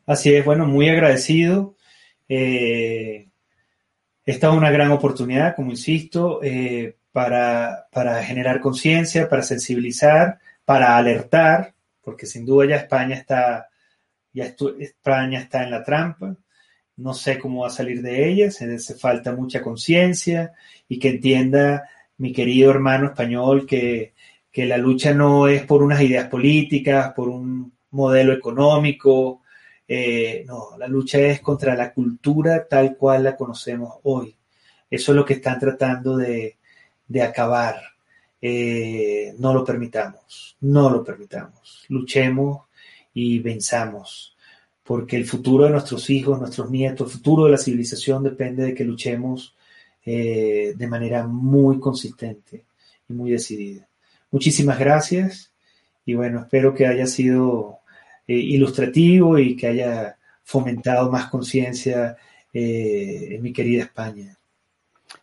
Así 0.05 0.33
es, 0.33 0.45
bueno, 0.45 0.65
muy 0.65 0.89
agradecido. 0.89 1.75
Eh, 2.29 3.27
esta 4.25 4.49
es 4.49 4.53
una 4.53 4.71
gran 4.71 4.91
oportunidad, 4.91 5.55
como 5.55 5.71
insisto, 5.71 6.39
eh, 6.43 6.97
para, 7.11 7.87
para, 7.91 8.23
generar 8.23 8.59
conciencia, 8.59 9.27
para 9.27 9.41
sensibilizar, 9.41 10.39
para 10.65 10.97
alertar, 10.97 11.73
porque 12.01 12.25
sin 12.25 12.45
duda 12.45 12.67
ya 12.67 12.75
España 12.75 13.15
está, 13.15 13.69
ya 14.33 14.45
España 14.79 15.39
está 15.39 15.63
en 15.63 15.71
la 15.71 15.83
trampa. 15.83 16.35
No 16.97 17.13
sé 17.13 17.37
cómo 17.37 17.61
va 17.61 17.67
a 17.67 17.71
salir 17.71 18.01
de 18.01 18.29
ella, 18.29 18.51
se 18.51 18.73
hace 18.73 18.95
falta 18.95 19.33
mucha 19.33 19.61
conciencia 19.61 20.53
y 20.87 20.99
que 20.99 21.09
entienda 21.09 21.89
mi 22.17 22.33
querido 22.33 22.71
hermano 22.71 23.07
español 23.07 23.65
que, 23.65 24.13
que 24.57 24.65
la 24.65 24.77
lucha 24.79 25.13
no 25.13 25.47
es 25.47 25.67
por 25.67 25.83
unas 25.83 26.01
ideas 26.01 26.29
políticas, 26.29 27.13
por 27.13 27.29
un 27.29 27.73
modelo 27.91 28.33
económico, 28.33 29.43
eh, 29.87 30.43
no, 30.47 30.69
la 30.79 30.87
lucha 30.87 31.19
es 31.19 31.41
contra 31.41 31.75
la 31.75 31.93
cultura 31.93 32.67
tal 32.67 32.97
cual 32.97 33.23
la 33.25 33.35
conocemos 33.35 33.99
hoy. 34.01 34.35
Eso 34.89 35.11
es 35.11 35.15
lo 35.15 35.23
que 35.23 35.35
están 35.35 35.59
tratando 35.59 36.17
de, 36.17 36.57
acabar. 37.21 37.75
Eh, 38.41 39.35
no 39.37 39.53
lo 39.53 39.63
permitamos, 39.63 40.57
no 40.61 40.89
lo 40.89 41.03
permitamos. 41.03 41.85
Luchemos 41.89 42.63
y 43.13 43.37
venzamos, 43.37 44.35
porque 44.83 45.17
el 45.17 45.27
futuro 45.27 45.65
de 45.65 45.69
nuestros 45.69 46.09
hijos, 46.09 46.39
nuestros 46.39 46.71
nietos, 46.71 47.11
el 47.11 47.13
futuro 47.19 47.45
de 47.45 47.51
la 47.51 47.59
civilización 47.59 48.23
depende 48.23 48.63
de 48.65 48.73
que 48.73 48.83
luchemos 48.83 49.55
eh, 50.03 50.73
de 50.75 50.87
manera 50.87 51.27
muy 51.27 51.79
consistente 51.79 52.65
y 53.07 53.13
muy 53.13 53.29
decidida. 53.29 53.86
Muchísimas 54.31 54.77
gracias 54.77 55.53
y 56.05 56.13
bueno, 56.13 56.41
espero 56.41 56.73
que 56.73 56.87
haya 56.87 57.05
sido 57.05 57.79
eh, 58.27 58.33
ilustrativo 58.33 59.37
y 59.37 59.55
que 59.55 59.67
haya 59.67 60.17
fomentado 60.43 61.09
más 61.11 61.29
conciencia 61.29 62.17
eh, 62.53 63.27
en 63.31 63.41
mi 63.41 63.53
querida 63.53 63.83
España. 63.83 64.37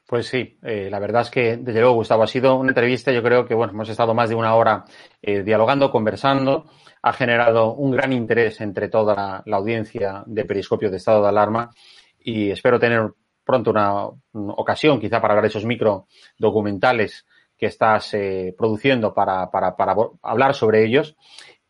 Pues 0.07 0.27
sí, 0.27 0.59
eh, 0.63 0.89
la 0.91 0.99
verdad 0.99 1.23
es 1.23 1.31
que, 1.31 1.57
desde 1.57 1.81
luego, 1.81 1.97
Gustavo, 1.97 2.23
ha 2.23 2.27
sido 2.27 2.57
una 2.57 2.71
entrevista, 2.71 3.13
yo 3.13 3.23
creo 3.23 3.47
que, 3.47 3.55
bueno, 3.55 3.73
hemos 3.73 3.89
estado 3.89 4.15
más 4.15 4.29
de 4.29 4.35
una 4.35 4.55
hora 4.55 4.85
dialogando, 5.23 5.91
conversando, 5.91 6.67
ha 7.01 7.13
generado 7.13 7.75
un 7.75 7.91
gran 7.91 8.13
interés 8.13 8.61
entre 8.61 8.89
toda 8.89 9.15
la, 9.15 9.43
la, 9.47 9.57
audiencia 9.57 10.23
de 10.27 10.45
Periscopio 10.45 10.91
de 10.91 10.99
Estado 10.99 11.23
de 11.23 11.29
Alarma 11.29 11.71
y 12.19 12.51
espero 12.51 12.79
tener 12.79 13.11
pronto 13.43 13.71
una, 13.71 14.07
una 14.33 14.53
ocasión, 14.55 15.01
quizá, 15.01 15.21
para 15.21 15.33
hablar 15.33 15.45
de 15.45 15.49
esos 15.49 15.65
micro 15.65 16.07
documentales 16.39 17.27
que 17.57 17.67
estás 17.67 18.15
eh, 18.15 18.55
produciendo 18.57 19.15
para, 19.15 19.51
para, 19.51 19.75
hablar 20.23 20.55
sobre 20.55 20.85
ellos 20.85 21.17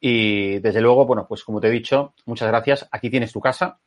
y 0.06 0.59
desde 0.59 0.82
luego, 0.82 1.06
bueno, 1.06 1.27
pues 1.27 1.43
como 1.44 1.62
te 1.62 1.69
he 1.69 1.70
dicho, 1.70 2.12
muchas 2.27 2.48
gracias. 2.48 2.86
Aquí 2.93 3.09
tienes 3.09 3.32
tu 3.32 3.40
casa. 3.40 3.78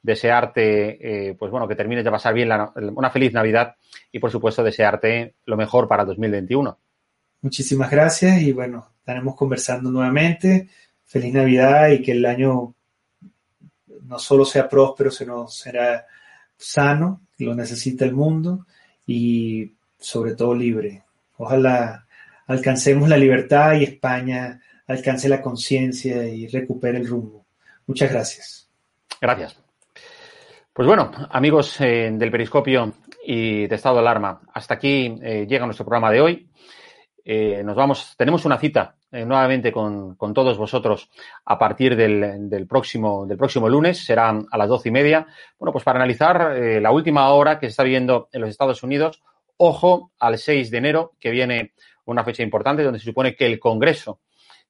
Desearte, 0.00 1.28
eh, 1.28 1.34
pues 1.34 1.50
bueno, 1.50 1.68
que 1.68 1.74
termines 1.74 2.02
de 2.02 2.10
pasar 2.10 2.32
bien 2.32 2.48
la, 2.48 2.72
una 2.94 3.10
feliz 3.10 3.32
Navidad 3.32 3.76
y 4.10 4.18
por 4.18 4.30
supuesto 4.30 4.62
desearte 4.62 5.34
lo 5.44 5.56
mejor 5.56 5.86
para 5.86 6.06
2021. 6.06 6.78
Muchísimas 7.42 7.90
gracias 7.90 8.40
y 8.40 8.52
bueno, 8.52 8.92
estaremos 9.00 9.34
conversando 9.34 9.90
nuevamente. 9.90 10.68
Feliz 11.04 11.34
Navidad 11.34 11.88
y 11.90 12.00
que 12.00 12.12
el 12.12 12.24
año 12.24 12.74
no 13.86 14.18
solo 14.18 14.44
sea 14.44 14.68
próspero, 14.68 15.10
sino 15.10 15.46
será 15.48 16.06
sano, 16.56 17.22
lo 17.38 17.54
necesita 17.54 18.04
el 18.04 18.14
mundo 18.14 18.66
y 19.06 19.74
sobre 19.98 20.34
todo 20.34 20.54
libre. 20.54 21.02
Ojalá 21.38 22.06
alcancemos 22.46 23.08
la 23.08 23.16
libertad 23.16 23.74
y 23.74 23.84
España 23.84 24.60
alcance 24.86 25.28
la 25.28 25.42
conciencia 25.42 26.26
y 26.28 26.46
recupere 26.46 26.98
el 26.98 27.06
rumbo. 27.06 27.46
Muchas 27.86 28.10
gracias. 28.10 28.68
Gracias. 29.20 29.60
Pues 30.72 30.86
bueno, 30.86 31.10
amigos 31.30 31.80
eh, 31.80 32.10
del 32.12 32.30
Periscopio 32.30 32.92
y 33.24 33.66
de 33.66 33.74
Estado 33.74 33.96
de 33.96 34.00
Alarma, 34.02 34.42
hasta 34.52 34.74
aquí 34.74 35.18
eh, 35.22 35.46
llega 35.48 35.64
nuestro 35.64 35.86
programa 35.86 36.12
de 36.12 36.20
hoy. 36.20 36.50
Eh, 37.24 37.62
nos 37.64 37.74
vamos, 37.74 38.14
tenemos 38.16 38.44
una 38.44 38.58
cita 38.58 38.94
nuevamente 39.10 39.72
con, 39.72 40.14
con, 40.16 40.34
todos 40.34 40.58
vosotros 40.58 41.08
a 41.46 41.58
partir 41.58 41.96
del, 41.96 42.50
del, 42.50 42.66
próximo, 42.66 43.24
del 43.24 43.38
próximo 43.38 43.66
lunes, 43.66 44.04
será 44.04 44.28
a 44.28 44.58
las 44.58 44.68
doce 44.68 44.90
y 44.90 44.92
media. 44.92 45.26
Bueno, 45.58 45.72
pues 45.72 45.82
para 45.84 45.98
analizar 45.98 46.54
la 46.82 46.90
última 46.90 47.30
hora 47.30 47.58
que 47.58 47.66
se 47.66 47.70
está 47.70 47.82
viendo 47.82 48.28
en 48.32 48.42
los 48.42 48.50
Estados 48.50 48.82
Unidos, 48.82 49.22
ojo 49.58 50.12
al 50.18 50.38
6 50.38 50.70
de 50.70 50.78
enero, 50.78 51.12
que 51.18 51.30
viene 51.30 51.72
una 52.04 52.24
fecha 52.24 52.42
importante 52.42 52.82
donde 52.82 52.98
se 52.98 53.06
supone 53.06 53.34
que 53.34 53.46
el 53.46 53.58
Congreso 53.58 54.20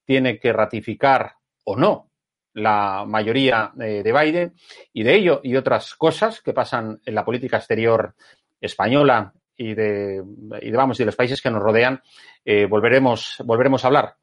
tiene 0.04 0.38
que 0.38 0.52
ratificar 0.52 1.34
o 1.64 1.76
no 1.76 2.10
la 2.54 3.04
mayoría 3.06 3.72
eh, 3.78 4.02
de 4.02 4.12
Biden 4.12 4.54
y 4.92 5.02
de 5.02 5.14
ello 5.14 5.40
y 5.42 5.56
otras 5.56 5.94
cosas 5.94 6.40
que 6.40 6.54
pasan 6.54 7.00
en 7.04 7.14
la 7.14 7.24
política 7.24 7.58
exterior 7.58 8.14
española 8.58 9.34
y 9.56 9.74
de, 9.74 10.22
y 10.62 10.70
de 10.70 10.76
vamos, 10.76 10.96
de 10.96 11.04
los 11.04 11.16
países 11.16 11.42
que 11.42 11.50
nos 11.50 11.62
rodean, 11.62 12.00
eh, 12.44 12.66
volveremos, 12.66 13.42
volveremos 13.44 13.84
a 13.84 13.88
hablar. 13.88 14.16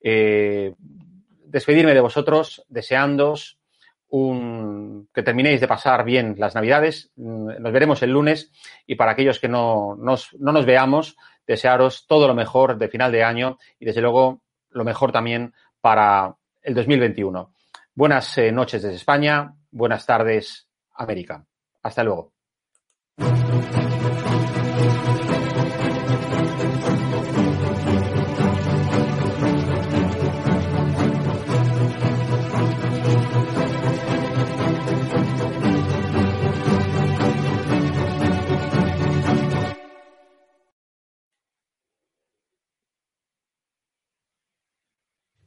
Eh, 0.00 0.74
despedirme 1.44 1.94
de 1.94 2.00
vosotros 2.00 2.64
deseándoos 2.68 3.58
un, 4.08 5.08
que 5.12 5.22
terminéis 5.22 5.60
de 5.60 5.68
pasar 5.68 6.04
bien 6.04 6.36
las 6.38 6.54
Navidades. 6.54 7.10
Nos 7.16 7.72
veremos 7.72 8.02
el 8.02 8.10
lunes 8.10 8.52
y 8.86 8.94
para 8.94 9.12
aquellos 9.12 9.38
que 9.38 9.48
no 9.48 9.96
nos, 9.96 10.34
no 10.38 10.52
nos 10.52 10.66
veamos, 10.66 11.16
desearos 11.46 12.06
todo 12.06 12.26
lo 12.26 12.34
mejor 12.34 12.78
de 12.78 12.88
final 12.88 13.12
de 13.12 13.24
año 13.24 13.58
y 13.78 13.86
desde 13.86 14.00
luego 14.00 14.42
lo 14.70 14.84
mejor 14.84 15.12
también 15.12 15.54
para 15.80 16.36
el 16.62 16.74
2021. 16.74 17.52
Buenas 17.94 18.36
eh, 18.38 18.52
noches 18.52 18.82
desde 18.82 18.96
España, 18.96 19.54
buenas 19.70 20.04
tardes 20.04 20.68
América. 20.94 21.44
Hasta 21.82 22.02
luego. 22.02 22.35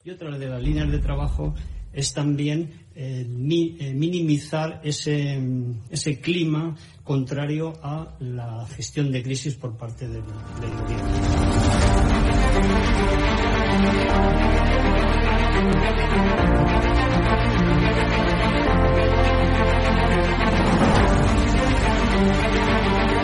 Y 0.04 0.12
otra 0.12 0.38
de 0.38 0.48
las 0.48 0.64
líneas 0.64 0.90
de 0.90 1.00
trabajo 1.00 1.54
es 1.92 2.14
también 2.14 2.72
eh, 2.96 3.26
eh, 3.26 3.94
minimizar 3.94 4.80
ese, 4.82 5.38
ese 5.90 6.22
clima 6.22 6.78
contrario 7.04 7.74
a 7.84 8.16
la 8.20 8.66
gestión 8.68 9.12
de 9.12 9.22
crisis 9.22 9.56
por 9.56 9.76
parte 9.76 10.08
del, 10.08 10.22
gobierno. 10.22 11.10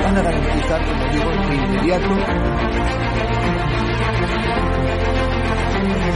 van 0.03 0.17
a 0.17 0.21
garantizar, 0.21 0.85
como 0.85 1.13
digo, 1.13 1.31
inmediato 1.53 2.15
No 5.85 6.15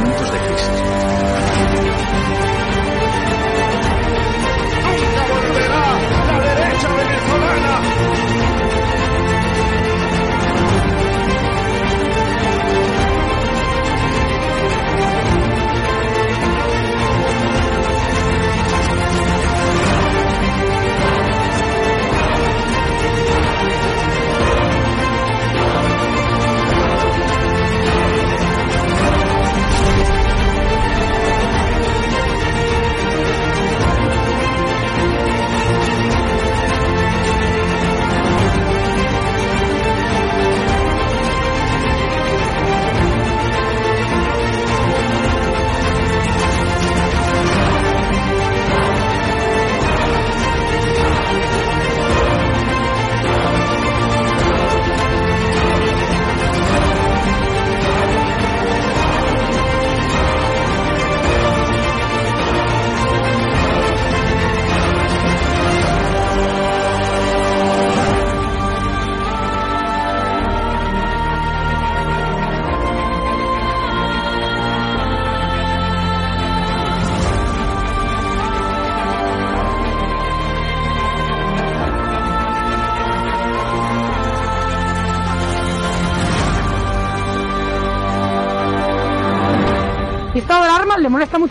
momentos 0.00 0.47